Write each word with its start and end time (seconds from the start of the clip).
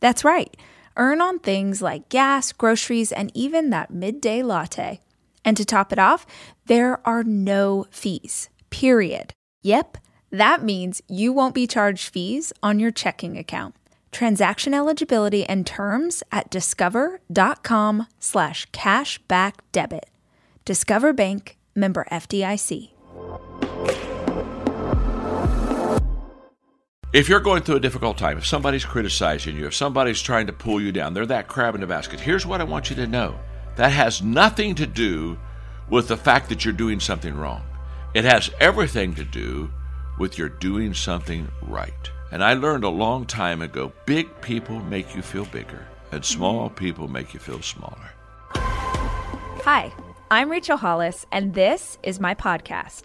That's 0.00 0.24
right, 0.24 0.56
earn 0.96 1.20
on 1.20 1.38
things 1.38 1.82
like 1.82 2.08
gas, 2.08 2.52
groceries, 2.52 3.12
and 3.12 3.30
even 3.34 3.70
that 3.70 3.90
midday 3.90 4.42
latte. 4.42 5.00
And 5.44 5.56
to 5.56 5.64
top 5.64 5.92
it 5.92 5.98
off, 5.98 6.26
there 6.66 7.06
are 7.06 7.24
no 7.24 7.86
fees, 7.90 8.50
period. 8.70 9.32
Yep, 9.62 9.98
that 10.30 10.62
means 10.62 11.02
you 11.08 11.32
won't 11.32 11.54
be 11.54 11.66
charged 11.66 12.12
fees 12.12 12.52
on 12.62 12.78
your 12.78 12.90
checking 12.90 13.38
account. 13.38 13.74
Transaction 14.12 14.74
eligibility 14.74 15.44
and 15.44 15.66
terms 15.66 16.22
at 16.32 16.50
discover.com 16.50 18.06
slash 18.18 18.70
cashback 18.70 19.54
debit. 19.72 20.10
Discover 20.64 21.12
Bank, 21.14 21.56
member 21.74 22.06
FDIC. 22.10 22.90
If 27.10 27.26
you're 27.26 27.40
going 27.40 27.62
through 27.62 27.76
a 27.76 27.80
difficult 27.80 28.18
time, 28.18 28.36
if 28.36 28.44
somebody's 28.44 28.84
criticizing 28.84 29.56
you, 29.56 29.66
if 29.66 29.74
somebody's 29.74 30.20
trying 30.20 30.46
to 30.48 30.52
pull 30.52 30.78
you 30.78 30.92
down, 30.92 31.14
they're 31.14 31.24
that 31.24 31.48
crab 31.48 31.74
in 31.74 31.80
the 31.80 31.86
basket. 31.86 32.20
Here's 32.20 32.44
what 32.44 32.60
I 32.60 32.64
want 32.64 32.90
you 32.90 32.96
to 32.96 33.06
know 33.06 33.38
that 33.76 33.92
has 33.92 34.20
nothing 34.20 34.74
to 34.74 34.86
do 34.86 35.38
with 35.88 36.08
the 36.08 36.18
fact 36.18 36.50
that 36.50 36.66
you're 36.66 36.74
doing 36.74 37.00
something 37.00 37.34
wrong, 37.34 37.62
it 38.12 38.26
has 38.26 38.50
everything 38.60 39.14
to 39.14 39.24
do 39.24 39.70
with 40.18 40.36
your 40.36 40.50
doing 40.50 40.92
something 40.92 41.48
right. 41.62 42.10
And 42.30 42.44
I 42.44 42.52
learned 42.52 42.84
a 42.84 42.90
long 42.90 43.24
time 43.24 43.62
ago 43.62 43.90
big 44.04 44.42
people 44.42 44.78
make 44.80 45.16
you 45.16 45.22
feel 45.22 45.46
bigger, 45.46 45.86
and 46.12 46.22
small 46.22 46.66
mm-hmm. 46.66 46.74
people 46.74 47.08
make 47.08 47.32
you 47.32 47.40
feel 47.40 47.62
smaller. 47.62 48.10
Hi, 48.52 49.90
I'm 50.30 50.50
Rachel 50.50 50.76
Hollis, 50.76 51.24
and 51.32 51.54
this 51.54 51.96
is 52.02 52.20
my 52.20 52.34
podcast. 52.34 53.04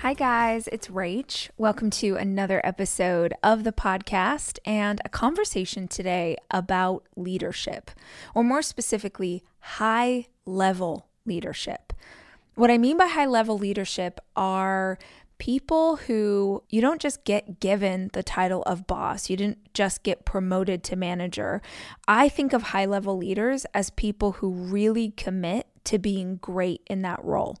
Hi, 0.00 0.14
guys, 0.14 0.66
it's 0.68 0.88
Rach. 0.88 1.50
Welcome 1.58 1.90
to 1.90 2.16
another 2.16 2.62
episode 2.64 3.34
of 3.42 3.64
the 3.64 3.70
podcast 3.72 4.58
and 4.64 4.98
a 5.04 5.10
conversation 5.10 5.88
today 5.88 6.38
about 6.50 7.04
leadership, 7.16 7.90
or 8.34 8.42
more 8.42 8.62
specifically, 8.62 9.42
high 9.58 10.28
level 10.46 11.08
leadership. 11.26 11.92
What 12.54 12.70
I 12.70 12.78
mean 12.78 12.96
by 12.96 13.08
high 13.08 13.26
level 13.26 13.58
leadership 13.58 14.20
are 14.34 14.98
people 15.36 15.96
who 15.96 16.62
you 16.70 16.80
don't 16.80 17.02
just 17.02 17.22
get 17.24 17.60
given 17.60 18.08
the 18.14 18.22
title 18.22 18.62
of 18.62 18.86
boss, 18.86 19.28
you 19.28 19.36
didn't 19.36 19.74
just 19.74 20.02
get 20.02 20.24
promoted 20.24 20.82
to 20.84 20.96
manager. 20.96 21.60
I 22.08 22.30
think 22.30 22.54
of 22.54 22.62
high 22.62 22.86
level 22.86 23.18
leaders 23.18 23.66
as 23.74 23.90
people 23.90 24.32
who 24.32 24.50
really 24.50 25.10
commit 25.10 25.66
to 25.84 25.98
being 25.98 26.36
great 26.36 26.82
in 26.86 27.02
that 27.02 27.24
role. 27.24 27.58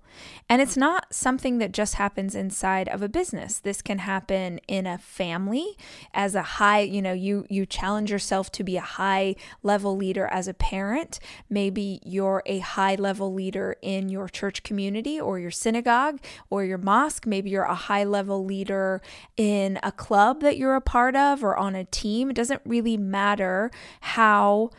And 0.48 0.60
it's 0.60 0.76
not 0.76 1.14
something 1.14 1.58
that 1.58 1.72
just 1.72 1.94
happens 1.94 2.34
inside 2.34 2.88
of 2.88 3.02
a 3.02 3.08
business. 3.08 3.58
This 3.58 3.80
can 3.80 3.98
happen 3.98 4.58
in 4.68 4.86
a 4.86 4.98
family 4.98 5.76
as 6.12 6.34
a 6.34 6.42
high, 6.42 6.80
you 6.80 7.00
know, 7.00 7.12
you 7.12 7.46
you 7.48 7.64
challenge 7.64 8.10
yourself 8.10 8.52
to 8.52 8.64
be 8.64 8.76
a 8.76 8.82
high 8.82 9.36
level 9.62 9.96
leader 9.96 10.26
as 10.30 10.48
a 10.48 10.54
parent. 10.54 11.18
Maybe 11.48 12.00
you're 12.04 12.42
a 12.46 12.58
high 12.58 12.94
level 12.96 13.32
leader 13.32 13.76
in 13.80 14.08
your 14.08 14.28
church 14.28 14.62
community 14.62 15.20
or 15.20 15.38
your 15.38 15.50
synagogue 15.50 16.20
or 16.50 16.64
your 16.64 16.78
mosque. 16.78 17.26
Maybe 17.26 17.50
you're 17.50 17.64
a 17.64 17.74
high 17.74 18.04
level 18.04 18.44
leader 18.44 19.00
in 19.36 19.78
a 19.82 19.92
club 19.92 20.42
that 20.42 20.58
you're 20.58 20.76
a 20.76 20.80
part 20.80 21.16
of 21.16 21.42
or 21.42 21.56
on 21.56 21.74
a 21.74 21.84
team. 21.84 22.30
It 22.30 22.36
doesn't 22.36 22.62
really 22.64 22.96
matter 22.96 23.70
how 24.00 24.70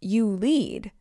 you 0.00 0.26
lead 0.26 0.92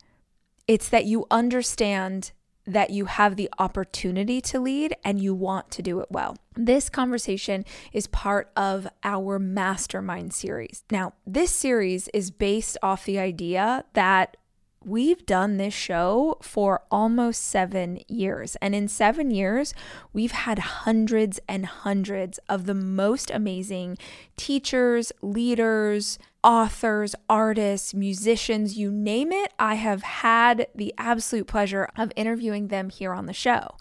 it's 0.68 0.90
that 0.90 1.06
you 1.06 1.26
understand 1.32 2.32
that 2.66 2.90
you 2.90 3.06
have 3.06 3.38
the 3.38 3.50
opportunity 3.58 4.42
to 4.42 4.60
lead 4.60 4.94
and 5.04 5.22
you 5.22 5.34
want 5.34 5.72
to 5.72 5.82
do 5.82 6.02
it 6.02 6.08
well. 6.12 6.36
This 6.56 6.90
conversation 6.90 7.64
is 7.94 8.08
part 8.08 8.52
of 8.58 8.88
our 9.06 9.40
mastermind 9.40 10.34
series. 10.34 10.84
Now, 10.92 11.14
this 11.26 11.52
series 11.52 12.10
is 12.10 12.30
based 12.30 12.78
off 12.84 13.06
the 13.06 13.20
idea 13.20 13.86
that 13.94 14.36
we've 14.84 15.26
done 15.26 15.58
this 15.58 15.74
show 15.74 16.38
for 16.42 16.82
almost 16.92 17.42
seven 17.44 18.00
years. 18.08 18.58
And 18.62 18.76
in 18.76 18.88
seven 18.88 19.32
years, 19.32 19.74
we've 20.14 20.32
had 20.32 20.60
hundreds 20.60 21.40
and 21.48 21.66
hundreds 21.66 22.38
of 22.50 22.66
the 22.66 22.74
most 22.74 23.32
amazing 23.32 23.98
teachers, 24.36 25.12
leaders, 25.22 26.20
authors, 26.48 27.14
artists, 27.28 27.94
musicians, 27.94 28.78
you 28.78 28.90
name 28.90 29.34
it. 29.34 29.52
I 29.60 29.76
have 29.76 30.02
had 30.02 30.68
the 30.74 30.94
absolute 30.98 31.46
pleasure 31.46 31.90
of 31.98 32.14
interviewing 32.16 32.70
them 32.70 32.90
here 32.90 33.12
on 33.12 33.26
the 33.26 33.34
show. 33.34 33.76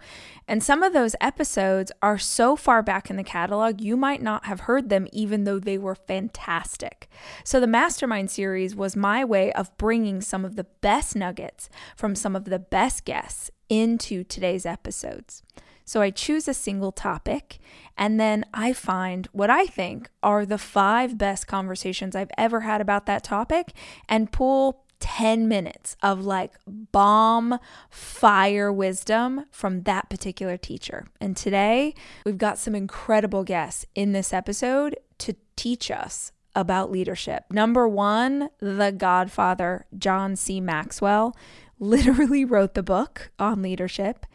And 0.48 0.64
some 0.64 0.82
of 0.82 0.92
those 0.92 1.14
episodes 1.20 1.92
are 2.02 2.18
so 2.18 2.56
far 2.56 2.82
back 2.82 3.08
in 3.08 3.14
the 3.14 3.22
catalog, 3.22 3.80
you 3.80 3.96
might 3.96 4.20
not 4.20 4.46
have 4.46 4.60
heard 4.60 4.88
them, 4.88 5.06
even 5.12 5.44
though 5.44 5.60
they 5.60 5.78
were 5.78 5.94
fantastic. 5.94 7.08
So, 7.44 7.60
the 7.60 7.68
Mastermind 7.68 8.32
series 8.32 8.74
was 8.74 8.96
my 8.96 9.24
way 9.24 9.52
of 9.52 9.76
bringing 9.78 10.20
some 10.20 10.44
of 10.44 10.56
the 10.56 10.66
best 10.80 11.14
nuggets 11.14 11.68
from 11.94 12.16
some 12.16 12.34
of 12.34 12.46
the 12.46 12.58
best 12.58 13.04
guests 13.04 13.48
into 13.68 14.24
today's 14.24 14.66
episodes. 14.66 15.44
So 15.86 16.02
I 16.02 16.10
choose 16.10 16.48
a 16.48 16.54
single 16.54 16.92
topic 16.92 17.58
and 17.96 18.20
then 18.20 18.44
I 18.52 18.72
find 18.72 19.28
what 19.32 19.48
I 19.48 19.66
think 19.66 20.10
are 20.22 20.44
the 20.44 20.58
five 20.58 21.16
best 21.16 21.46
conversations 21.46 22.14
I've 22.14 22.30
ever 22.36 22.60
had 22.60 22.80
about 22.80 23.06
that 23.06 23.22
topic 23.22 23.72
and 24.08 24.32
pull 24.32 24.84
10 24.98 25.46
minutes 25.46 25.96
of 26.02 26.24
like 26.24 26.52
bomb 26.66 27.58
fire 27.88 28.72
wisdom 28.72 29.44
from 29.50 29.82
that 29.82 30.10
particular 30.10 30.56
teacher. 30.56 31.06
And 31.20 31.36
today 31.36 31.94
we've 32.24 32.38
got 32.38 32.58
some 32.58 32.74
incredible 32.74 33.44
guests 33.44 33.86
in 33.94 34.12
this 34.12 34.32
episode 34.32 34.96
to 35.18 35.36
teach 35.54 35.90
us 35.90 36.32
about 36.56 36.90
leadership. 36.90 37.44
Number 37.50 37.86
one, 37.86 38.48
the 38.58 38.90
godfather, 38.90 39.86
John 39.96 40.34
C. 40.34 40.60
Maxwell, 40.60 41.36
literally 41.78 42.44
wrote 42.44 42.74
the 42.74 42.82
book 42.82 43.30
on 43.38 43.62
leadership. 43.62 44.26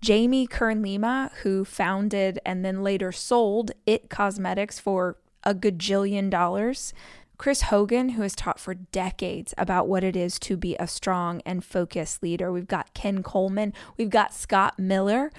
Jamie 0.00 0.46
Kern 0.46 0.82
Lima, 0.82 1.30
who 1.42 1.64
founded 1.64 2.38
and 2.46 2.64
then 2.64 2.82
later 2.82 3.12
sold 3.12 3.72
IT 3.86 4.08
Cosmetics 4.08 4.78
for 4.78 5.16
a 5.44 5.54
gajillion 5.54 6.30
dollars. 6.30 6.94
Chris 7.36 7.62
Hogan, 7.62 8.10
who 8.10 8.22
has 8.22 8.34
taught 8.34 8.60
for 8.60 8.74
decades 8.74 9.54
about 9.56 9.88
what 9.88 10.04
it 10.04 10.14
is 10.14 10.38
to 10.40 10.56
be 10.56 10.76
a 10.78 10.86
strong 10.86 11.40
and 11.46 11.64
focused 11.64 12.22
leader. 12.22 12.52
We've 12.52 12.68
got 12.68 12.92
Ken 12.92 13.22
Coleman, 13.22 13.72
we've 13.96 14.10
got 14.10 14.34
Scott 14.34 14.78
Miller 14.78 15.32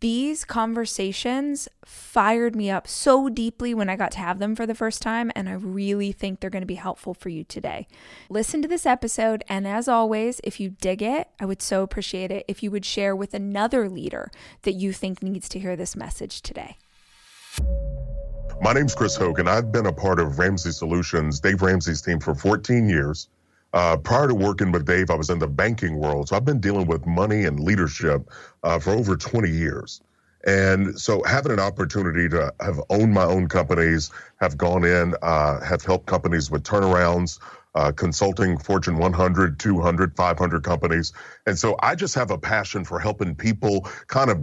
these 0.00 0.44
conversations 0.44 1.68
fired 1.84 2.54
me 2.54 2.70
up 2.70 2.86
so 2.86 3.28
deeply 3.28 3.74
when 3.74 3.88
I 3.88 3.96
got 3.96 4.10
to 4.12 4.18
have 4.18 4.38
them 4.38 4.54
for 4.54 4.66
the 4.66 4.74
first 4.74 5.02
time, 5.02 5.30
and 5.34 5.48
I 5.48 5.52
really 5.52 6.12
think 6.12 6.40
they're 6.40 6.50
going 6.50 6.62
to 6.62 6.66
be 6.66 6.74
helpful 6.74 7.14
for 7.14 7.28
you 7.28 7.44
today. 7.44 7.86
Listen 8.28 8.62
to 8.62 8.68
this 8.68 8.86
episode, 8.86 9.44
and 9.48 9.66
as 9.66 9.88
always, 9.88 10.40
if 10.44 10.60
you 10.60 10.70
dig 10.70 11.02
it, 11.02 11.28
I 11.40 11.46
would 11.46 11.62
so 11.62 11.82
appreciate 11.82 12.30
it 12.30 12.44
if 12.48 12.62
you 12.62 12.70
would 12.70 12.84
share 12.84 13.16
with 13.16 13.34
another 13.34 13.88
leader 13.88 14.30
that 14.62 14.72
you 14.72 14.92
think 14.92 15.22
needs 15.22 15.48
to 15.50 15.58
hear 15.58 15.76
this 15.76 15.96
message 15.96 16.42
today. 16.42 16.76
My 18.60 18.72
name's 18.72 18.94
Chris 18.94 19.16
Hogan. 19.16 19.48
I've 19.48 19.72
been 19.72 19.86
a 19.86 19.92
part 19.92 20.20
of 20.20 20.38
Ramsey 20.38 20.70
Solutions, 20.70 21.40
Dave 21.40 21.62
Ramsey's 21.62 22.00
team, 22.00 22.20
for 22.20 22.34
14 22.34 22.88
years. 22.88 23.28
Uh, 23.74 23.96
prior 23.96 24.28
to 24.28 24.34
working 24.34 24.70
with 24.70 24.86
Dave, 24.86 25.10
I 25.10 25.16
was 25.16 25.30
in 25.30 25.40
the 25.40 25.48
banking 25.48 25.96
world. 25.96 26.28
So 26.28 26.36
I've 26.36 26.44
been 26.44 26.60
dealing 26.60 26.86
with 26.86 27.04
money 27.06 27.44
and 27.44 27.58
leadership 27.58 28.30
uh, 28.62 28.78
for 28.78 28.92
over 28.92 29.16
20 29.16 29.50
years. 29.50 30.00
And 30.46 30.98
so 30.98 31.22
having 31.24 31.50
an 31.50 31.58
opportunity 31.58 32.28
to 32.28 32.54
have 32.60 32.80
owned 32.88 33.12
my 33.12 33.24
own 33.24 33.48
companies, 33.48 34.12
have 34.40 34.56
gone 34.56 34.84
in, 34.84 35.14
uh, 35.22 35.60
have 35.64 35.82
helped 35.82 36.06
companies 36.06 36.52
with 36.52 36.62
turnarounds, 36.62 37.40
uh, 37.74 37.90
consulting 37.90 38.58
Fortune 38.58 38.96
100, 38.98 39.58
200, 39.58 40.16
500 40.16 40.62
companies. 40.62 41.12
And 41.46 41.58
so 41.58 41.76
I 41.82 41.96
just 41.96 42.14
have 42.14 42.30
a 42.30 42.38
passion 42.38 42.84
for 42.84 43.00
helping 43.00 43.34
people 43.34 43.88
kind 44.06 44.30
of 44.30 44.38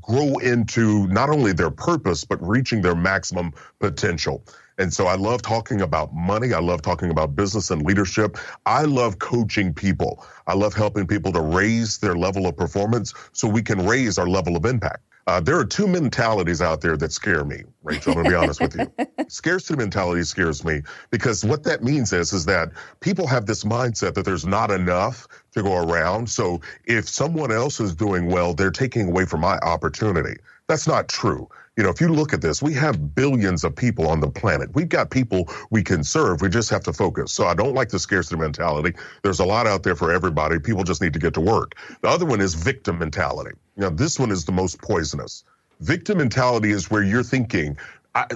grow 0.00 0.38
into 0.38 1.06
not 1.08 1.30
only 1.30 1.52
their 1.52 1.70
purpose, 1.70 2.24
but 2.24 2.44
reaching 2.44 2.82
their 2.82 2.96
maximum 2.96 3.52
potential. 3.78 4.44
And 4.78 4.92
so 4.92 5.06
I 5.06 5.14
love 5.14 5.42
talking 5.42 5.80
about 5.80 6.14
money. 6.14 6.52
I 6.52 6.60
love 6.60 6.82
talking 6.82 7.10
about 7.10 7.36
business 7.36 7.70
and 7.70 7.82
leadership. 7.82 8.36
I 8.66 8.82
love 8.82 9.18
coaching 9.18 9.72
people. 9.72 10.24
I 10.46 10.54
love 10.54 10.74
helping 10.74 11.06
people 11.06 11.32
to 11.32 11.40
raise 11.40 11.98
their 11.98 12.16
level 12.16 12.46
of 12.46 12.56
performance 12.56 13.14
so 13.32 13.48
we 13.48 13.62
can 13.62 13.86
raise 13.86 14.18
our 14.18 14.28
level 14.28 14.56
of 14.56 14.64
impact. 14.64 15.02
Uh, 15.26 15.40
there 15.40 15.58
are 15.58 15.64
two 15.64 15.88
mentalities 15.88 16.60
out 16.60 16.82
there 16.82 16.98
that 16.98 17.10
scare 17.10 17.44
me, 17.44 17.62
Rachel. 17.82 18.12
I'm 18.12 18.16
going 18.16 18.24
to 18.26 18.30
be 18.30 18.36
honest 18.36 18.60
with 18.60 18.76
you. 18.76 19.24
Scarcity 19.28 19.78
mentality 19.78 20.22
scares 20.22 20.64
me 20.64 20.82
because 21.10 21.44
what 21.44 21.62
that 21.64 21.82
means 21.82 22.12
is, 22.12 22.34
is 22.34 22.44
that 22.44 22.72
people 23.00 23.26
have 23.26 23.46
this 23.46 23.64
mindset 23.64 24.14
that 24.14 24.26
there's 24.26 24.44
not 24.44 24.70
enough 24.70 25.26
to 25.52 25.62
go 25.62 25.76
around. 25.78 26.28
So 26.28 26.60
if 26.84 27.08
someone 27.08 27.50
else 27.50 27.80
is 27.80 27.94
doing 27.94 28.26
well, 28.26 28.52
they're 28.52 28.70
taking 28.70 29.08
away 29.08 29.24
from 29.24 29.40
my 29.40 29.56
opportunity. 29.58 30.36
That's 30.66 30.86
not 30.86 31.08
true. 31.08 31.48
You 31.76 31.82
know, 31.82 31.90
if 31.90 32.00
you 32.00 32.08
look 32.08 32.32
at 32.32 32.40
this, 32.40 32.62
we 32.62 32.72
have 32.74 33.16
billions 33.16 33.64
of 33.64 33.74
people 33.74 34.06
on 34.06 34.20
the 34.20 34.30
planet. 34.30 34.70
We've 34.74 34.88
got 34.88 35.10
people 35.10 35.48
we 35.70 35.82
can 35.82 36.04
serve. 36.04 36.40
We 36.40 36.48
just 36.48 36.70
have 36.70 36.84
to 36.84 36.92
focus. 36.92 37.32
So 37.32 37.46
I 37.46 37.54
don't 37.54 37.74
like 37.74 37.88
the 37.88 37.98
scarcity 37.98 38.36
mentality. 38.36 38.96
There's 39.22 39.40
a 39.40 39.44
lot 39.44 39.66
out 39.66 39.82
there 39.82 39.96
for 39.96 40.12
everybody. 40.12 40.60
People 40.60 40.84
just 40.84 41.02
need 41.02 41.12
to 41.14 41.18
get 41.18 41.34
to 41.34 41.40
work. 41.40 41.74
The 42.00 42.08
other 42.08 42.26
one 42.26 42.40
is 42.40 42.54
victim 42.54 43.00
mentality. 43.00 43.56
Now, 43.76 43.90
this 43.90 44.20
one 44.20 44.30
is 44.30 44.44
the 44.44 44.52
most 44.52 44.80
poisonous. 44.82 45.42
Victim 45.80 46.18
mentality 46.18 46.70
is 46.70 46.92
where 46.92 47.02
you're 47.02 47.24
thinking, 47.24 47.76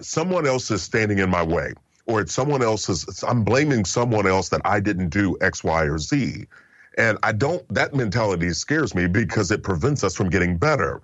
someone 0.02 0.44
else 0.44 0.72
is 0.72 0.82
standing 0.82 1.18
in 1.18 1.30
my 1.30 1.44
way, 1.44 1.74
or 2.06 2.20
it's 2.20 2.32
someone 2.32 2.62
else's, 2.62 3.22
I'm 3.22 3.44
blaming 3.44 3.84
someone 3.84 4.26
else 4.26 4.48
that 4.48 4.62
I 4.64 4.80
didn't 4.80 5.10
do 5.10 5.38
X, 5.40 5.62
Y, 5.62 5.84
or 5.84 5.98
Z. 5.98 6.46
And 6.96 7.18
I 7.22 7.30
don't, 7.30 7.62
that 7.72 7.94
mentality 7.94 8.50
scares 8.50 8.96
me 8.96 9.06
because 9.06 9.52
it 9.52 9.62
prevents 9.62 10.02
us 10.02 10.16
from 10.16 10.28
getting 10.28 10.56
better. 10.56 11.00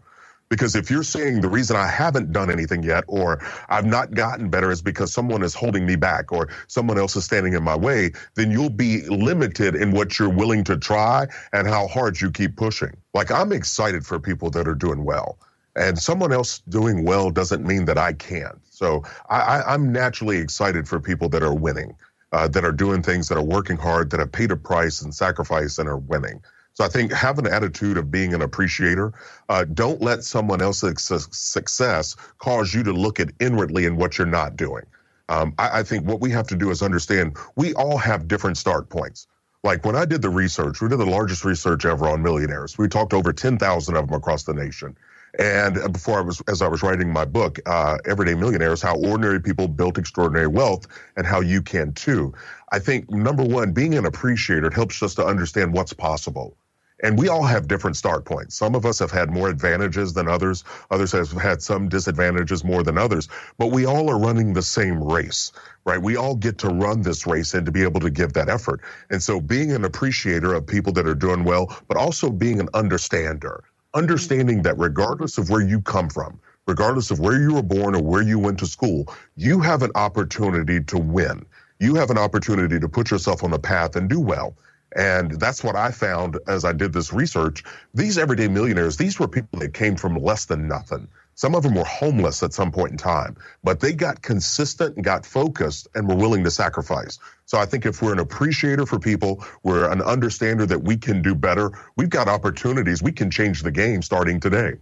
Because 0.49 0.77
if 0.77 0.91
you're 0.91 1.03
saying 1.03 1.41
the 1.41 1.49
reason 1.49 1.77
I 1.77 1.87
haven't 1.87 2.33
done 2.33 2.51
anything 2.51 2.83
yet 2.83 3.05
or 3.09 3.43
I've 3.69 3.87
not 3.87 4.15
gotten 4.15 4.51
better 4.51 4.71
is 4.71 4.83
because 4.83 5.13
someone 5.13 5.43
is 5.43 5.55
holding 5.55 5.87
me 5.87 5.97
back 5.97 6.33
or 6.33 6.49
someone 6.67 6.99
else 6.99 7.17
is 7.17 7.25
standing 7.25 7.55
in 7.55 7.63
my 7.63 7.77
way, 7.77 8.13
then 8.35 8.51
you'll 8.51 8.71
be 8.71 9.03
limited 9.09 9.75
in 9.75 9.91
what 9.91 10.19
you're 10.19 10.29
willing 10.29 10.65
to 10.65 10.77
try 10.77 11.27
and 11.53 11.67
how 11.67 11.89
hard 11.89 12.21
you 12.21 12.31
keep 12.31 12.57
pushing. 12.57 12.97
Like 13.15 13.31
I'm 13.31 13.53
excited 13.53 14.07
for 14.07 14.21
people 14.21 14.51
that 14.51 14.69
are 14.69 14.75
doing 14.75 15.05
well. 15.05 15.39
And 15.77 15.99
someone 15.99 16.33
else 16.33 16.61
doing 16.69 17.05
well 17.05 17.31
doesn't 17.31 17.67
mean 17.67 17.87
that 17.87 17.99
I 17.99 18.13
can't. 18.13 18.61
So 18.71 19.03
I, 19.29 19.75
am 19.75 19.93
naturally 19.93 20.39
excited 20.39 20.87
for 20.87 21.01
people 21.01 21.29
that 21.31 21.43
are 21.43 21.55
winning, 21.55 21.97
uh, 22.33 22.49
that 22.49 22.65
are 22.65 22.73
doing 22.73 23.03
things, 23.03 23.29
that 23.29 23.39
are 23.39 23.45
working 23.45 23.77
hard, 23.77 24.11
that 24.11 24.21
have 24.21 24.31
paid 24.31 24.53
a 24.53 24.57
price 24.57 25.03
and 25.03 25.13
sacrifice 25.15 25.79
and 25.79 25.89
are 25.89 25.99
winning. 25.99 26.43
So 26.75 26.85
I 26.85 26.89
think 26.89 27.13
have 27.13 27.39
an 27.39 27.47
attitude 27.47 27.97
of 27.97 28.11
being 28.11 28.35
an 28.35 28.43
appreciator. 28.43 29.13
Uh, 29.49 29.65
don't 29.65 30.03
let 30.03 30.25
someone 30.25 30.61
else's 30.61 31.29
success 31.31 32.17
cause 32.39 32.75
you 32.75 32.83
to 32.83 32.93
look 32.93 33.21
at 33.21 33.31
inwardly 33.41 33.87
in 33.87 33.97
what 33.97 34.19
you're 34.19 34.27
not 34.27 34.57
doing. 34.57 34.85
Um, 35.29 35.55
I, 35.57 35.81
I 35.81 35.83
think 35.85 36.07
what 36.07 36.21
we 36.21 36.31
have 36.31 36.49
to 36.49 36.57
do 36.57 36.71
is 36.71 36.83
understand 36.83 37.37
we 37.57 37.75
all 37.75 37.97
have 37.97 38.27
different 38.27 38.59
start 38.59 38.89
points. 38.91 39.29
Like 39.63 39.87
when 39.87 39.97
I 39.97 40.05
did 40.05 40.21
the 40.21 40.29
research, 40.29 40.83
we 40.83 40.89
did 40.89 40.99
the 40.99 41.07
largest 41.07 41.45
research 41.45 41.87
ever 41.87 42.09
on 42.09 42.23
millionaires. 42.23 42.77
We 42.77 42.89
talked 42.89 43.11
to 43.11 43.17
over 43.17 43.33
10,000 43.33 43.97
of 43.97 44.07
them 44.07 44.15
across 44.15 44.43
the 44.43 44.53
nation. 44.53 44.97
And 45.39 45.93
before 45.93 46.19
I 46.19 46.23
was, 46.23 46.43
as 46.49 46.61
I 46.61 46.69
was 46.69 46.83
writing 46.83 47.13
my 47.13 47.25
book, 47.25 47.59
uh, 47.67 47.99
Everyday 48.05 48.35
Millionaires, 48.35 48.83
how 48.83 48.97
ordinary 48.97 49.41
people 49.41 49.67
built 49.67 49.97
extraordinary 49.97 50.47
wealth 50.47 50.87
and 51.17 51.27
how 51.27 51.41
you 51.41 51.63
can 51.63 51.93
too. 51.93 52.35
I 52.71 52.79
think 52.79 53.11
number 53.11 53.43
one, 53.43 53.73
being 53.73 53.95
an 53.95 54.07
appreciator 54.07 54.71
helps 54.71 55.03
us 55.03 55.15
to 55.15 55.25
understand 55.25 55.73
what's 55.73 55.93
possible. 55.93 56.57
And 57.05 57.19
we 57.19 57.29
all 57.29 57.45
have 57.45 57.69
different 57.69 57.99
start 57.99 58.25
points. 58.25 58.57
Some 58.57 58.75
of 58.75 58.87
us 58.87 58.99
have 58.99 59.11
had 59.11 59.31
more 59.31 59.51
advantages 59.51 60.15
than 60.15 60.27
others. 60.27 60.65
Others 60.91 61.13
have 61.13 61.33
had 61.33 61.63
some 61.63 61.91
disadvantages 61.91 62.65
more 62.65 62.83
than 62.83 62.97
others. 62.97 63.29
But 63.59 63.69
we 63.73 63.85
all 63.85 64.11
are 64.11 64.19
running 64.19 64.55
the 64.55 64.63
same 64.63 65.05
race, 65.05 65.53
right? 65.85 66.01
We 66.01 66.17
all 66.17 66.35
get 66.35 66.57
to 66.61 66.69
run 66.69 67.03
this 67.03 67.27
race 67.27 67.53
and 67.53 67.67
to 67.67 67.73
be 67.73 67.83
able 67.83 68.01
to 68.01 68.11
give 68.11 68.33
that 68.33 68.49
effort. 68.49 68.81
And 69.11 69.23
so 69.23 69.39
being 69.39 69.71
an 69.73 69.85
appreciator 69.85 70.55
of 70.55 70.67
people 70.67 70.95
that 70.95 71.07
are 71.07 71.15
doing 71.15 71.45
well, 71.45 71.77
but 71.89 71.99
also 71.99 72.31
being 72.31 72.59
an 72.59 72.71
understander, 72.73 73.65
understanding 73.93 74.63
that 74.63 74.79
regardless 74.79 75.37
of 75.37 75.51
where 75.51 75.63
you 75.63 75.83
come 75.83 76.09
from, 76.09 76.41
regardless 76.67 77.11
of 77.11 77.21
where 77.21 77.39
you 77.39 77.53
were 77.53 77.63
born 77.63 77.95
or 77.95 78.03
where 78.03 78.23
you 78.23 78.39
went 78.39 78.59
to 78.61 78.67
school, 78.67 79.13
you 79.37 79.61
have 79.61 79.83
an 79.83 79.91
opportunity 79.95 80.83
to 80.85 80.97
win. 80.99 81.45
You 81.81 81.97
have 81.97 82.09
an 82.09 82.19
opportunity 82.19 82.81
to 82.81 82.89
put 82.89 83.11
yourself 83.11 83.45
on 83.45 83.51
the 83.51 83.59
path 83.59 83.95
and 83.95 84.09
do 84.09 84.21
well. 84.21 84.57
And 84.97 85.33
that's 85.41 85.65
what 85.65 85.77
I 85.77 85.91
found 85.91 86.39
as 86.47 86.65
I 86.65 86.73
did 86.73 86.93
this 86.93 87.13
research. 87.13 87.65
These 87.95 88.19
everyday 88.19 88.49
millionaires, 88.49 88.97
these 88.97 89.19
were 89.19 89.29
people 89.29 89.59
that 89.61 89.75
came 89.75 89.97
from 89.97 90.17
less 90.17 90.45
than 90.45 90.69
nothing. 90.69 91.09
Some 91.37 91.57
of 91.57 91.65
them 91.65 91.75
were 91.75 91.85
homeless 91.85 92.43
at 92.45 92.53
some 92.53 92.71
point 92.71 92.93
in 92.93 92.97
time, 92.97 93.37
but 93.65 93.81
they 93.81 93.93
got 93.93 94.23
consistent 94.23 94.95
and 94.95 95.05
got 95.05 95.27
focused 95.27 95.89
and 95.95 96.09
were 96.09 96.15
willing 96.15 96.45
to 96.45 96.51
sacrifice. 96.51 97.19
So 97.47 97.59
I 97.59 97.67
think 97.67 97.87
if 97.87 98.01
we're 98.01 98.13
an 98.13 98.21
appreciator 98.21 98.87
for 98.87 99.01
people, 99.01 99.45
we're 99.65 99.91
an 99.91 100.01
understander 100.01 100.65
that 100.67 100.85
we 100.85 100.97
can 100.97 101.23
do 101.23 101.35
better, 101.35 101.73
we've 101.97 102.11
got 102.11 102.29
opportunities. 102.29 103.03
We 103.03 103.13
can 103.13 103.31
change 103.31 103.63
the 103.63 103.73
game 103.73 104.03
starting 104.03 104.39
today. 104.39 104.75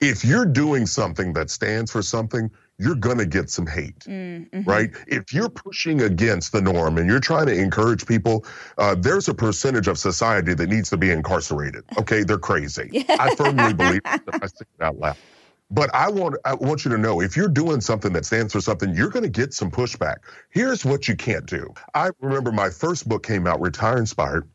If 0.00 0.24
you're 0.24 0.46
doing 0.46 0.86
something 0.86 1.34
that 1.34 1.50
stands 1.50 1.92
for 1.92 2.02
something, 2.02 2.50
you're 2.82 2.96
going 2.96 3.18
to 3.18 3.26
get 3.26 3.48
some 3.48 3.66
hate, 3.66 4.00
mm-hmm. 4.00 4.62
right? 4.62 4.90
If 5.06 5.32
you're 5.32 5.48
pushing 5.48 6.02
against 6.02 6.52
the 6.52 6.60
norm 6.60 6.98
and 6.98 7.08
you're 7.08 7.20
trying 7.20 7.46
to 7.46 7.54
encourage 7.54 8.06
people, 8.06 8.44
uh, 8.78 8.96
there's 8.96 9.28
a 9.28 9.34
percentage 9.34 9.86
of 9.86 9.98
society 9.98 10.54
that 10.54 10.68
needs 10.68 10.90
to 10.90 10.96
be 10.96 11.10
incarcerated. 11.10 11.84
Okay, 11.98 12.24
they're 12.24 12.38
crazy. 12.38 13.04
I 13.08 13.34
firmly 13.36 13.72
believe 13.72 14.02
that 14.02 14.40
I 14.42 14.46
say 14.46 14.64
it 14.78 14.82
out 14.82 14.98
loud. 14.98 15.16
But 15.70 15.94
I 15.94 16.10
want 16.10 16.36
I 16.44 16.54
want 16.54 16.84
you 16.84 16.90
to 16.90 16.98
know 16.98 17.22
if 17.22 17.34
you're 17.34 17.48
doing 17.48 17.80
something 17.80 18.12
that 18.12 18.26
stands 18.26 18.52
for 18.52 18.60
something, 18.60 18.94
you're 18.94 19.08
going 19.08 19.22
to 19.22 19.30
get 19.30 19.54
some 19.54 19.70
pushback. 19.70 20.16
Here's 20.50 20.84
what 20.84 21.08
you 21.08 21.16
can't 21.16 21.46
do. 21.46 21.72
I 21.94 22.10
remember 22.20 22.52
my 22.52 22.68
first 22.68 23.08
book 23.08 23.24
came 23.24 23.46
out, 23.46 23.58
Retire 23.58 23.96
Inspired. 23.96 24.46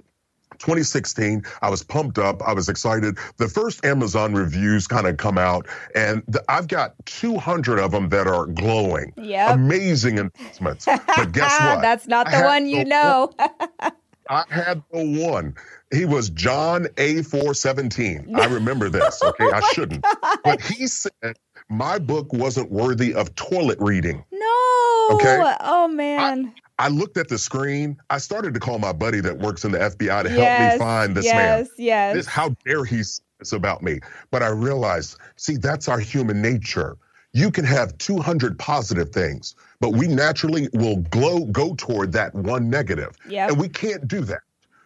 2016. 0.60 1.44
I 1.62 1.70
was 1.70 1.84
pumped 1.84 2.18
up. 2.18 2.42
I 2.42 2.54
was 2.54 2.70
excited. 2.70 3.18
The 3.38 3.48
first 3.48 3.86
Amazon 3.86 4.34
reviews 4.34 4.88
kind 4.88 5.08
of 5.08 5.18
come 5.18 5.38
out, 5.38 5.68
and 5.96 6.24
the, 6.28 6.44
I've 6.50 6.68
got 6.68 6.94
200 7.06 7.80
of 7.80 7.92
them 7.92 8.10
that 8.10 8.28
are 8.28 8.46
glowing. 8.46 9.14
Yeah. 9.18 9.54
Amazing 9.54 10.18
investments. 10.18 10.86
But 10.86 11.32
guess 11.32 11.60
what? 11.60 11.82
That's 11.82 12.08
not 12.08 12.30
the 12.30 12.42
one 12.42 12.68
you 12.68 12.80
the 12.80 12.86
know. 12.86 13.34
One. 13.36 13.92
I 14.30 14.44
had 14.50 14.84
the 14.92 15.26
one. 15.26 15.56
He 15.94 16.06
was 16.06 16.30
John 16.30 16.86
A417. 16.96 18.36
I 18.38 18.46
remember 18.54 18.90
this. 18.90 19.22
Okay. 19.24 19.46
oh 19.46 19.54
I 19.54 19.62
shouldn't. 19.74 20.04
God. 20.04 20.38
But 20.44 20.62
he 20.62 20.88
said 20.88 21.38
my 21.70 21.98
book 22.00 22.34
wasn't 22.34 22.72
worthy 22.72 23.14
of 23.14 23.34
toilet 23.36 23.78
reading. 23.80 24.24
No. 24.32 25.10
Okay. 25.14 25.56
Oh, 25.62 25.88
man. 25.90 26.54
I, 26.56 26.67
I 26.80 26.90
looked 26.90 27.18
at 27.18 27.28
the 27.28 27.38
screen. 27.38 27.98
I 28.10 28.20
started 28.20 28.54
to 28.54 28.60
call 28.60 28.78
my 28.80 28.94
buddy 28.94 29.20
that 29.22 29.38
works 29.38 29.66
in 29.66 29.72
the 29.72 29.80
FBI 29.80 30.24
to 30.24 30.30
yes, 30.30 30.70
help 30.70 30.74
me 30.74 30.80
find 30.80 31.16
this 31.16 31.26
yes, 31.26 31.34
man. 31.34 31.60
Yes, 31.60 31.70
yes. 31.78 32.16
This, 32.16 32.26
how 32.28 32.50
dare 32.66 32.86
he 32.86 33.04
say 33.04 33.24
this 33.40 33.52
about 33.52 33.82
me? 33.82 34.00
But 34.30 34.44
I 34.44 34.50
realized, 34.50 35.18
see, 35.38 35.58
that's 35.58 35.88
our 35.88 36.00
human 36.00 36.42
nature. 36.42 36.98
You 37.34 37.52
can 37.52 37.66
have 37.66 37.98
200 37.98 38.58
positive 38.58 39.10
things, 39.10 39.56
but 39.80 39.94
we 39.94 40.08
naturally 40.08 40.70
will 40.74 40.98
glow, 40.98 41.46
go 41.46 41.76
toward 41.76 42.12
that 42.14 42.34
one 42.34 42.70
negative. 42.70 43.16
Yep. 43.28 43.50
And 43.50 43.60
we 43.60 43.70
can't 43.70 44.08
do 44.08 44.22
that. 44.22 44.42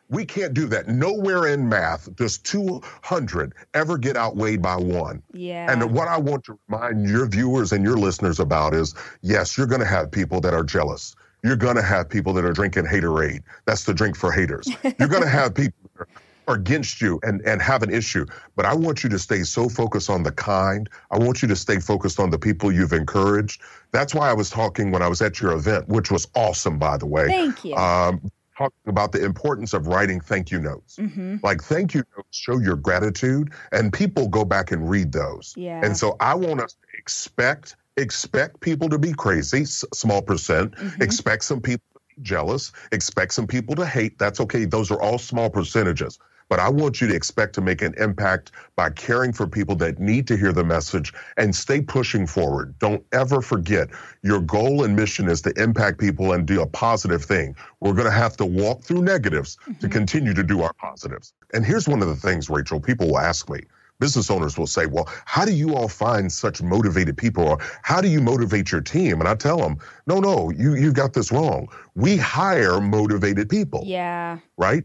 We 0.09 0.25
can't 0.25 0.53
do 0.53 0.67
that. 0.67 0.89
Nowhere 0.89 1.47
in 1.47 1.69
math 1.69 2.13
does 2.17 2.37
200 2.39 3.53
ever 3.73 3.97
get 3.97 4.17
outweighed 4.17 4.61
by 4.61 4.75
one. 4.75 5.23
Yeah. 5.31 5.71
And 5.71 5.93
what 5.93 6.09
I 6.09 6.17
want 6.17 6.43
to 6.45 6.59
remind 6.67 7.07
your 7.09 7.27
viewers 7.27 7.71
and 7.71 7.85
your 7.85 7.97
listeners 7.97 8.39
about 8.39 8.73
is 8.73 8.93
yes, 9.21 9.57
you're 9.57 9.67
going 9.67 9.79
to 9.79 9.87
have 9.87 10.11
people 10.11 10.41
that 10.41 10.53
are 10.53 10.63
jealous 10.63 11.15
you're 11.43 11.55
going 11.55 11.75
to 11.75 11.81
have 11.81 12.09
people 12.09 12.33
that 12.33 12.45
are 12.45 12.53
drinking 12.53 12.85
haterade. 12.85 13.41
That's 13.65 13.85
the 13.85 13.93
drink 13.93 14.15
for 14.15 14.31
haters. 14.31 14.67
You're 14.83 15.09
going 15.09 15.23
to 15.23 15.29
have 15.29 15.55
people 15.55 15.89
that 15.97 16.07
are 16.47 16.55
against 16.55 17.01
you 17.01 17.19
and, 17.23 17.41
and 17.41 17.61
have 17.61 17.83
an 17.83 17.93
issue. 17.93 18.25
But 18.55 18.65
I 18.65 18.73
want 18.73 19.03
you 19.03 19.09
to 19.09 19.19
stay 19.19 19.43
so 19.43 19.69
focused 19.69 20.09
on 20.09 20.23
the 20.23 20.31
kind. 20.31 20.89
I 21.11 21.17
want 21.17 21.41
you 21.41 21.47
to 21.47 21.55
stay 21.55 21.79
focused 21.79 22.19
on 22.19 22.29
the 22.29 22.39
people 22.39 22.71
you've 22.71 22.93
encouraged. 22.93 23.61
That's 23.91 24.13
why 24.13 24.29
I 24.29 24.33
was 24.33 24.49
talking 24.49 24.91
when 24.91 25.01
I 25.01 25.07
was 25.07 25.21
at 25.21 25.39
your 25.39 25.53
event, 25.53 25.87
which 25.87 26.11
was 26.11 26.27
awesome, 26.35 26.77
by 26.77 26.97
the 26.97 27.05
way. 27.05 27.27
Thank 27.27 27.63
you. 27.63 27.75
Um, 27.75 28.31
talking 28.57 28.87
about 28.87 29.11
the 29.11 29.23
importance 29.23 29.73
of 29.73 29.87
writing 29.87 30.19
thank 30.19 30.51
you 30.51 30.59
notes. 30.59 30.97
Mm-hmm. 30.97 31.37
Like 31.41 31.63
thank 31.63 31.93
you 31.93 32.03
notes 32.15 32.37
show 32.37 32.59
your 32.59 32.75
gratitude, 32.75 33.51
and 33.71 33.91
people 33.91 34.27
go 34.27 34.45
back 34.45 34.71
and 34.71 34.89
read 34.89 35.11
those. 35.11 35.53
Yeah. 35.57 35.81
And 35.83 35.97
so 35.97 36.15
I 36.19 36.35
want 36.35 36.61
us 36.61 36.73
to 36.73 36.97
expect 36.97 37.75
expect 37.97 38.59
people 38.59 38.89
to 38.89 38.97
be 38.97 39.13
crazy, 39.13 39.65
small 39.65 40.21
percent. 40.21 40.73
Mm-hmm. 40.75 41.01
Expect 41.01 41.43
some 41.43 41.61
people 41.61 41.85
to 41.93 42.15
be 42.15 42.23
jealous. 42.23 42.71
Expect 42.91 43.33
some 43.33 43.47
people 43.47 43.75
to 43.75 43.85
hate. 43.85 44.17
That's 44.17 44.39
okay. 44.41 44.65
Those 44.65 44.91
are 44.91 45.01
all 45.01 45.17
small 45.17 45.49
percentages. 45.49 46.19
But 46.49 46.59
I 46.59 46.67
want 46.67 46.99
you 46.99 47.07
to 47.07 47.15
expect 47.15 47.55
to 47.55 47.61
make 47.61 47.81
an 47.81 47.93
impact 47.97 48.51
by 48.75 48.89
caring 48.89 49.31
for 49.31 49.47
people 49.47 49.73
that 49.77 49.99
need 49.99 50.27
to 50.27 50.35
hear 50.35 50.51
the 50.51 50.65
message 50.65 51.13
and 51.37 51.55
stay 51.55 51.79
pushing 51.79 52.27
forward. 52.27 52.77
Don't 52.77 53.05
ever 53.13 53.41
forget 53.41 53.87
your 54.21 54.41
goal 54.41 54.83
and 54.83 54.93
mission 54.93 55.29
is 55.29 55.41
to 55.43 55.53
impact 55.55 55.97
people 55.97 56.33
and 56.33 56.45
do 56.45 56.61
a 56.61 56.67
positive 56.67 57.23
thing. 57.23 57.55
We're 57.79 57.93
going 57.93 58.03
to 58.03 58.11
have 58.11 58.35
to 58.35 58.45
walk 58.45 58.83
through 58.83 59.03
negatives 59.03 59.57
mm-hmm. 59.61 59.79
to 59.79 59.87
continue 59.87 60.33
to 60.33 60.43
do 60.43 60.61
our 60.61 60.73
positives. 60.73 61.31
And 61.53 61.65
here's 61.65 61.87
one 61.87 62.01
of 62.01 62.09
the 62.09 62.17
things, 62.17 62.49
Rachel, 62.49 62.81
people 62.81 63.07
will 63.07 63.19
ask 63.19 63.49
me 63.49 63.61
business 64.01 64.29
owners 64.29 64.57
will 64.57 64.67
say, 64.67 64.87
well, 64.87 65.07
how 65.25 65.45
do 65.45 65.53
you 65.53 65.75
all 65.75 65.87
find 65.87 66.29
such 66.31 66.61
motivated 66.61 67.15
people? 67.15 67.47
Or 67.47 67.59
how 67.83 68.01
do 68.01 68.09
you 68.09 68.19
motivate 68.19 68.71
your 68.71 68.81
team? 68.81 69.21
And 69.21 69.29
I 69.29 69.35
tell 69.35 69.57
them, 69.57 69.77
no, 70.07 70.19
no, 70.19 70.49
you, 70.49 70.75
you 70.75 70.91
got 70.91 71.13
this 71.13 71.31
wrong. 71.31 71.69
We 71.95 72.17
hire 72.17 72.81
motivated 72.81 73.47
people. 73.47 73.83
Yeah. 73.85 74.39
Right? 74.57 74.83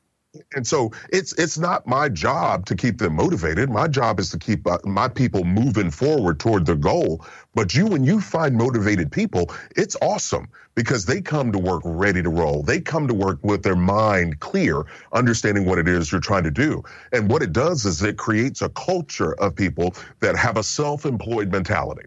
And 0.55 0.67
so 0.67 0.93
it's 1.13 1.33
it's 1.35 1.59
not 1.59 1.87
my 1.87 2.09
job 2.09 2.67
to 2.67 2.77
keep 2.77 2.99
them 2.99 3.17
motivated. 3.17 3.71
My 3.71 3.89
job 3.89 4.21
is 4.21 4.31
to 4.31 4.39
keep 4.39 4.67
uh, 4.67 4.79
my 4.85 5.09
people 5.09 5.45
moving 5.45 5.91
forward 5.91 6.41
toward 6.41 6.67
the 6.67 6.77
goal. 6.77 7.25
But 7.55 7.75
you, 7.75 7.87
when 7.87 8.05
you 8.05 8.21
find 8.21 8.57
motivated 8.57 9.11
people, 9.11 9.51
it's 9.77 9.97
awesome 10.03 10.49
because 10.75 11.07
they 11.07 11.23
come 11.23 11.53
to 11.53 11.59
work 11.59 11.83
ready 11.85 12.23
to 12.23 12.29
roll. 12.29 12.63
They 12.63 12.81
come 12.81 13.09
to 13.09 13.15
work 13.15 13.39
with 13.43 13.63
their 13.63 13.77
mind 13.77 14.41
clear, 14.41 14.85
understanding 15.13 15.65
what 15.65 15.79
it 15.79 15.89
is 15.89 16.13
you're 16.13 16.21
trying 16.21 16.45
to 16.45 16.51
do. 16.51 16.83
And 17.13 17.31
what 17.31 17.43
it 17.43 17.53
does 17.53 17.87
is 17.87 18.03
it 18.03 18.19
creates 18.19 18.61
a 18.61 18.69
culture 18.69 19.33
of 19.41 19.57
people 19.57 19.95
that 20.21 20.37
have 20.37 20.59
a 20.59 20.63
self-employed 20.63 21.51
mentality. 21.51 22.05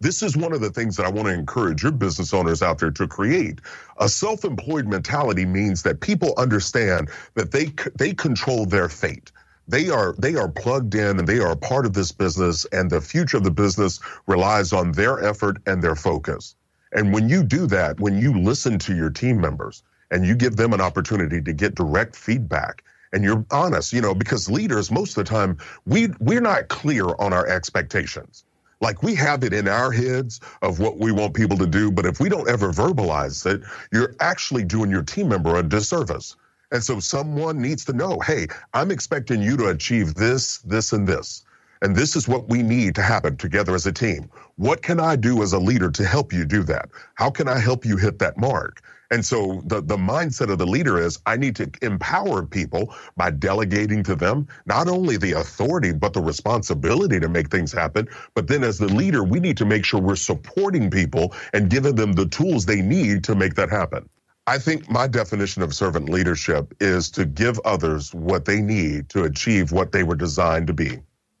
This 0.00 0.22
is 0.22 0.36
one 0.36 0.52
of 0.52 0.60
the 0.60 0.70
things 0.70 0.96
that 0.96 1.06
I 1.06 1.10
want 1.10 1.26
to 1.26 1.34
encourage 1.34 1.82
your 1.82 1.90
business 1.90 2.32
owners 2.32 2.62
out 2.62 2.78
there 2.78 2.92
to 2.92 3.08
create. 3.08 3.60
A 3.98 4.08
self-employed 4.08 4.86
mentality 4.86 5.44
means 5.44 5.82
that 5.82 6.00
people 6.00 6.34
understand 6.38 7.10
that 7.34 7.50
they 7.50 7.72
they 7.96 8.14
control 8.14 8.64
their 8.64 8.88
fate. 8.88 9.32
They 9.66 9.90
are 9.90 10.14
they 10.16 10.36
are 10.36 10.48
plugged 10.48 10.94
in 10.94 11.18
and 11.18 11.26
they 11.26 11.40
are 11.40 11.50
a 11.50 11.56
part 11.56 11.84
of 11.84 11.94
this 11.94 12.12
business 12.12 12.64
and 12.66 12.90
the 12.90 13.00
future 13.00 13.38
of 13.38 13.44
the 13.44 13.50
business 13.50 13.98
relies 14.26 14.72
on 14.72 14.92
their 14.92 15.22
effort 15.22 15.58
and 15.66 15.82
their 15.82 15.96
focus. 15.96 16.54
And 16.92 17.12
when 17.12 17.28
you 17.28 17.42
do 17.42 17.66
that, 17.66 17.98
when 17.98 18.18
you 18.18 18.38
listen 18.38 18.78
to 18.80 18.94
your 18.94 19.10
team 19.10 19.40
members 19.40 19.82
and 20.12 20.24
you 20.24 20.36
give 20.36 20.56
them 20.56 20.72
an 20.72 20.80
opportunity 20.80 21.42
to 21.42 21.52
get 21.52 21.74
direct 21.74 22.14
feedback 22.14 22.84
and 23.12 23.24
you're 23.24 23.44
honest, 23.50 23.92
you 23.92 24.00
know, 24.00 24.14
because 24.14 24.48
leaders 24.48 24.90
most 24.90 25.16
of 25.18 25.24
the 25.24 25.30
time 25.30 25.58
we 25.86 26.08
we're 26.20 26.40
not 26.40 26.68
clear 26.68 27.04
on 27.18 27.32
our 27.32 27.46
expectations. 27.48 28.44
Like 28.80 29.02
we 29.02 29.14
have 29.16 29.42
it 29.42 29.52
in 29.52 29.66
our 29.66 29.90
heads 29.90 30.40
of 30.62 30.78
what 30.78 30.98
we 30.98 31.10
want 31.10 31.34
people 31.34 31.56
to 31.58 31.66
do, 31.66 31.90
but 31.90 32.06
if 32.06 32.20
we 32.20 32.28
don't 32.28 32.48
ever 32.48 32.70
verbalize 32.72 33.44
it, 33.46 33.62
you're 33.92 34.14
actually 34.20 34.64
doing 34.64 34.90
your 34.90 35.02
team 35.02 35.28
member 35.28 35.56
a 35.56 35.62
disservice. 35.62 36.36
And 36.70 36.82
so 36.82 37.00
someone 37.00 37.60
needs 37.60 37.84
to 37.86 37.92
know, 37.92 38.20
hey, 38.20 38.46
I'm 38.74 38.90
expecting 38.90 39.42
you 39.42 39.56
to 39.56 39.68
achieve 39.68 40.14
this, 40.14 40.58
this, 40.58 40.92
and 40.92 41.08
this. 41.08 41.44
And 41.82 41.94
this 41.94 42.16
is 42.16 42.28
what 42.28 42.48
we 42.48 42.62
need 42.62 42.94
to 42.96 43.02
happen 43.02 43.36
together 43.36 43.74
as 43.74 43.86
a 43.86 43.92
team. 43.92 44.30
What 44.56 44.82
can 44.82 45.00
I 45.00 45.16
do 45.16 45.42
as 45.42 45.52
a 45.52 45.58
leader 45.58 45.90
to 45.90 46.04
help 46.04 46.32
you 46.32 46.44
do 46.44 46.62
that? 46.64 46.88
How 47.14 47.30
can 47.30 47.48
I 47.48 47.58
help 47.58 47.84
you 47.84 47.96
hit 47.96 48.18
that 48.18 48.38
mark? 48.38 48.82
And 49.10 49.24
so 49.24 49.62
the, 49.64 49.80
the 49.80 49.96
mindset 49.96 50.50
of 50.50 50.58
the 50.58 50.66
leader 50.66 50.98
is 50.98 51.18
I 51.24 51.36
need 51.36 51.56
to 51.56 51.70
empower 51.80 52.44
people 52.44 52.94
by 53.16 53.30
delegating 53.30 54.02
to 54.04 54.14
them 54.14 54.48
not 54.66 54.88
only 54.88 55.16
the 55.16 55.32
authority, 55.32 55.92
but 55.92 56.12
the 56.12 56.20
responsibility 56.20 57.18
to 57.20 57.28
make 57.28 57.50
things 57.50 57.72
happen. 57.72 58.08
But 58.34 58.48
then 58.48 58.62
as 58.64 58.78
the 58.78 58.88
leader, 58.88 59.24
we 59.24 59.40
need 59.40 59.56
to 59.58 59.64
make 59.64 59.84
sure 59.84 60.00
we're 60.00 60.16
supporting 60.16 60.90
people 60.90 61.34
and 61.54 61.70
giving 61.70 61.94
them 61.94 62.12
the 62.12 62.26
tools 62.26 62.66
they 62.66 62.82
need 62.82 63.24
to 63.24 63.34
make 63.34 63.54
that 63.54 63.70
happen. 63.70 64.08
I 64.46 64.58
think 64.58 64.90
my 64.90 65.06
definition 65.06 65.62
of 65.62 65.74
servant 65.74 66.08
leadership 66.08 66.74
is 66.80 67.10
to 67.12 67.24
give 67.26 67.58
others 67.66 68.14
what 68.14 68.46
they 68.46 68.62
need 68.62 69.08
to 69.10 69.24
achieve 69.24 69.72
what 69.72 69.92
they 69.92 70.02
were 70.04 70.16
designed 70.16 70.66
to 70.68 70.72
be. 70.72 70.98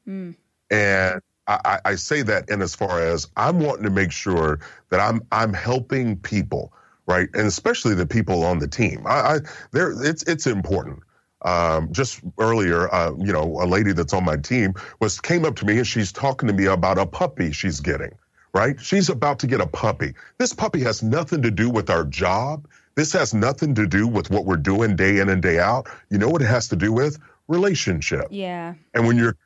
Mm. 0.08 0.34
And 0.70 1.20
I, 1.46 1.80
I, 1.84 1.94
say 1.94 2.22
that 2.22 2.48
in 2.50 2.60
as 2.60 2.74
far 2.74 3.00
as 3.00 3.26
I'm 3.36 3.60
wanting 3.60 3.84
to 3.84 3.90
make 3.90 4.12
sure 4.12 4.60
that 4.90 5.00
I'm 5.00 5.22
I'm 5.32 5.54
helping 5.54 6.16
people 6.16 6.72
right? 7.08 7.28
And 7.34 7.46
especially 7.46 7.94
the 7.94 8.06
people 8.06 8.44
on 8.44 8.60
the 8.60 8.68
team. 8.68 9.02
I, 9.06 9.20
I 9.20 9.38
there, 9.72 9.92
it's 10.04 10.22
it's 10.24 10.46
important. 10.46 11.02
Um, 11.42 11.92
just 11.92 12.20
earlier, 12.38 12.92
uh, 12.92 13.12
you 13.18 13.32
know, 13.32 13.60
a 13.60 13.66
lady 13.66 13.92
that's 13.92 14.12
on 14.12 14.24
my 14.24 14.36
team 14.36 14.74
was 15.00 15.20
came 15.20 15.44
up 15.44 15.56
to 15.56 15.64
me 15.64 15.78
and 15.78 15.86
she's 15.86 16.12
talking 16.12 16.46
to 16.48 16.52
me 16.52 16.66
about 16.66 16.98
a 16.98 17.06
puppy 17.06 17.50
she's 17.50 17.80
getting. 17.80 18.12
Right? 18.54 18.80
She's 18.80 19.08
about 19.08 19.38
to 19.40 19.46
get 19.46 19.60
a 19.60 19.66
puppy. 19.66 20.14
This 20.38 20.52
puppy 20.52 20.80
has 20.80 21.02
nothing 21.02 21.42
to 21.42 21.50
do 21.50 21.70
with 21.70 21.90
our 21.90 22.04
job. 22.04 22.66
This 22.94 23.12
has 23.12 23.32
nothing 23.32 23.74
to 23.76 23.86
do 23.86 24.06
with 24.06 24.30
what 24.30 24.46
we're 24.46 24.56
doing 24.56 24.96
day 24.96 25.18
in 25.18 25.28
and 25.28 25.40
day 25.40 25.58
out. 25.58 25.88
You 26.10 26.18
know 26.18 26.28
what 26.28 26.42
it 26.42 26.46
has 26.46 26.66
to 26.68 26.76
do 26.76 26.92
with? 26.92 27.18
Relationship. 27.46 28.26
Yeah. 28.30 28.74
And 28.94 29.06
when 29.06 29.16
you're 29.16 29.36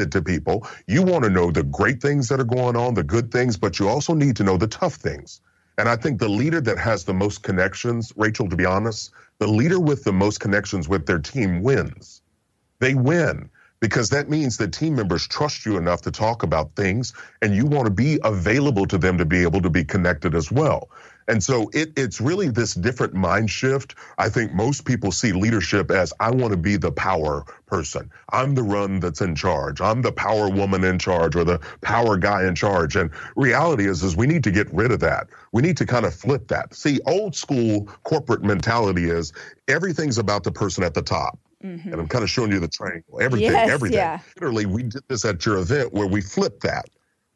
connected 0.00 0.18
to 0.18 0.22
people, 0.22 0.66
you 0.86 1.02
want 1.02 1.24
to 1.24 1.30
know 1.30 1.50
the 1.50 1.62
great 1.62 2.00
things 2.00 2.28
that 2.28 2.40
are 2.40 2.44
going 2.44 2.76
on, 2.76 2.94
the 2.94 3.02
good 3.02 3.30
things, 3.30 3.56
but 3.56 3.78
you 3.78 3.88
also 3.88 4.14
need 4.14 4.36
to 4.36 4.44
know 4.44 4.56
the 4.56 4.66
tough 4.66 4.94
things. 4.94 5.40
And 5.78 5.88
I 5.88 5.96
think 5.96 6.18
the 6.18 6.28
leader 6.28 6.60
that 6.60 6.78
has 6.78 7.04
the 7.04 7.14
most 7.14 7.42
connections, 7.42 8.12
Rachel, 8.16 8.48
to 8.48 8.56
be 8.56 8.66
honest, 8.66 9.12
the 9.38 9.46
leader 9.46 9.80
with 9.80 10.04
the 10.04 10.12
most 10.12 10.40
connections 10.40 10.88
with 10.88 11.06
their 11.06 11.18
team 11.18 11.62
wins. 11.62 12.22
They 12.80 12.94
win 12.94 13.50
because 13.80 14.10
that 14.10 14.28
means 14.28 14.56
that 14.58 14.72
team 14.72 14.94
members 14.94 15.26
trust 15.26 15.64
you 15.64 15.78
enough 15.78 16.02
to 16.02 16.10
talk 16.10 16.42
about 16.42 16.74
things 16.76 17.14
and 17.40 17.54
you 17.54 17.66
want 17.66 17.86
to 17.86 17.92
be 17.92 18.18
available 18.24 18.86
to 18.86 18.98
them 18.98 19.16
to 19.18 19.24
be 19.24 19.42
able 19.42 19.62
to 19.62 19.70
be 19.70 19.84
connected 19.84 20.34
as 20.34 20.50
well. 20.50 20.90
And 21.30 21.42
so 21.42 21.70
it, 21.72 21.92
it's 21.96 22.20
really 22.20 22.48
this 22.48 22.74
different 22.74 23.14
mind 23.14 23.50
shift. 23.50 23.94
I 24.18 24.28
think 24.28 24.52
most 24.52 24.84
people 24.84 25.12
see 25.12 25.30
leadership 25.32 25.92
as 25.92 26.12
I 26.18 26.32
want 26.32 26.50
to 26.50 26.56
be 26.56 26.76
the 26.76 26.90
power 26.90 27.44
person. 27.66 28.10
I'm 28.30 28.56
the 28.56 28.64
run 28.64 28.98
that's 28.98 29.20
in 29.20 29.36
charge. 29.36 29.80
I'm 29.80 30.02
the 30.02 30.10
power 30.10 30.50
woman 30.50 30.82
in 30.82 30.98
charge 30.98 31.36
or 31.36 31.44
the 31.44 31.60
power 31.82 32.16
guy 32.16 32.48
in 32.48 32.56
charge. 32.56 32.96
And 32.96 33.10
reality 33.36 33.86
is, 33.86 34.02
is 34.02 34.16
we 34.16 34.26
need 34.26 34.42
to 34.42 34.50
get 34.50 34.72
rid 34.74 34.90
of 34.90 34.98
that. 35.00 35.28
We 35.52 35.62
need 35.62 35.76
to 35.76 35.86
kind 35.86 36.04
of 36.04 36.12
flip 36.12 36.48
that. 36.48 36.74
See, 36.74 36.98
old 37.06 37.36
school 37.36 37.84
corporate 38.02 38.42
mentality 38.42 39.08
is 39.08 39.32
everything's 39.68 40.18
about 40.18 40.42
the 40.42 40.50
person 40.50 40.82
at 40.82 40.94
the 40.94 41.02
top. 41.02 41.38
Mm-hmm. 41.62 41.92
And 41.92 42.00
I'm 42.00 42.08
kind 42.08 42.24
of 42.24 42.30
showing 42.30 42.50
you 42.50 42.58
the 42.58 42.68
triangle. 42.68 43.20
Everything, 43.20 43.52
yes, 43.52 43.70
everything. 43.70 43.98
Yeah. 43.98 44.18
Literally, 44.34 44.66
we 44.66 44.82
did 44.82 45.02
this 45.06 45.24
at 45.24 45.46
your 45.46 45.58
event 45.58 45.92
where 45.92 46.08
we 46.08 46.22
flipped 46.22 46.64
that, 46.64 46.86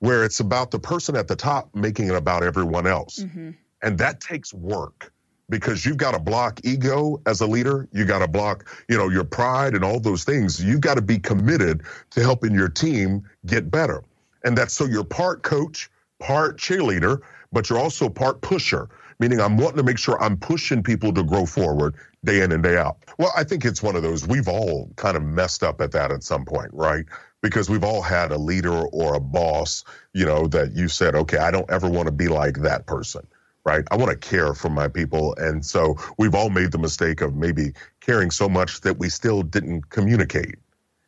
where 0.01 0.25
it's 0.25 0.41
about 0.41 0.73
the 0.73 0.81
person 0.81 1.15
at 1.15 1.29
the 1.29 1.37
top 1.37 1.75
making 1.77 2.09
it 2.09 2.15
about 2.15 2.43
everyone 2.43 2.89
else. 2.89 3.21
Mm-hmm. 3.21 3.51
And 3.85 3.99
that 3.99 4.21
takes 4.21 4.53
work 4.55 5.13
because 5.51 5.85
you've 5.85 5.99
got 5.99 6.13
to 6.13 6.19
block 6.19 6.59
ego 6.65 7.21
as 7.27 7.43
a 7.43 7.47
leader. 7.47 7.87
You 7.93 8.07
got 8.07 8.21
to 8.21 8.29
block, 8.29 8.67
you 8.89 8.97
know, 8.97 9.11
your 9.11 9.25
pride 9.25 9.75
and 9.75 9.85
all 9.85 10.01
those 10.01 10.25
things. 10.25 10.65
You've 10.65 10.81
got 10.81 10.95
to 10.95 11.03
be 11.03 11.19
committed 11.19 11.83
to 12.11 12.23
helping 12.23 12.55
your 12.55 12.71
team 12.71 13.29
get 13.45 13.71
better. 13.71 14.03
And 14.43 14.57
that's 14.57 14.73
so 14.73 14.87
you're 14.87 15.05
part 15.05 15.43
coach, 15.43 15.91
part 16.19 16.59
cheerleader, 16.59 17.21
but 17.53 17.69
you're 17.69 17.79
also 17.79 18.09
part 18.09 18.41
pusher, 18.41 18.89
meaning 19.21 19.39
I'm 19.39 19.59
wanting 19.59 19.77
to 19.77 19.83
make 19.83 19.99
sure 19.99 20.21
I'm 20.23 20.39
pushing 20.39 20.83
people 20.83 21.13
to 21.13 21.23
grow 21.23 21.45
forward 21.45 21.95
day 22.25 22.41
in 22.41 22.53
and 22.53 22.63
day 22.63 22.79
out. 22.79 22.97
Well, 23.19 23.33
I 23.37 23.45
think 23.45 23.67
it's 23.67 23.83
one 23.83 23.97
of 23.97 24.03
those 24.03 24.27
we've 24.27 24.49
all 24.49 24.91
kind 24.97 25.15
of 25.15 25.23
messed 25.23 25.63
up 25.63 25.83
at 25.83 25.93
that 25.93 26.11
at 26.11 26.23
some 26.23 26.47
point, 26.47 26.71
right? 26.73 27.05
Because 27.43 27.69
we've 27.69 27.85
all 27.85 28.01
had 28.01 28.33
a 28.33 28.39
leader 28.39 28.73
or 28.73 29.15
a 29.15 29.21
boss, 29.21 29.85
you 30.15 30.25
know, 30.25 30.47
that 30.49 30.73
you 30.73 30.89
said, 30.89 31.15
okay, 31.15 31.37
I 31.37 31.51
don't 31.51 31.71
ever 31.71 31.91
want 31.91 32.07
to 32.07 32.13
be 32.13 32.29
like 32.29 32.61
that 32.61 32.87
person 32.87 33.27
right? 33.65 33.85
I 33.91 33.97
want 33.97 34.11
to 34.11 34.17
care 34.17 34.55
for 34.55 34.69
my 34.69 34.89
people. 34.89 35.35
And 35.39 35.65
so 35.65 35.97
we've 36.19 36.35
all 36.35 36.51
made 36.51 36.73
the 36.73 36.79
mistake 36.79 37.21
of 37.21 37.35
maybe 37.35 37.73
caring 38.01 38.31
so 38.31 38.49
much 38.49 38.83
that 38.83 38.99
we 38.99 39.09
still 39.09 39.43
didn't 39.43 39.89
communicate. 39.91 40.57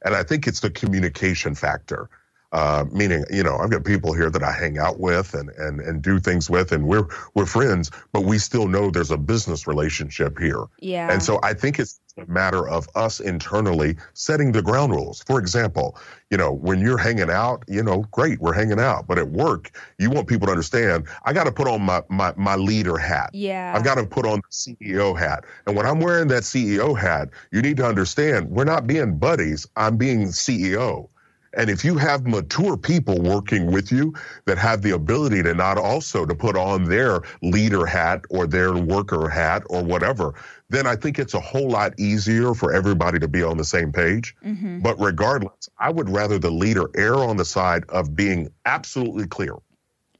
And 0.04 0.14
I 0.14 0.22
think 0.22 0.46
it's 0.46 0.60
the 0.60 0.70
communication 0.70 1.54
factor. 1.54 2.08
Uh, 2.52 2.84
meaning, 2.92 3.24
you 3.28 3.42
know, 3.42 3.56
I've 3.56 3.70
got 3.70 3.84
people 3.84 4.14
here 4.14 4.30
that 4.30 4.42
I 4.42 4.52
hang 4.52 4.78
out 4.78 5.00
with 5.00 5.34
and, 5.34 5.50
and, 5.50 5.80
and 5.80 6.00
do 6.00 6.18
things 6.20 6.48
with, 6.48 6.72
and 6.72 6.86
we're 6.86 7.06
we're 7.34 7.44
friends, 7.44 7.90
but 8.12 8.22
we 8.22 8.38
still 8.38 8.68
know 8.68 8.90
there's 8.90 9.10
a 9.10 9.18
business 9.18 9.66
relationship 9.66 10.38
here. 10.38 10.64
Yeah. 10.78 11.12
And 11.12 11.22
so 11.22 11.40
I 11.42 11.52
think 11.54 11.78
it's 11.78 12.00
a 12.18 12.26
matter 12.26 12.66
of 12.66 12.88
us 12.94 13.20
internally 13.20 13.94
setting 14.14 14.52
the 14.52 14.62
ground 14.62 14.92
rules. 14.92 15.22
For 15.24 15.38
example, 15.38 15.98
you 16.30 16.38
know, 16.38 16.50
when 16.50 16.80
you're 16.80 16.96
hanging 16.96 17.30
out, 17.30 17.62
you 17.68 17.82
know, 17.82 18.06
great, 18.10 18.40
we're 18.40 18.54
hanging 18.54 18.80
out. 18.80 19.06
But 19.06 19.18
at 19.18 19.28
work, 19.28 19.70
you 19.98 20.08
want 20.08 20.26
people 20.26 20.46
to 20.46 20.52
understand, 20.52 21.06
I 21.24 21.34
got 21.34 21.44
to 21.44 21.52
put 21.52 21.68
on 21.68 21.82
my, 21.82 22.02
my, 22.08 22.32
my 22.36 22.56
leader 22.56 22.96
hat. 22.96 23.30
Yeah. 23.34 23.74
I've 23.76 23.84
got 23.84 23.96
to 23.96 24.06
put 24.06 24.24
on 24.24 24.40
the 24.40 24.50
CEO 24.50 25.18
hat. 25.18 25.44
And 25.66 25.76
when 25.76 25.84
I'm 25.84 26.00
wearing 26.00 26.28
that 26.28 26.44
CEO 26.44 26.98
hat, 26.98 27.28
you 27.52 27.60
need 27.60 27.76
to 27.78 27.86
understand 27.86 28.48
we're 28.48 28.64
not 28.64 28.86
being 28.86 29.18
buddies. 29.18 29.66
I'm 29.76 29.98
being 29.98 30.28
CEO. 30.28 31.08
And 31.56 31.70
if 31.70 31.84
you 31.84 31.96
have 31.96 32.26
mature 32.26 32.76
people 32.76 33.20
working 33.20 33.72
with 33.72 33.90
you 33.90 34.14
that 34.44 34.58
have 34.58 34.82
the 34.82 34.90
ability 34.90 35.42
to 35.42 35.54
not 35.54 35.78
also 35.78 36.26
to 36.26 36.34
put 36.34 36.54
on 36.54 36.84
their 36.84 37.22
leader 37.42 37.86
hat 37.86 38.24
or 38.28 38.46
their 38.46 38.74
worker 38.74 39.28
hat 39.28 39.62
or 39.70 39.82
whatever, 39.82 40.34
then 40.68 40.86
I 40.86 40.96
think 40.96 41.18
it's 41.18 41.34
a 41.34 41.40
whole 41.40 41.68
lot 41.68 41.98
easier 41.98 42.54
for 42.54 42.72
everybody 42.72 43.18
to 43.20 43.28
be 43.28 43.42
on 43.42 43.56
the 43.56 43.64
same 43.64 43.92
page. 43.92 44.34
Mm-hmm. 44.44 44.80
But 44.80 45.00
regardless, 45.00 45.68
I 45.78 45.90
would 45.90 46.10
rather 46.10 46.38
the 46.38 46.50
leader 46.50 46.90
err 46.96 47.14
on 47.14 47.36
the 47.36 47.44
side 47.44 47.84
of 47.88 48.16
being 48.16 48.50
absolutely 48.64 49.26
clear. 49.26 49.54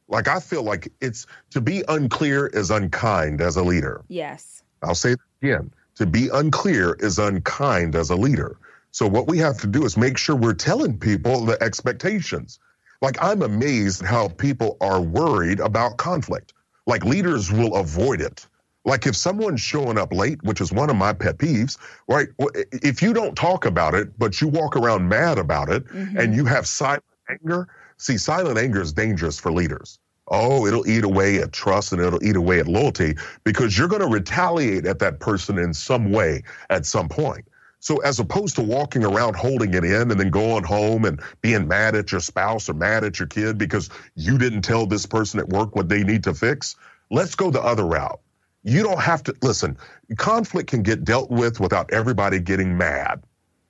Like 0.09 0.29
I 0.29 0.38
feel 0.38 0.62
like 0.62 0.93
it's 1.00 1.26
to 1.50 1.61
be 1.61 1.83
unclear 1.88 2.47
is 2.47 2.71
unkind 2.71 3.41
as 3.41 3.57
a 3.57 3.62
leader. 3.62 4.05
Yes. 4.09 4.62
I'll 4.83 4.95
say 4.95 5.12
it 5.12 5.21
again. 5.43 5.73
To 5.97 6.07
be 6.07 6.29
unclear 6.33 6.95
is 7.00 7.19
unkind 7.19 7.97
as 7.97 8.11
a 8.11 8.17
leader. 8.17 8.59
So 8.93 9.09
what 9.09 9.26
we 9.26 9.38
have 9.38 9.59
to 9.62 9.67
do 9.67 9.85
is 9.85 9.97
make 9.97 10.17
sure 10.17 10.37
we're 10.37 10.55
telling 10.55 10.99
people 10.99 11.45
the 11.45 11.61
expectations. 11.62 12.61
Like 13.03 13.17
I'm 13.21 13.43
amazed 13.43 14.03
how 14.03 14.29
people 14.29 14.76
are 14.81 15.00
worried 15.00 15.59
about 15.59 15.97
conflict. 15.97 16.53
Like 16.87 17.05
leaders 17.05 17.50
will 17.50 17.75
avoid 17.75 18.21
it. 18.21 18.47
Like 18.87 19.07
if 19.07 19.16
someone's 19.16 19.61
showing 19.61 19.99
up 19.99 20.12
late, 20.12 20.43
which 20.45 20.61
is 20.61 20.73
one 20.73 20.90
of 20.90 20.97
my 20.97 21.12
pet 21.12 21.38
peeves, 21.38 21.76
right? 22.09 22.28
If 22.73 23.02
you 23.02 23.12
don't 23.12 23.37
talk 23.37 23.66
about 23.66 23.95
it, 23.95 24.19
but 24.19 24.40
you 24.40 24.49
walk 24.49 24.76
around 24.76 25.09
mad 25.09 25.38
about 25.38 25.69
it 25.71 25.87
Mhm. 25.88 26.19
and 26.19 26.35
you 26.37 26.47
have 26.47 26.66
silent 26.69 27.05
anger, 27.28 27.69
see, 27.99 28.16
silent 28.16 28.59
anger 28.59 28.81
is 28.81 28.93
dangerous 28.93 29.38
for 29.40 29.52
leaders. 29.52 29.99
Oh, 30.28 30.66
it'll 30.66 30.88
eat 30.88 31.05
away 31.05 31.38
at 31.40 31.52
trust 31.52 31.93
and 31.93 32.00
it'll 32.00 32.25
eat 32.25 32.37
away 32.37 32.61
at 32.61 32.69
loyalty 32.69 33.16
because 33.45 33.76
you're 33.76 33.88
going 33.88 34.02
to 34.02 34.09
retaliate 34.09 34.87
at 34.87 35.00
that 35.00 35.21
person 35.21 35.59
in 35.59 35.75
some 35.75 36.12
way 36.12 36.43
at 36.71 36.87
some 36.87 37.09
point. 37.09 37.47
So 37.81 37.99
as 37.99 38.19
opposed 38.21 38.57
to 38.57 38.62
walking 38.62 39.05
around 39.05 39.37
holding 39.37 39.75
it 39.75 39.85
in 39.85 40.11
and 40.11 40.19
then 40.19 40.31
going 40.31 40.64
home 40.64 41.05
and 41.05 41.21
being 41.43 41.69
mad 41.69 41.95
at 41.97 42.11
your 42.12 42.21
spouse 42.21 42.69
or 42.69 42.75
mad 42.75 43.05
at 43.05 43.19
your 43.19 43.28
kid 43.28 43.59
because 43.59 43.90
you 44.16 44.38
didn't 44.38 44.62
tell 44.62 44.87
this 44.87 45.07
person 45.07 45.38
at 45.40 45.49
work 45.49 45.76
what 45.76 45.88
they 45.88 46.05
need 46.05 46.25
to 46.25 46.35
fix, 46.35 46.76
let's 47.11 47.37
go 47.37 47.50
the 47.50 47.62
other 47.62 47.85
route. 47.85 48.21
You 48.66 48.82
don't 48.82 49.00
have 49.00 49.23
to 49.25 49.35
listen. 49.42 49.78
Conflict 50.18 50.68
can 50.68 50.82
get 50.82 51.04
dealt 51.04 51.30
with 51.30 51.61
without 51.61 51.92
everybody 51.92 52.40
getting 52.40 52.76
mad, 52.76 53.23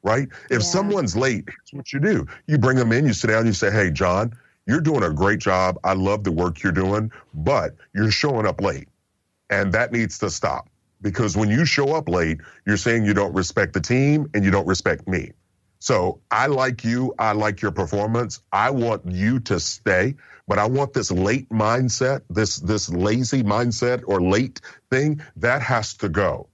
right? 0.02 0.28
If 0.46 0.52
Yeah. 0.52 0.58
someone's 0.60 1.14
late, 1.16 1.44
here's 1.46 1.72
what 1.72 1.92
you 1.92 2.00
do. 2.00 2.26
You 2.46 2.58
bring 2.58 2.78
them 2.78 2.92
in, 2.92 3.06
you 3.06 3.12
sit 3.12 3.28
down, 3.28 3.46
you 3.46 3.52
say, 3.52 3.70
"Hey, 3.70 3.90
John, 3.90 4.32
you're 4.66 4.80
doing 4.80 5.02
a 5.04 5.10
great 5.10 5.38
job. 5.38 5.78
I 5.84 5.92
love 5.92 6.24
the 6.24 6.32
work 6.32 6.62
you're 6.62 6.72
doing, 6.72 7.12
but 7.34 7.76
you're 7.94 8.10
showing 8.10 8.46
up 8.46 8.62
late. 8.62 8.88
And 9.50 9.72
that 9.74 9.92
needs 9.92 10.18
to 10.20 10.30
stop 10.30 10.68
because 11.02 11.36
when 11.36 11.50
you 11.50 11.66
show 11.66 11.94
up 11.94 12.08
late, 12.08 12.40
you're 12.66 12.78
saying 12.78 13.04
you 13.04 13.14
don't 13.14 13.34
respect 13.34 13.74
the 13.74 13.80
team 13.80 14.30
and 14.34 14.44
you 14.44 14.50
don't 14.50 14.66
respect 14.66 15.06
me. 15.06 15.32
So 15.78 16.21
I 16.30 16.47
like 16.47 16.85
you. 16.85 17.14
I 17.18 17.33
like 17.33 17.62
your 17.62 17.73
performance. 17.73 18.40
I 18.52 18.71
want 18.71 19.02
you 19.06 19.40
to 19.40 19.61
stay, 19.61 20.14
but 20.49 20.59
I 20.59 20.66
want 20.66 20.92
this 20.92 21.11
late 21.11 21.49
mindset, 21.50 22.23
this, 22.30 22.56
this 22.56 22.88
lazy 22.88 23.42
mindset 23.42 24.02
or 24.06 24.21
late 24.21 24.61
thing 24.90 25.21
that 25.37 25.62
has 25.62 25.95
to 25.95 26.09
go. 26.09 26.49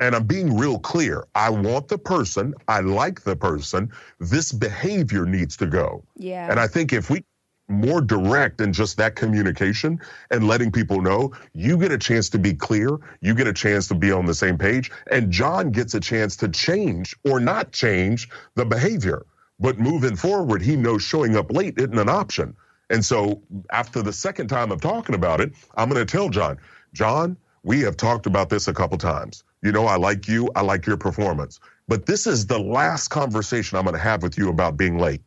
And 0.00 0.16
I'm 0.16 0.26
being 0.26 0.56
real 0.56 0.78
clear. 0.78 1.26
I 1.34 1.50
want 1.50 1.88
the 1.88 1.98
person. 1.98 2.54
I 2.66 2.80
like 2.80 3.22
the 3.22 3.36
person. 3.36 3.92
This 4.18 4.50
behavior 4.50 5.26
needs 5.26 5.56
to 5.58 5.66
go. 5.66 6.04
Yeah. 6.16 6.50
And 6.50 6.58
I 6.58 6.66
think 6.66 6.92
if 6.92 7.10
we 7.10 7.24
more 7.72 8.00
direct 8.00 8.58
than 8.58 8.72
just 8.72 8.96
that 8.98 9.16
communication 9.16 10.00
and 10.30 10.46
letting 10.46 10.70
people 10.70 11.00
know 11.00 11.32
you 11.54 11.76
get 11.76 11.90
a 11.90 11.98
chance 11.98 12.28
to 12.30 12.38
be 12.38 12.54
clear, 12.54 12.98
you 13.20 13.34
get 13.34 13.46
a 13.46 13.52
chance 13.52 13.88
to 13.88 13.94
be 13.94 14.12
on 14.12 14.26
the 14.26 14.34
same 14.34 14.58
page, 14.58 14.90
and 15.10 15.30
John 15.30 15.70
gets 15.70 15.94
a 15.94 16.00
chance 16.00 16.36
to 16.36 16.48
change 16.48 17.16
or 17.24 17.40
not 17.40 17.72
change 17.72 18.28
the 18.54 18.64
behavior. 18.64 19.26
But 19.58 19.78
moving 19.78 20.16
forward, 20.16 20.62
he 20.62 20.76
knows 20.76 21.02
showing 21.02 21.36
up 21.36 21.52
late 21.52 21.74
isn't 21.78 21.98
an 21.98 22.08
option. 22.08 22.56
And 22.90 23.04
so 23.04 23.40
after 23.70 24.02
the 24.02 24.12
second 24.12 24.48
time 24.48 24.70
of 24.70 24.80
talking 24.80 25.14
about 25.14 25.40
it, 25.40 25.52
I'm 25.76 25.88
going 25.88 26.04
to 26.04 26.10
tell 26.10 26.28
John, 26.28 26.58
John, 26.92 27.36
we 27.62 27.80
have 27.80 27.96
talked 27.96 28.26
about 28.26 28.50
this 28.50 28.68
a 28.68 28.74
couple 28.74 28.98
times. 28.98 29.44
You 29.62 29.72
know, 29.72 29.86
I 29.86 29.96
like 29.96 30.28
you, 30.28 30.50
I 30.56 30.62
like 30.62 30.86
your 30.86 30.96
performance. 30.96 31.60
But 31.88 32.06
this 32.06 32.26
is 32.26 32.46
the 32.46 32.58
last 32.58 33.08
conversation 33.08 33.78
I'm 33.78 33.84
going 33.84 33.94
to 33.94 34.02
have 34.02 34.22
with 34.22 34.36
you 34.36 34.48
about 34.48 34.76
being 34.76 34.98
late. 34.98 35.22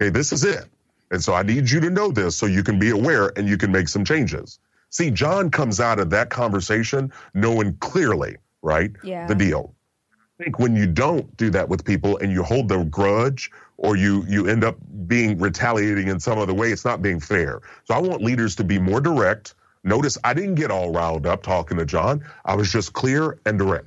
Okay, 0.00 0.10
this 0.10 0.32
is 0.32 0.44
it. 0.44 0.64
And 1.10 1.22
so 1.22 1.34
I 1.34 1.42
need 1.42 1.70
you 1.70 1.80
to 1.80 1.90
know 1.90 2.10
this 2.10 2.36
so 2.36 2.46
you 2.46 2.62
can 2.62 2.78
be 2.78 2.90
aware 2.90 3.32
and 3.36 3.48
you 3.48 3.56
can 3.56 3.72
make 3.72 3.88
some 3.88 4.04
changes. 4.04 4.58
See, 4.90 5.10
John 5.10 5.50
comes 5.50 5.80
out 5.80 5.98
of 5.98 6.10
that 6.10 6.30
conversation 6.30 7.12
knowing 7.34 7.76
clearly, 7.78 8.36
right? 8.62 8.90
Yeah. 9.02 9.26
The 9.26 9.34
deal. 9.34 9.74
I 10.12 10.44
think 10.44 10.58
when 10.58 10.74
you 10.74 10.86
don't 10.86 11.36
do 11.36 11.50
that 11.50 11.68
with 11.68 11.84
people 11.84 12.16
and 12.18 12.32
you 12.32 12.42
hold 12.42 12.68
the 12.68 12.84
grudge 12.84 13.50
or 13.76 13.96
you 13.96 14.24
you 14.26 14.46
end 14.46 14.64
up 14.64 14.76
being 15.06 15.38
retaliating 15.38 16.08
in 16.08 16.18
some 16.18 16.38
other 16.38 16.54
way, 16.54 16.72
it's 16.72 16.84
not 16.84 17.02
being 17.02 17.20
fair. 17.20 17.60
So 17.84 17.94
I 17.94 17.98
want 17.98 18.22
leaders 18.22 18.56
to 18.56 18.64
be 18.64 18.78
more 18.78 19.00
direct. 19.00 19.54
Notice 19.84 20.18
I 20.24 20.34
didn't 20.34 20.56
get 20.56 20.70
all 20.70 20.92
riled 20.92 21.26
up 21.26 21.42
talking 21.42 21.76
to 21.78 21.84
John. 21.84 22.24
I 22.44 22.54
was 22.54 22.72
just 22.72 22.92
clear 22.92 23.38
and 23.46 23.58
direct. 23.58 23.86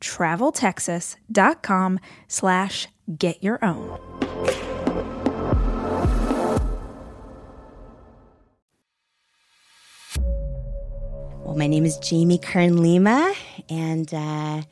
traveltexas.com 0.00 2.00
slash 2.28 2.88
get 3.18 3.42
your 3.42 3.64
own. 3.64 3.98
Well, 11.44 11.56
my 11.56 11.66
name 11.66 11.84
is 11.84 11.98
Jamie 11.98 12.38
Kern 12.38 12.82
Lima, 12.82 13.32
and 13.68 14.12
uh, 14.12 14.62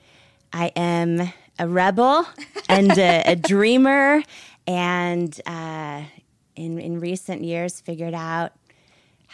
I 0.53 0.73
am 0.75 1.33
a 1.59 1.69
rebel 1.69 2.27
and 2.69 2.91
a, 2.99 3.23
a 3.27 3.37
dreamer, 3.37 4.23
and 4.67 5.41
uh, 5.47 6.03
in 6.57 6.79
in 6.79 7.01
recent 7.01 7.45
years 7.45 7.81
figured 7.81 8.15
out 8.15 8.53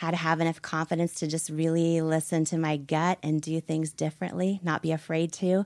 how 0.00 0.10
to 0.10 0.16
have 0.16 0.40
enough 0.40 0.62
confidence 0.62 1.12
to 1.12 1.26
just 1.26 1.50
really 1.50 2.00
listen 2.00 2.42
to 2.42 2.56
my 2.56 2.78
gut 2.78 3.18
and 3.22 3.42
do 3.42 3.60
things 3.60 3.92
differently, 3.92 4.58
not 4.62 4.80
be 4.80 4.92
afraid 4.92 5.30
to. 5.30 5.58
Uh, 5.58 5.64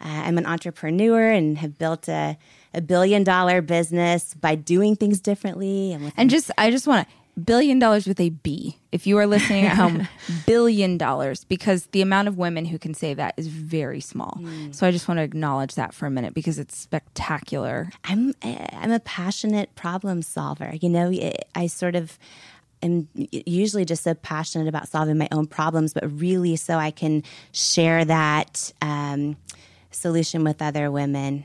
I'm 0.00 0.36
an 0.36 0.46
entrepreneur 0.46 1.30
and 1.30 1.56
have 1.58 1.78
built 1.78 2.08
a, 2.08 2.36
a 2.74 2.80
billion 2.80 3.22
dollar 3.22 3.62
business 3.62 4.34
by 4.34 4.56
doing 4.56 4.96
things 4.96 5.20
differently. 5.20 5.92
And, 5.92 6.12
and 6.16 6.28
just, 6.28 6.50
I 6.58 6.72
just 6.72 6.88
want 6.88 7.06
to, 7.06 7.14
billion 7.44 7.78
dollars 7.78 8.08
with 8.08 8.18
a 8.18 8.30
B. 8.30 8.76
If 8.90 9.06
you 9.06 9.16
are 9.18 9.28
listening 9.28 9.66
at 9.66 9.76
home, 9.76 10.08
billion 10.44 10.98
dollars, 10.98 11.44
because 11.44 11.86
the 11.92 12.02
amount 12.02 12.26
of 12.26 12.36
women 12.36 12.64
who 12.64 12.80
can 12.80 12.94
say 12.94 13.14
that 13.14 13.34
is 13.36 13.46
very 13.46 14.00
small. 14.00 14.40
Mm. 14.40 14.74
So 14.74 14.88
I 14.88 14.90
just 14.90 15.06
want 15.06 15.18
to 15.18 15.22
acknowledge 15.22 15.76
that 15.76 15.94
for 15.94 16.06
a 16.06 16.10
minute 16.10 16.34
because 16.34 16.58
it's 16.58 16.76
spectacular. 16.76 17.90
I'm 18.02 18.34
I'm 18.42 18.90
a 18.90 18.98
passionate 18.98 19.72
problem 19.76 20.22
solver. 20.22 20.74
You 20.80 20.88
know, 20.88 21.12
I 21.54 21.68
sort 21.68 21.94
of 21.94 22.18
am 22.82 23.08
usually 23.14 23.84
just 23.84 24.02
so 24.02 24.14
passionate 24.14 24.68
about 24.68 24.88
solving 24.88 25.18
my 25.18 25.28
own 25.32 25.46
problems, 25.46 25.92
but 25.92 26.04
really 26.20 26.56
so 26.56 26.76
I 26.76 26.90
can 26.90 27.22
share 27.52 28.04
that 28.04 28.72
um, 28.82 29.36
solution 29.90 30.44
with 30.44 30.62
other 30.62 30.90
women. 30.90 31.44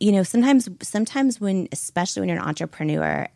You 0.00 0.12
know, 0.12 0.22
sometimes, 0.22 0.68
sometimes 0.82 1.40
when, 1.40 1.68
especially 1.72 2.20
when 2.20 2.28
you're 2.28 2.38
an 2.38 2.44
entrepreneur, 2.44 3.28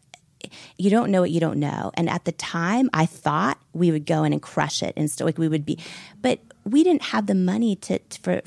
you 0.77 0.91
don't 0.91 1.11
know 1.11 1.21
what 1.21 1.31
you 1.31 1.41
don't 1.41 1.59
know. 1.59 1.93
And 1.95 2.09
at 2.09 2.25
the 2.25 2.33
time, 2.33 2.91
I 2.93 3.07
thought 3.07 3.59
we 3.73 3.91
would 3.91 4.07
go 4.07 4.25
in 4.25 4.33
and 4.33 4.43
crush 4.43 4.83
it, 4.83 4.93
and 4.97 5.11
so 5.11 5.25
like 5.25 5.39
we 5.39 5.49
would 5.49 5.65
be, 5.65 5.79
but 6.21 6.41
we 6.65 6.85
didn't 6.85 7.03
have 7.03 7.27
the 7.27 7.35
money 7.35 7.77
to, 7.77 7.99
to, 7.99 8.21
for 8.21 8.43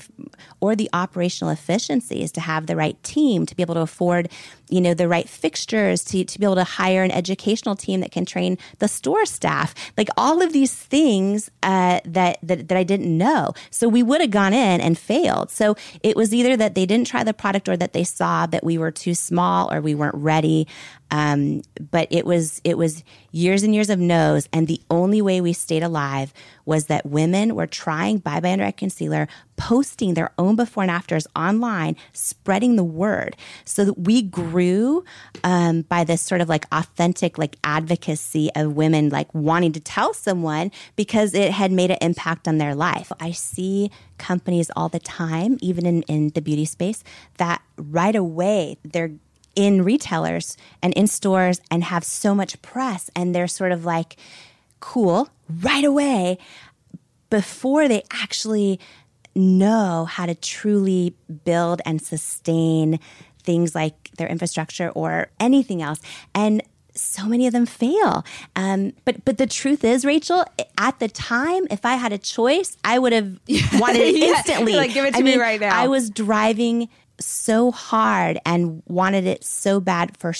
or 0.61 0.75
the 0.75 0.89
operational 0.93 1.51
efficiencies 1.51 2.31
to 2.31 2.41
have 2.41 2.67
the 2.67 2.75
right 2.75 3.01
team 3.03 3.45
to 3.45 3.55
be 3.55 3.61
able 3.61 3.75
to 3.75 3.81
afford 3.81 4.29
you 4.69 4.81
know 4.81 4.93
the 4.93 5.07
right 5.07 5.29
fixtures 5.29 6.03
to, 6.03 6.23
to 6.23 6.39
be 6.39 6.45
able 6.45 6.55
to 6.55 6.63
hire 6.63 7.03
an 7.03 7.11
educational 7.11 7.75
team 7.75 7.99
that 7.99 8.11
can 8.11 8.25
train 8.25 8.57
the 8.79 8.87
store 8.87 9.25
staff. 9.25 9.73
Like 9.97 10.09
all 10.17 10.41
of 10.41 10.53
these 10.53 10.73
things 10.73 11.49
uh, 11.63 11.99
that, 12.05 12.39
that 12.41 12.67
that 12.67 12.77
i 12.77 12.83
didn't 12.83 13.15
know. 13.17 13.53
So 13.69 13.87
we 13.87 14.03
would 14.03 14.21
have 14.21 14.31
gone 14.31 14.53
in 14.53 14.81
and 14.81 14.97
failed. 14.97 15.51
So 15.51 15.75
it 16.03 16.15
was 16.15 16.33
either 16.33 16.57
that 16.57 16.75
they 16.75 16.85
didn't 16.85 17.07
try 17.07 17.23
the 17.23 17.33
product 17.33 17.69
or 17.69 17.77
that 17.77 17.93
they 17.93 18.03
saw 18.03 18.45
that 18.47 18.63
we 18.63 18.77
were 18.77 18.91
too 18.91 19.13
small 19.13 19.71
or 19.71 19.81
we 19.81 19.95
weren't 19.95 20.15
ready. 20.15 20.67
Um, 21.11 21.61
but 21.91 22.07
it 22.09 22.25
was 22.25 22.61
it 22.63 22.77
was 22.77 23.03
years 23.31 23.63
and 23.63 23.75
years 23.75 23.89
of 23.89 23.99
no's 23.99 24.49
and 24.51 24.67
the 24.67 24.81
only 24.89 25.21
way 25.21 25.39
we 25.39 25.53
stayed 25.53 25.83
alive 25.83 26.33
was 26.65 26.85
that 26.85 27.05
women 27.05 27.55
were 27.55 27.67
trying 27.67 28.21
Under 28.25 28.65
Eye 28.65 28.71
Concealer, 28.71 29.27
posting 29.55 30.13
their 30.13 30.31
own 30.37 30.55
before 30.55 30.83
and 30.83 30.91
afters 30.91 31.27
online, 31.35 31.95
spreading 32.13 32.75
the 32.75 32.83
word. 32.83 33.35
So 33.63 33.85
that 33.85 33.99
we 33.99 34.21
grew 34.21 35.03
um, 35.43 35.83
by 35.83 36.03
this 36.03 36.21
sort 36.21 36.41
of 36.41 36.49
like 36.49 36.65
authentic 36.71 37.37
like 37.37 37.55
advocacy 37.63 38.49
of 38.55 38.75
women 38.75 39.09
like 39.09 39.33
wanting 39.33 39.71
to 39.73 39.79
tell 39.79 40.13
someone 40.13 40.71
because 40.95 41.33
it 41.33 41.51
had 41.51 41.71
made 41.71 41.91
an 41.91 41.97
impact 42.01 42.47
on 42.47 42.57
their 42.57 42.75
life. 42.75 43.11
I 43.19 43.31
see 43.31 43.91
companies 44.17 44.71
all 44.75 44.89
the 44.89 44.99
time, 44.99 45.57
even 45.61 45.85
in, 45.85 46.01
in 46.03 46.29
the 46.29 46.41
beauty 46.41 46.65
space, 46.65 47.03
that 47.37 47.61
right 47.77 48.15
away 48.15 48.77
they're 48.83 49.11
in 49.55 49.83
retailers 49.83 50.57
and 50.81 50.93
in 50.93 51.07
stores 51.07 51.61
and 51.71 51.83
have 51.85 52.03
so 52.03 52.35
much 52.35 52.61
press 52.61 53.09
and 53.15 53.33
they're 53.33 53.47
sort 53.47 53.71
of 53.71 53.85
like 53.85 54.17
cool 54.79 55.29
right 55.61 55.83
away 55.83 56.37
before 57.29 57.87
they 57.87 58.03
actually 58.11 58.79
know 59.35 60.05
how 60.05 60.25
to 60.25 60.35
truly 60.35 61.15
build 61.43 61.81
and 61.85 62.01
sustain 62.01 62.99
things 63.43 63.75
like 63.75 64.11
their 64.17 64.27
infrastructure 64.27 64.89
or 64.89 65.27
anything 65.39 65.81
else. 65.81 65.99
And 66.33 66.63
so 66.93 67.25
many 67.25 67.45
of 67.45 67.53
them 67.53 67.65
fail. 67.65 68.23
Um, 68.55 68.93
but 69.03 69.25
but 69.25 69.37
the 69.37 69.47
truth 69.47 69.83
is, 69.83 70.05
Rachel, 70.05 70.45
at 70.77 70.99
the 70.99 71.09
time, 71.09 71.67
if 71.69 71.85
I 71.85 71.95
had 71.95 72.13
a 72.13 72.17
choice, 72.17 72.77
I 72.85 72.99
would 72.99 73.11
have 73.11 73.37
wanted 73.73 74.01
it 74.01 74.15
yeah. 74.17 74.27
instantly. 74.27 74.75
like, 74.75 74.93
give 74.93 75.05
it 75.05 75.11
to 75.11 75.19
I 75.19 75.21
me 75.21 75.31
mean, 75.31 75.39
right 75.39 75.59
now. 75.59 75.77
I 75.77 75.87
was 75.87 76.09
driving 76.09 76.87
so 77.19 77.71
hard 77.71 78.37
and 78.45 78.83
wanted 78.87 79.25
it 79.25 79.43
so 79.43 79.79
bad 79.79 80.17
for 80.17 80.33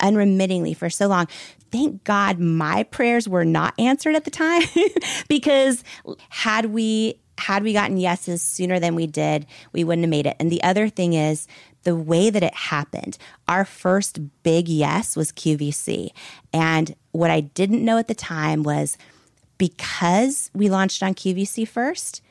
unremittingly 0.00 0.74
for 0.74 0.90
so 0.90 1.06
long 1.06 1.26
thank 1.74 2.04
God 2.04 2.38
my 2.38 2.84
prayers 2.84 3.28
were 3.28 3.44
not 3.44 3.74
answered 3.80 4.14
at 4.14 4.24
the 4.24 4.30
time 4.30 4.62
because 5.28 5.82
had 6.28 6.66
we 6.66 7.18
had 7.36 7.64
we 7.64 7.72
gotten 7.72 7.96
yeses 7.96 8.42
sooner 8.42 8.78
than 8.78 8.94
we 8.94 9.08
did, 9.08 9.46
we 9.72 9.82
wouldn't 9.82 10.04
have 10.04 10.10
made 10.10 10.26
it. 10.26 10.36
And 10.38 10.52
the 10.52 10.62
other 10.62 10.88
thing 10.88 11.14
is 11.14 11.48
the 11.82 11.96
way 11.96 12.30
that 12.30 12.44
it 12.44 12.54
happened. 12.54 13.18
Our 13.48 13.64
first 13.64 14.20
big 14.44 14.68
yes 14.68 15.16
was 15.16 15.32
QVC. 15.32 16.10
And 16.52 16.94
what 17.10 17.30
I 17.30 17.40
didn't 17.40 17.84
know 17.84 17.98
at 17.98 18.06
the 18.06 18.14
time 18.14 18.62
was 18.62 18.96
because 19.58 20.50
we 20.54 20.70
launched 20.70 21.02
on 21.02 21.14
QVC 21.14 21.66
first, 21.66 22.22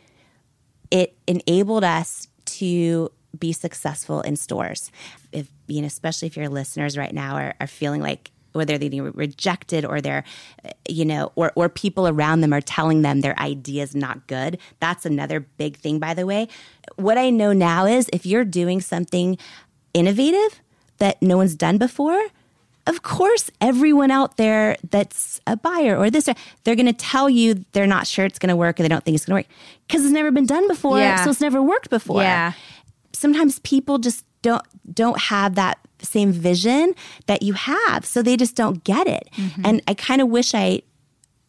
it 0.89 1.15
enabled 1.27 1.83
us 1.83 2.27
to 2.45 3.11
be 3.37 3.53
successful 3.53 4.21
in 4.21 4.35
stores. 4.35 4.91
If 5.31 5.47
you 5.67 5.81
know, 5.81 5.87
especially 5.87 6.27
if 6.27 6.37
your 6.37 6.49
listeners 6.49 6.97
right 6.97 7.13
now 7.13 7.35
are, 7.35 7.55
are 7.59 7.67
feeling 7.67 8.01
like 8.01 8.31
whether 8.53 8.77
they're 8.77 8.89
being 8.89 9.11
rejected 9.13 9.83
or 9.83 9.99
they're, 9.99 10.23
you 10.87 11.05
know, 11.05 11.31
or, 11.35 11.51
or 11.55 11.69
people 11.69 12.07
around 12.07 12.41
them 12.41 12.53
are 12.53 12.61
telling 12.61 13.01
them 13.01 13.21
their 13.21 13.37
idea 13.39 13.83
is 13.83 13.95
not 13.95 14.27
good. 14.27 14.59
That's 14.79 15.05
another 15.05 15.39
big 15.39 15.75
thing, 15.77 15.99
by 15.99 16.13
the 16.13 16.25
way. 16.25 16.47
What 16.95 17.17
I 17.17 17.29
know 17.29 17.51
now 17.51 17.85
is 17.85 18.09
if 18.13 18.25
you're 18.25 18.45
doing 18.45 18.79
something 18.79 19.37
innovative 19.93 20.61
that 20.99 21.21
no 21.21 21.37
one's 21.37 21.55
done 21.55 21.77
before, 21.77 22.27
of 22.85 23.01
course, 23.01 23.49
everyone 23.61 24.11
out 24.11 24.37
there 24.37 24.75
that's 24.89 25.39
a 25.47 25.55
buyer 25.55 25.97
or 25.97 26.09
this, 26.09 26.29
they're 26.63 26.75
going 26.75 26.85
to 26.85 26.93
tell 26.93 27.29
you 27.29 27.65
they're 27.71 27.87
not 27.87 28.07
sure 28.07 28.25
it's 28.25 28.39
going 28.39 28.49
to 28.49 28.55
work 28.55 28.79
or 28.79 28.83
they 28.83 28.89
don't 28.89 29.03
think 29.05 29.15
it's 29.15 29.25
going 29.25 29.43
to 29.43 29.47
work 29.47 29.57
because 29.87 30.03
it's 30.03 30.13
never 30.13 30.31
been 30.31 30.45
done 30.45 30.67
before. 30.67 30.99
Yeah. 30.99 31.23
So 31.23 31.29
it's 31.29 31.41
never 31.41 31.61
worked 31.61 31.89
before. 31.89 32.21
Yeah. 32.21 32.53
Sometimes 33.23 33.59
people 33.59 33.97
just 33.97 34.25
don't 34.41 34.65
don't 34.93 35.17
have 35.17 35.55
that 35.55 35.79
same 35.99 36.33
vision 36.33 36.93
that 37.27 37.41
you 37.41 37.53
have. 37.53 38.05
So 38.05 38.21
they 38.21 38.35
just 38.35 38.55
don't 38.55 38.83
get 38.83 39.07
it. 39.07 39.29
Mm-hmm. 39.37 39.65
And 39.65 39.81
I 39.87 39.93
kind 39.93 40.21
of 40.21 40.27
wish 40.27 40.53
I 40.53 40.81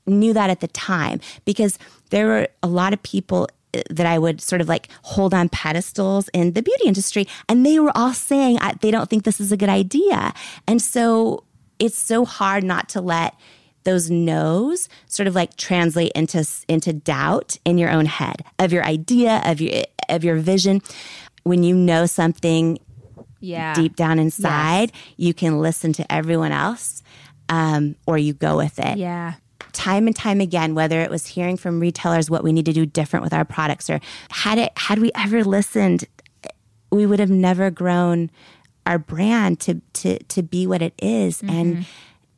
knew 0.07 0.33
that 0.33 0.51
at 0.51 0.61
the 0.61 0.69
time 0.69 1.21
because 1.45 1.79
there 2.11 2.27
were 2.27 2.49
a 2.63 2.69
lot 2.69 2.93
of 2.93 3.03
people 3.03 3.49
that 3.91 4.07
I 4.07 4.21
would 4.21 4.41
sort 4.41 4.61
of 4.61 4.69
like 4.69 4.89
hold 5.03 5.35
on 5.35 5.49
pedestals 5.49 6.29
in 6.33 6.53
the 6.53 6.63
beauty 6.63 6.87
industry, 6.87 7.27
and 7.49 7.67
they 7.67 7.81
were 7.81 7.91
all 7.97 8.13
saying 8.13 8.59
I, 8.61 8.75
they 8.81 8.93
don't 8.93 9.11
think 9.11 9.25
this 9.25 9.41
is 9.41 9.51
a 9.51 9.57
good 9.57 9.69
idea, 9.69 10.33
and 10.69 10.81
so 10.81 11.43
it's 11.81 11.99
so 11.99 12.25
hard 12.25 12.63
not 12.63 12.89
to 12.91 13.01
let 13.01 13.35
those 13.83 14.11
no's 14.11 14.89
sort 15.07 15.27
of 15.27 15.35
like 15.35 15.57
translate 15.57 16.13
into 16.15 16.47
into 16.69 16.93
doubt 16.93 17.59
in 17.65 17.79
your 17.79 17.91
own 17.91 18.07
head 18.07 18.45
of 18.59 18.73
your 18.73 18.85
idea 18.85 19.43
of 19.45 19.61
your 19.61 19.85
of 20.09 20.25
your 20.25 20.37
vision 20.37 20.81
when 21.45 21.63
you 21.63 21.75
know 21.77 22.05
something 22.07 22.79
Yeah. 23.41 23.75
deep 23.75 23.95
down 23.97 24.19
inside 24.19 24.91
you 25.17 25.33
can 25.35 25.61
listen 25.61 25.93
to 25.95 26.13
everyone 26.13 26.53
else 26.53 27.03
um, 27.49 27.95
or 28.07 28.17
you 28.19 28.33
go 28.33 28.57
with 28.57 28.79
it 28.79 28.97
Yeah. 28.99 29.35
time 29.73 30.07
and 30.07 30.17
time 30.17 30.41
again, 30.41 30.75
whether 30.75 31.01
it 31.01 31.11
was 31.11 31.27
hearing 31.27 31.57
from 31.59 31.79
retailers 31.81 32.31
what 32.31 32.43
we 32.43 32.53
need 32.53 32.65
to 32.67 32.73
do 32.73 32.87
different 32.87 33.23
with 33.23 33.33
our 33.35 33.45
products, 33.45 33.91
or 33.91 34.01
had 34.31 34.57
it 34.59 34.73
had 34.77 34.99
we 34.99 35.11
ever 35.15 35.45
listened, 35.45 36.05
we 36.91 37.05
would 37.07 37.19
have 37.21 37.31
never 37.31 37.71
grown 37.71 38.31
our 38.87 38.99
brand 38.99 39.61
to 39.61 39.81
to 39.95 40.19
to 40.25 40.43
be 40.43 40.67
what 40.67 40.81
it 40.81 40.95
is. 41.03 41.43
and 41.43 41.85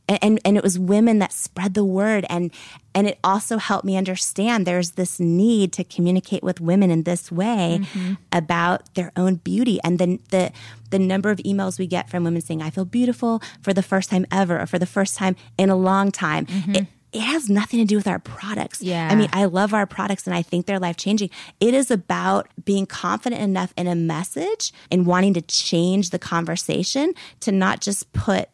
and 0.08 0.40
and 0.44 0.56
it 0.56 0.62
was 0.62 0.78
women 0.78 1.18
that 1.18 1.32
spread 1.32 1.74
the 1.74 1.84
word 1.84 2.24
and 2.28 2.50
and 2.94 3.06
it 3.06 3.18
also 3.22 3.58
helped 3.58 3.84
me 3.84 3.96
understand 3.96 4.66
there's 4.66 4.92
this 4.92 5.18
need 5.20 5.72
to 5.72 5.84
communicate 5.84 6.42
with 6.42 6.60
women 6.60 6.90
in 6.90 7.02
this 7.02 7.30
way 7.30 7.80
mm-hmm. 7.82 8.14
about 8.32 8.94
their 8.94 9.12
own 9.16 9.36
beauty 9.36 9.78
and 9.82 9.98
then 9.98 10.18
the 10.30 10.52
the 10.90 10.98
number 10.98 11.30
of 11.30 11.38
emails 11.38 11.78
we 11.78 11.86
get 11.86 12.08
from 12.08 12.24
women 12.24 12.40
saying 12.40 12.62
i 12.62 12.70
feel 12.70 12.84
beautiful 12.84 13.42
for 13.62 13.72
the 13.72 13.82
first 13.82 14.10
time 14.10 14.26
ever 14.30 14.60
or 14.60 14.66
for 14.66 14.78
the 14.78 14.86
first 14.86 15.16
time 15.16 15.36
in 15.58 15.70
a 15.70 15.76
long 15.76 16.10
time 16.10 16.46
mm-hmm. 16.46 16.74
it, 16.76 16.86
it 17.12 17.22
has 17.22 17.48
nothing 17.48 17.80
to 17.80 17.86
do 17.86 17.96
with 17.96 18.06
our 18.06 18.18
products. 18.18 18.82
Yeah. 18.82 19.08
I 19.10 19.14
mean, 19.14 19.30
I 19.32 19.46
love 19.46 19.72
our 19.72 19.86
products 19.86 20.26
and 20.26 20.36
I 20.36 20.42
think 20.42 20.66
they're 20.66 20.78
life 20.78 20.98
changing. 20.98 21.30
It 21.60 21.72
is 21.72 21.90
about 21.90 22.48
being 22.62 22.84
confident 22.84 23.40
enough 23.40 23.72
in 23.78 23.86
a 23.86 23.94
message 23.94 24.70
and 24.90 25.06
wanting 25.06 25.32
to 25.34 25.40
change 25.40 26.10
the 26.10 26.18
conversation 26.18 27.14
to 27.40 27.52
not 27.52 27.80
just 27.80 28.12
put 28.12 28.50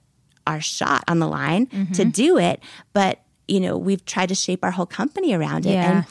our 0.47 0.61
shot 0.61 1.05
on 1.09 1.19
the 1.19 1.29
line 1.29 1.67
to 1.95 2.05
do 2.05 2.39
it, 2.39 2.61
but 2.93 3.21
you 3.49 3.61
know, 3.61 3.77
we've 3.77 4.05
tried 4.05 4.29
to 4.31 4.35
shape 4.35 4.65
our 4.65 4.71
whole 4.71 4.87
company 4.87 5.35
around 5.35 5.67
it. 5.67 5.73
Yeah. 5.73 6.05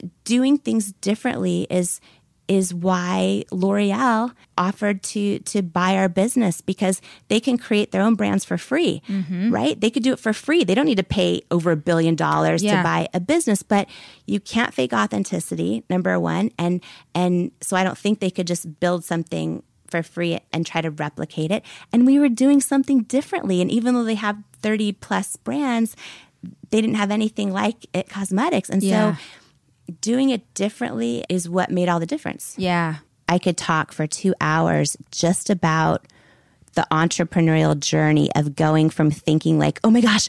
And 0.00 0.10
doing 0.24 0.58
things 0.58 0.92
differently 0.92 1.66
is 1.70 2.00
is 2.48 2.74
why 2.74 3.44
L'Oreal 3.52 4.32
offered 4.58 5.04
to 5.04 5.38
to 5.40 5.62
buy 5.62 5.94
our 5.96 6.08
business 6.08 6.60
because 6.60 7.00
they 7.28 7.38
can 7.38 7.56
create 7.56 7.92
their 7.92 8.02
own 8.02 8.16
brands 8.16 8.44
for 8.44 8.58
free, 8.58 9.02
Mm-hmm. 9.06 9.54
right? 9.54 9.80
They 9.80 9.88
could 9.88 10.02
do 10.02 10.12
it 10.12 10.18
for 10.18 10.32
free. 10.32 10.64
They 10.64 10.74
don't 10.74 10.86
need 10.86 10.96
to 10.96 11.04
pay 11.04 11.42
over 11.52 11.70
a 11.70 11.76
billion 11.76 12.16
dollars 12.16 12.60
Yeah. 12.64 12.78
to 12.78 12.82
buy 12.82 13.08
a 13.14 13.20
business, 13.20 13.62
but 13.62 13.88
you 14.26 14.40
can't 14.40 14.74
fake 14.74 14.92
authenticity, 14.92 15.84
number 15.88 16.18
1, 16.18 16.50
and 16.58 16.82
and 17.14 17.52
so 17.60 17.76
I 17.76 17.84
don't 17.84 17.96
think 17.96 18.18
they 18.18 18.30
could 18.30 18.48
just 18.48 18.80
build 18.80 19.04
something 19.04 19.62
for 19.90 20.02
free 20.02 20.38
and 20.52 20.64
try 20.66 20.80
to 20.80 20.90
replicate 20.90 21.50
it. 21.50 21.64
And 21.92 22.06
we 22.06 22.18
were 22.18 22.28
doing 22.28 22.60
something 22.60 23.02
differently 23.02 23.60
and 23.60 23.70
even 23.70 23.94
though 23.94 24.04
they 24.04 24.14
have 24.14 24.36
30 24.62 24.92
plus 24.92 25.36
brands, 25.36 25.96
they 26.70 26.80
didn't 26.80 26.96
have 26.96 27.10
anything 27.10 27.52
like 27.52 27.86
IT 27.94 28.08
Cosmetics. 28.08 28.68
And 28.70 28.82
Yeah. 28.82 29.16
so 29.16 29.20
doing 30.00 30.30
it 30.30 30.52
differently 30.54 31.24
is 31.28 31.48
what 31.48 31.70
made 31.70 31.88
all 31.88 32.00
the 32.00 32.06
difference. 32.06 32.54
Yeah. 32.56 32.96
I 33.28 33.38
could 33.38 33.56
talk 33.56 33.92
for 33.92 34.06
two 34.06 34.34
hours 34.40 34.96
just 35.10 35.50
about 35.50 36.06
the 36.74 36.86
entrepreneurial 36.90 37.78
journey 37.78 38.30
of 38.34 38.54
going 38.54 38.90
from 38.90 39.10
thinking 39.10 39.58
like, 39.58 39.80
oh 39.82 39.90
my 39.90 40.00
gosh, 40.00 40.28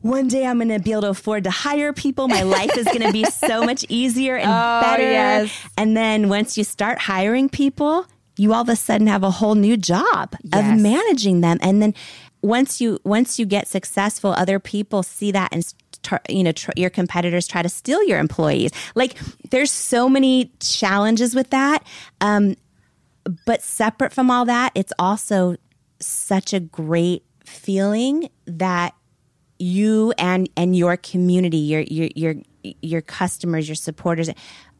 one 0.00 0.28
day 0.28 0.46
I'm 0.46 0.58
going 0.58 0.68
to 0.68 0.78
be 0.78 0.92
able 0.92 1.02
to 1.02 1.08
afford 1.10 1.44
to 1.44 1.50
hire 1.50 1.92
people. 1.92 2.28
My 2.28 2.42
life 2.58 2.76
is 2.76 2.84
going 2.86 3.00
to 3.02 3.12
be 3.12 3.24
so 3.24 3.64
much 3.64 3.84
easier 3.88 4.36
and 4.36 4.48
oh, 4.50 4.80
better. 4.80 5.02
yes. 5.02 5.52
And 5.76 5.96
then 5.96 6.28
once 6.28 6.56
you 6.58 6.64
start 6.64 6.98
hiring 6.98 7.48
people, 7.48 8.06
you 8.38 8.54
all 8.54 8.62
of 8.62 8.68
a 8.68 8.76
sudden 8.76 9.06
have 9.08 9.22
a 9.22 9.30
whole 9.30 9.54
new 9.54 9.76
job 9.76 10.34
Yes. 10.42 10.72
of 10.74 10.80
managing 10.80 11.40
them. 11.42 11.58
And 11.60 11.82
then 11.82 11.92
once 12.40 12.80
you 12.80 12.98
once 13.04 13.38
you 13.38 13.44
get 13.46 13.66
successful, 13.68 14.30
other 14.30 14.58
people 14.60 15.02
see 15.02 15.32
that 15.32 15.48
and 15.52 15.64
start, 15.92 16.22
you 16.30 16.44
know 16.44 16.52
tr- 16.52 16.70
your 16.76 16.88
competitors 16.90 17.46
try 17.48 17.62
to 17.62 17.68
steal 17.68 18.02
your 18.04 18.18
employees. 18.20 18.70
Like 18.94 19.16
there's 19.50 19.72
so 19.72 20.08
many 20.08 20.52
challenges 20.60 21.34
with 21.34 21.50
that. 21.50 21.84
Um, 22.20 22.54
but 23.44 23.62
separate 23.62 24.12
from 24.12 24.30
all 24.30 24.44
that, 24.46 24.72
it's 24.74 24.92
also 24.98 25.56
such 26.00 26.54
a 26.54 26.60
great 26.60 27.24
feeling 27.44 28.30
that 28.46 28.94
you 29.58 30.14
and 30.16 30.48
and 30.56 30.76
your 30.76 30.96
community, 30.96 31.56
your 31.58 31.80
your 31.82 32.08
your 32.14 32.34
your 32.82 33.00
customers, 33.00 33.68
your 33.68 33.74
supporters 33.74 34.30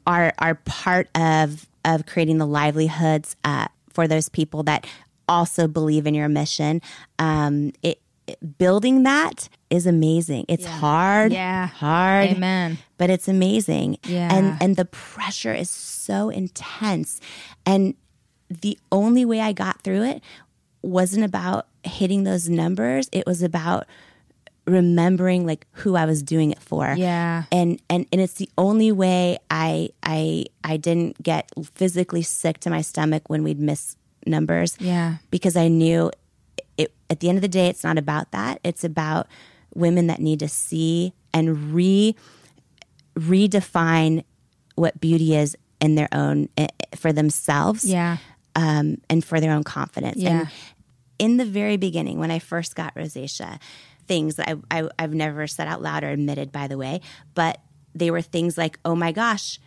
are 0.06 0.32
are 0.38 0.54
part 0.64 1.08
of 1.16 1.67
of 1.94 2.06
creating 2.06 2.38
the 2.38 2.46
livelihoods 2.46 3.36
uh, 3.44 3.68
for 3.90 4.06
those 4.08 4.28
people 4.28 4.62
that 4.64 4.86
also 5.28 5.66
believe 5.68 6.06
in 6.06 6.14
your 6.14 6.28
mission. 6.28 6.80
Um, 7.18 7.72
it, 7.82 8.00
it- 8.26 8.58
building 8.58 9.02
that 9.04 9.48
is 9.70 9.86
amazing. 9.86 10.44
It's 10.48 10.64
hard, 10.66 11.32
Yeah. 11.32 11.66
hard, 11.66 12.28
Amen. 12.30 12.78
but 12.98 13.08
it's 13.10 13.26
amazing. 13.28 13.98
Yeah. 14.04 14.28
And 14.34 14.56
and 14.62 14.76
the 14.76 14.84
pressure 14.84 15.54
is 15.54 15.70
so 15.70 16.28
intense. 16.30 17.20
And 17.66 17.94
the 18.50 18.78
only 18.92 19.24
way 19.24 19.40
I 19.40 19.52
got 19.52 19.82
through 19.82 20.02
it 20.04 20.22
wasn't 20.82 21.24
about 21.24 21.66
hitting 21.84 22.24
those 22.24 22.48
numbers. 22.48 23.08
It 23.12 23.26
was 23.26 23.42
about 23.42 23.86
remembering 24.68 25.46
like 25.46 25.66
who 25.72 25.96
I 25.96 26.04
was 26.04 26.22
doing 26.22 26.50
it 26.50 26.58
for. 26.60 26.94
Yeah. 26.96 27.44
And 27.50 27.80
and 27.88 28.06
and 28.12 28.20
it's 28.20 28.34
the 28.34 28.48
only 28.58 28.92
way 28.92 29.38
I 29.50 29.90
I 30.02 30.46
I 30.64 30.76
didn't 30.76 31.22
get 31.22 31.50
physically 31.74 32.22
sick 32.22 32.58
to 32.60 32.70
my 32.70 32.82
stomach 32.82 33.28
when 33.28 33.42
we'd 33.42 33.58
miss 33.58 33.96
numbers. 34.26 34.76
Yeah. 34.80 35.16
Because 35.30 35.56
I 35.56 35.68
knew 35.68 36.10
it 36.76 36.92
at 37.10 37.20
the 37.20 37.28
end 37.28 37.38
of 37.38 37.42
the 37.42 37.48
day 37.48 37.68
it's 37.68 37.82
not 37.84 37.98
about 37.98 38.30
that. 38.32 38.60
It's 38.62 38.84
about 38.84 39.26
women 39.74 40.06
that 40.08 40.20
need 40.20 40.38
to 40.40 40.48
see 40.48 41.12
and 41.32 41.72
re 41.74 42.14
redefine 43.16 44.24
what 44.74 45.00
beauty 45.00 45.34
is 45.34 45.56
in 45.80 45.94
their 45.94 46.08
own 46.12 46.48
eh, 46.56 46.68
for 46.96 47.12
themselves 47.12 47.84
Yeah. 47.84 48.18
um, 48.54 48.98
and 49.10 49.24
for 49.24 49.40
their 49.40 49.52
own 49.52 49.64
confidence. 49.64 50.16
Yeah. 50.18 50.40
And 50.40 50.48
in 51.18 51.36
the 51.36 51.44
very 51.44 51.76
beginning, 51.76 52.18
when 52.18 52.30
I 52.30 52.38
first 52.38 52.76
got 52.76 52.94
rosacea, 52.94 53.58
things 54.08 54.36
that 54.36 54.48
I, 54.70 54.80
I, 54.80 54.88
I've 54.98 55.14
never 55.14 55.46
said 55.46 55.68
out 55.68 55.82
loud 55.82 56.02
or 56.02 56.08
admitted, 56.10 56.50
by 56.50 56.66
the 56.66 56.76
way, 56.76 57.00
but 57.34 57.60
they 57.94 58.10
were 58.10 58.22
things 58.22 58.58
like, 58.58 58.78
oh 58.84 58.96
my 58.96 59.12
gosh, 59.12 59.60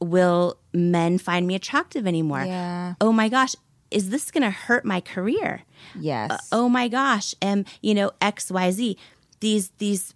will 0.00 0.58
men 0.72 1.18
find 1.18 1.46
me 1.46 1.54
attractive 1.54 2.06
anymore? 2.06 2.44
Yeah. 2.44 2.94
Oh 3.00 3.12
my 3.12 3.28
gosh, 3.28 3.54
is 3.90 4.10
this 4.10 4.30
going 4.30 4.42
to 4.42 4.50
hurt 4.50 4.84
my 4.84 5.00
career? 5.00 5.62
Yes. 5.94 6.48
oh 6.52 6.68
my 6.68 6.88
gosh 6.88 7.34
and 7.40 7.66
you 7.80 7.94
know 7.94 8.10
xyz 8.20 8.96
these 9.40 9.70
these 9.78 10.14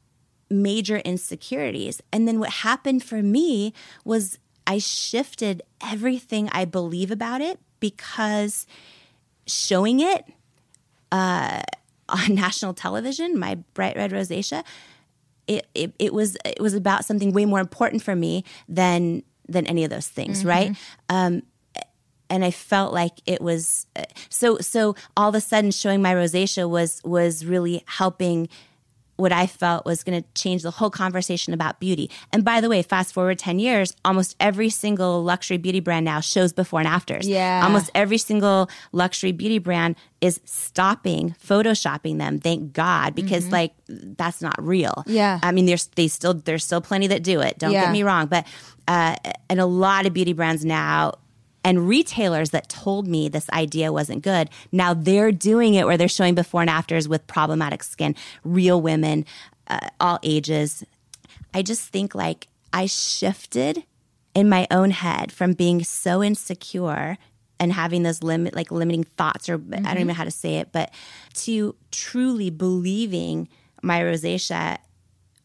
major 0.50 0.98
insecurities 0.98 2.02
and 2.12 2.26
then 2.26 2.40
what 2.40 2.50
happened 2.50 3.04
for 3.04 3.22
me 3.22 3.72
was 4.04 4.38
i 4.66 4.78
shifted 4.78 5.62
everything 5.92 6.48
i 6.52 6.64
believe 6.64 7.10
about 7.10 7.40
it 7.40 7.60
because 7.78 8.66
showing 9.46 10.00
it 10.00 10.24
uh, 11.12 11.62
on 12.10 12.34
national 12.34 12.74
television 12.74 13.38
my 13.38 13.56
bright 13.74 13.96
red 13.96 14.10
rosacea 14.12 14.64
it, 15.46 15.66
it, 15.74 15.92
it 15.98 16.14
was 16.14 16.36
it 16.44 16.60
was 16.60 16.74
about 16.74 17.04
something 17.04 17.32
way 17.32 17.44
more 17.44 17.60
important 17.60 18.02
for 18.02 18.14
me 18.14 18.44
than 18.68 19.22
than 19.48 19.66
any 19.66 19.82
of 19.84 19.90
those 19.90 20.06
things 20.06 20.44
right? 20.44 20.76
Um, 21.08 21.42
and 22.30 22.44
I 22.44 22.52
felt 22.52 22.94
like 22.94 23.20
it 23.26 23.42
was 23.42 23.86
uh, 23.96 24.04
so 24.28 24.58
so 24.58 24.94
all 25.16 25.28
of 25.28 25.34
a 25.34 25.40
sudden 25.40 25.72
showing 25.72 26.00
my 26.00 26.14
rosacea 26.14 26.70
was 26.70 27.02
was 27.04 27.44
really 27.44 27.82
helping 27.86 28.48
what 29.20 29.32
I 29.32 29.46
felt 29.46 29.84
was 29.86 30.02
going 30.02 30.22
to 30.22 30.28
change 30.34 30.62
the 30.62 30.70
whole 30.70 30.90
conversation 30.90 31.54
about 31.54 31.78
beauty. 31.80 32.10
And 32.32 32.44
by 32.44 32.60
the 32.60 32.68
way, 32.68 32.82
fast 32.82 33.12
forward 33.14 33.38
10 33.38 33.58
years, 33.58 33.94
almost 34.04 34.34
every 34.40 34.70
single 34.70 35.22
luxury 35.22 35.58
beauty 35.58 35.80
brand 35.80 36.04
now 36.04 36.20
shows 36.20 36.52
before 36.52 36.80
and 36.80 36.88
afters. 36.88 37.28
Yeah. 37.28 37.62
Almost 37.64 37.90
every 37.94 38.18
single 38.18 38.68
luxury 38.92 39.32
beauty 39.32 39.58
brand 39.58 39.96
is 40.20 40.40
stopping 40.44 41.34
photoshopping 41.44 42.18
them. 42.18 42.38
Thank 42.40 42.72
God 42.72 43.14
because 43.14 43.48
like 43.50 43.72
that's 43.88 44.42
not 44.42 44.60
real. 44.62 45.04
Yeah. 45.06 45.38
I 45.42 45.52
mean 45.52 45.66
there's 45.66 45.86
they 45.96 46.08
still 46.08 46.34
there's 46.34 46.64
still 46.64 46.80
plenty 46.80 47.06
that 47.08 47.22
do 47.22 47.40
it. 47.40 47.58
Don't 47.58 47.72
Yeah. 47.72 47.84
get 47.84 47.92
me 47.92 48.02
wrong, 48.02 48.26
but 48.26 48.46
uh 48.88 49.16
and 49.48 49.60
a 49.60 49.66
lot 49.66 50.06
of 50.06 50.12
beauty 50.12 50.32
brands 50.32 50.64
now 50.64 51.14
and 51.62 51.86
retailers 51.88 52.50
that 52.50 52.68
told 52.68 53.06
me 53.06 53.28
this 53.28 53.48
idea 53.50 53.92
wasn't 53.92 54.22
good 54.22 54.48
now 54.72 54.94
they're 54.94 55.32
doing 55.32 55.74
it 55.74 55.86
where 55.86 55.96
they're 55.96 56.08
showing 56.08 56.34
before 56.34 56.60
and 56.60 56.70
afters 56.70 57.08
with 57.08 57.26
problematic 57.26 57.82
skin 57.82 58.14
real 58.44 58.80
women 58.80 59.24
uh, 59.70 59.78
all 60.00 60.18
ages. 60.22 60.84
I 61.54 61.62
just 61.62 61.88
think 61.88 62.14
like 62.14 62.48
i 62.72 62.86
shifted 62.86 63.84
in 64.34 64.48
my 64.48 64.66
own 64.70 64.90
head 64.90 65.32
from 65.32 65.52
being 65.52 65.82
so 65.82 66.22
insecure 66.22 67.18
and 67.58 67.72
having 67.72 68.04
those 68.04 68.22
limit 68.22 68.54
like 68.54 68.70
limiting 68.70 69.02
thoughts 69.02 69.48
or 69.48 69.54
i 69.54 69.80
don't 69.80 69.96
even 69.96 70.06
know 70.06 70.14
how 70.14 70.24
to 70.24 70.30
say 70.30 70.56
it 70.56 70.70
but 70.70 70.92
to 71.34 71.74
truly 71.90 72.48
believing 72.48 73.48
my 73.82 74.00
rosacea 74.00 74.78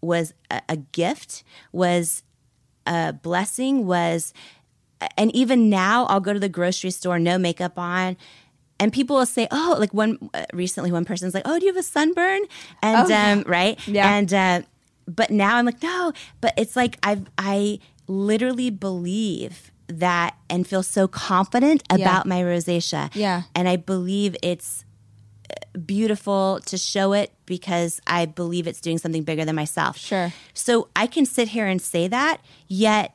was 0.01 0.34
a, 0.51 0.62
a 0.69 0.78
gift 0.78 1.43
was 1.71 2.21
a 2.86 3.13
blessing 3.13 3.86
was, 3.86 4.34
and 5.18 5.36
even 5.36 5.70
now 5.70 6.06
I'll 6.06 6.20
go 6.20 6.34
to 6.34 6.39
the 6.39 6.50
grocery 6.50 6.91
store, 6.91 7.20
no 7.20 7.38
makeup 7.38 7.78
on. 7.78 8.18
And 8.80 8.91
people 8.91 9.15
will 9.15 9.26
say, 9.26 9.48
"Oh, 9.52 9.78
like 9.80 9.94
one 9.94 10.30
uh, 10.34 10.46
recently, 10.54 10.91
one 10.91 11.06
person's 11.06 11.34
like, 11.34 11.44
"Oh, 11.46 11.58
do 11.60 11.65
you 11.65 11.72
have 11.74 11.80
a 11.80 11.84
sunburn?" 11.84 12.41
And 12.84 13.06
Oh, 13.06 13.08
yeah. 13.10 13.32
um, 13.32 13.44
right, 13.48 13.80
Yeah. 13.88 14.13
And 14.13 14.34
uh, 14.34 14.62
but 15.08 15.32
now 15.32 15.56
I'm 15.58 15.65
like, 15.65 15.82
no. 15.82 16.12
But 16.41 16.54
it's 16.58 16.76
like 16.76 16.98
I've 17.02 17.26
I 17.38 17.80
literally 18.08 18.70
believe 18.70 19.72
that 19.88 20.36
and 20.50 20.68
feel 20.68 20.84
so 20.84 21.08
confident 21.08 21.84
about 21.89 22.26
my 22.26 22.41
rosacea. 22.41 23.10
Yeah. 23.13 23.44
and 23.56 23.70
I 23.70 23.76
believe 23.78 24.36
it's 24.44 24.84
uh, 25.50 25.80
beautiful 25.80 26.60
to 26.65 26.78
show 26.78 27.13
it 27.13 27.32
because 27.46 28.02
I 28.08 28.26
believe 28.26 28.68
it's 28.68 28.82
doing 28.82 28.98
something 28.98 29.24
bigger 29.24 29.46
than 29.46 29.56
myself. 29.56 29.98
Sure. 29.98 30.34
So 30.54 30.89
I 30.96 31.08
can 31.08 31.26
sit 31.26 31.50
here 31.50 31.68
and 31.68 31.82
say 31.82 32.08
that, 32.08 32.41
yet 32.68 33.14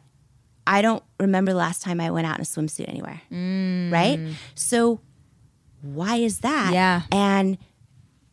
I 0.70 0.82
don't 0.82 1.02
remember 1.18 1.50
the 1.50 1.58
last 1.58 1.82
time 1.82 2.00
I 2.00 2.12
went 2.12 2.28
out 2.28 2.36
in 2.36 2.42
a 2.42 2.44
swimsuit 2.44 2.88
anywhere. 2.88 3.20
Right? 3.92 4.34
So 4.54 5.00
why 5.82 6.16
is 6.16 6.38
that? 6.40 6.72
Yeah. 6.72 7.02
And 7.10 7.58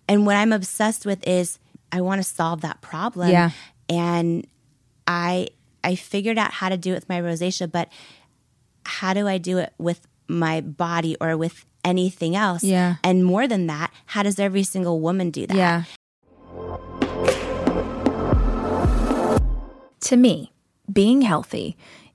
and 0.08 0.26
what 0.28 0.36
I'm 0.36 0.54
obsessed 0.54 1.04
with 1.04 1.28
is 1.28 1.58
I 1.92 2.02
want 2.02 2.20
to 2.20 2.24
solve 2.24 2.62
that 2.62 2.80
problem. 2.80 3.32
Yeah. 3.32 3.50
And 3.90 4.46
I 5.08 5.48
I 5.84 5.96
figured 5.96 6.38
out 6.38 6.54
how 6.54 6.70
to 6.70 6.78
do 6.78 6.92
it 6.92 6.96
with 6.96 7.10
my 7.10 7.20
rosacea, 7.20 7.72
but 7.72 7.90
how 8.86 9.14
do 9.14 9.28
I 9.28 9.40
do 9.40 9.58
it 9.58 9.74
with 9.80 10.08
my 10.28 10.62
body 10.62 11.18
or 11.20 11.36
with 11.38 11.66
anything 11.84 12.36
else? 12.36 12.64
Yeah. 12.64 12.98
And 13.04 13.26
more 13.26 13.48
than 13.48 13.66
that, 13.66 13.92
how 14.06 14.22
does 14.22 14.38
every 14.38 14.64
single 14.64 15.00
woman 15.00 15.32
do 15.32 15.48
that? 15.48 15.58
Yeah. 15.58 15.84
To 20.02 20.16
me, 20.16 20.54
being 20.92 21.24
healthy 21.24 21.76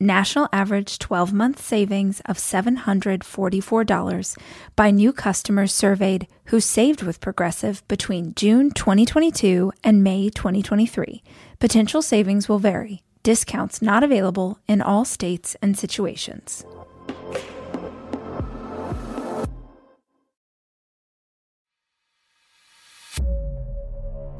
National 0.00 0.48
average 0.52 0.98
12 0.98 1.32
month 1.32 1.62
savings 1.62 2.20
of 2.26 2.36
$744 2.36 4.36
by 4.74 4.90
new 4.90 5.12
customers 5.12 5.72
surveyed 5.72 6.26
who 6.46 6.58
saved 6.58 7.04
with 7.04 7.20
Progressive 7.20 7.86
between 7.86 8.34
June 8.34 8.72
2022 8.72 9.70
and 9.84 10.02
May 10.02 10.30
2023. 10.30 11.22
Potential 11.60 12.02
savings 12.02 12.48
will 12.48 12.58
vary. 12.58 13.04
Discounts 13.22 13.80
not 13.80 14.02
available 14.02 14.58
in 14.66 14.82
all 14.82 15.04
states 15.04 15.54
and 15.62 15.78
situations. 15.78 16.64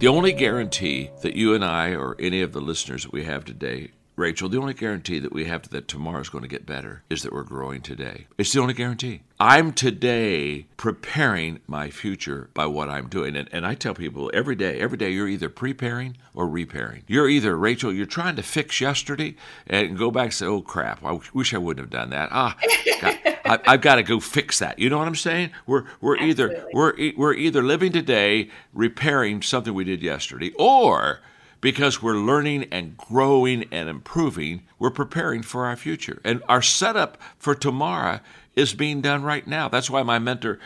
The 0.00 0.08
only 0.08 0.32
guarantee 0.32 1.10
that 1.22 1.36
you 1.36 1.54
and 1.54 1.64
I, 1.64 1.94
or 1.94 2.16
any 2.18 2.42
of 2.42 2.52
the 2.52 2.60
listeners 2.60 3.12
we 3.12 3.22
have 3.22 3.44
today, 3.44 3.92
Rachel, 4.16 4.48
the 4.48 4.58
only 4.58 4.74
guarantee 4.74 5.18
that 5.18 5.32
we 5.32 5.46
have 5.46 5.68
that 5.70 5.88
tomorrow 5.88 6.20
is 6.20 6.28
going 6.28 6.42
to 6.42 6.48
get 6.48 6.64
better 6.64 7.02
is 7.10 7.22
that 7.22 7.32
we're 7.32 7.42
growing 7.42 7.80
today. 7.80 8.26
It's 8.38 8.52
the 8.52 8.60
only 8.60 8.74
guarantee. 8.74 9.22
I'm 9.40 9.72
today 9.72 10.66
preparing 10.76 11.60
my 11.66 11.90
future 11.90 12.48
by 12.54 12.66
what 12.66 12.88
I'm 12.88 13.08
doing. 13.08 13.34
And, 13.34 13.48
and 13.50 13.66
I 13.66 13.74
tell 13.74 13.94
people 13.94 14.30
every 14.32 14.54
day, 14.54 14.78
every 14.78 14.96
day, 14.96 15.10
you're 15.10 15.26
either 15.26 15.48
preparing 15.48 16.16
or 16.32 16.48
repairing. 16.48 17.02
You're 17.08 17.28
either, 17.28 17.58
Rachel, 17.58 17.92
you're 17.92 18.06
trying 18.06 18.36
to 18.36 18.42
fix 18.44 18.80
yesterday 18.80 19.34
and 19.66 19.98
go 19.98 20.12
back 20.12 20.26
and 20.26 20.34
say, 20.34 20.46
oh 20.46 20.62
crap, 20.62 21.04
I 21.04 21.18
wish 21.32 21.52
I 21.52 21.58
wouldn't 21.58 21.84
have 21.84 21.90
done 21.90 22.10
that. 22.10 22.28
Ah, 22.30 22.56
God, 23.00 23.18
I, 23.44 23.58
I've 23.66 23.80
got 23.80 23.96
to 23.96 24.04
go 24.04 24.20
fix 24.20 24.60
that. 24.60 24.78
You 24.78 24.90
know 24.90 24.98
what 24.98 25.08
I'm 25.08 25.16
saying? 25.16 25.50
We're, 25.66 25.84
we're 26.00 26.18
either, 26.18 26.68
we're, 26.72 26.94
we're 27.16 27.34
either 27.34 27.62
living 27.62 27.90
today 27.90 28.48
repairing 28.72 29.42
something 29.42 29.74
we 29.74 29.82
did 29.82 30.02
yesterday 30.02 30.52
or 30.56 31.20
because 31.64 32.02
we're 32.02 32.18
learning 32.18 32.66
and 32.70 32.94
growing 32.94 33.64
and 33.72 33.88
improving, 33.88 34.60
we're 34.78 34.90
preparing 34.90 35.40
for 35.40 35.64
our 35.64 35.76
future. 35.76 36.20
And 36.22 36.42
our 36.46 36.60
setup 36.60 37.16
for 37.38 37.54
tomorrow 37.54 38.20
is 38.54 38.74
being 38.74 39.00
done 39.00 39.22
right 39.22 39.46
now. 39.46 39.70
That's 39.70 39.88
why 39.88 40.02
my 40.02 40.18
mentor, 40.18 40.58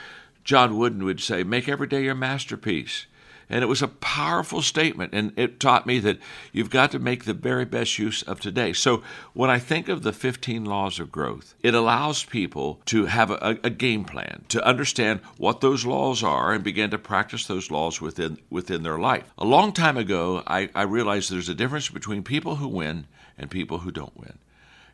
John 0.42 0.76
Wooden, 0.76 1.04
would 1.04 1.20
say, 1.20 1.44
Make 1.44 1.68
every 1.68 1.86
day 1.86 2.02
your 2.02 2.16
masterpiece. 2.16 3.06
And 3.50 3.62
it 3.62 3.66
was 3.66 3.80
a 3.80 3.88
powerful 3.88 4.60
statement, 4.60 5.14
and 5.14 5.32
it 5.36 5.58
taught 5.58 5.86
me 5.86 5.98
that 6.00 6.18
you've 6.52 6.68
got 6.68 6.90
to 6.92 6.98
make 6.98 7.24
the 7.24 7.32
very 7.32 7.64
best 7.64 7.98
use 7.98 8.22
of 8.22 8.40
today. 8.40 8.74
So, 8.74 9.02
when 9.32 9.48
I 9.48 9.58
think 9.58 9.88
of 9.88 10.02
the 10.02 10.12
15 10.12 10.66
laws 10.66 11.00
of 11.00 11.10
growth, 11.10 11.54
it 11.62 11.74
allows 11.74 12.24
people 12.24 12.82
to 12.86 13.06
have 13.06 13.30
a, 13.30 13.58
a 13.64 13.70
game 13.70 14.04
plan, 14.04 14.44
to 14.48 14.64
understand 14.64 15.20
what 15.38 15.62
those 15.62 15.86
laws 15.86 16.22
are, 16.22 16.52
and 16.52 16.62
begin 16.62 16.90
to 16.90 16.98
practice 16.98 17.46
those 17.46 17.70
laws 17.70 18.02
within, 18.02 18.38
within 18.50 18.82
their 18.82 18.98
life. 18.98 19.32
A 19.38 19.46
long 19.46 19.72
time 19.72 19.96
ago, 19.96 20.42
I, 20.46 20.68
I 20.74 20.82
realized 20.82 21.30
there's 21.30 21.48
a 21.48 21.54
difference 21.54 21.88
between 21.88 22.22
people 22.22 22.56
who 22.56 22.68
win 22.68 23.06
and 23.38 23.50
people 23.50 23.78
who 23.78 23.90
don't 23.90 24.16
win. 24.16 24.38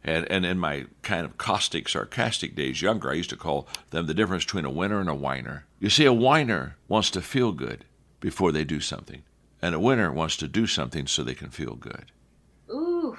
And, 0.05 0.31
and 0.31 0.45
in 0.45 0.59
my 0.59 0.85
kind 1.03 1.25
of 1.25 1.38
caustic, 1.38 1.88
sarcastic 1.88 2.55
days, 2.55 2.83
younger, 2.83 3.11
I 3.11 3.14
used 3.14 3.31
to 3.31 3.37
call 3.37 3.67
them 3.90 4.07
the 4.07 4.14
difference 4.14 4.45
between 4.45 4.67
a 4.67 4.71
winner 4.71 5.01
and 5.01 5.09
a 5.09 5.14
whiner. 5.14 5.64
You 5.81 5.88
see, 5.88 6.05
a 6.05 6.12
whiner 6.12 6.77
wants 6.88 7.11
to 7.12 7.23
feel 7.23 7.53
good 7.53 7.85
before 8.24 8.52
they 8.52 8.64
do 8.64 8.80
something, 8.80 9.22
and 9.60 9.74
a 9.74 9.78
winner 9.78 10.10
wants 10.10 10.38
to 10.38 10.48
do 10.48 10.66
something 10.66 11.06
so 11.06 11.22
they 11.22 11.35
can 11.35 11.50
feel 11.50 11.75
good. 11.75 12.06
Ooh, 12.70 13.18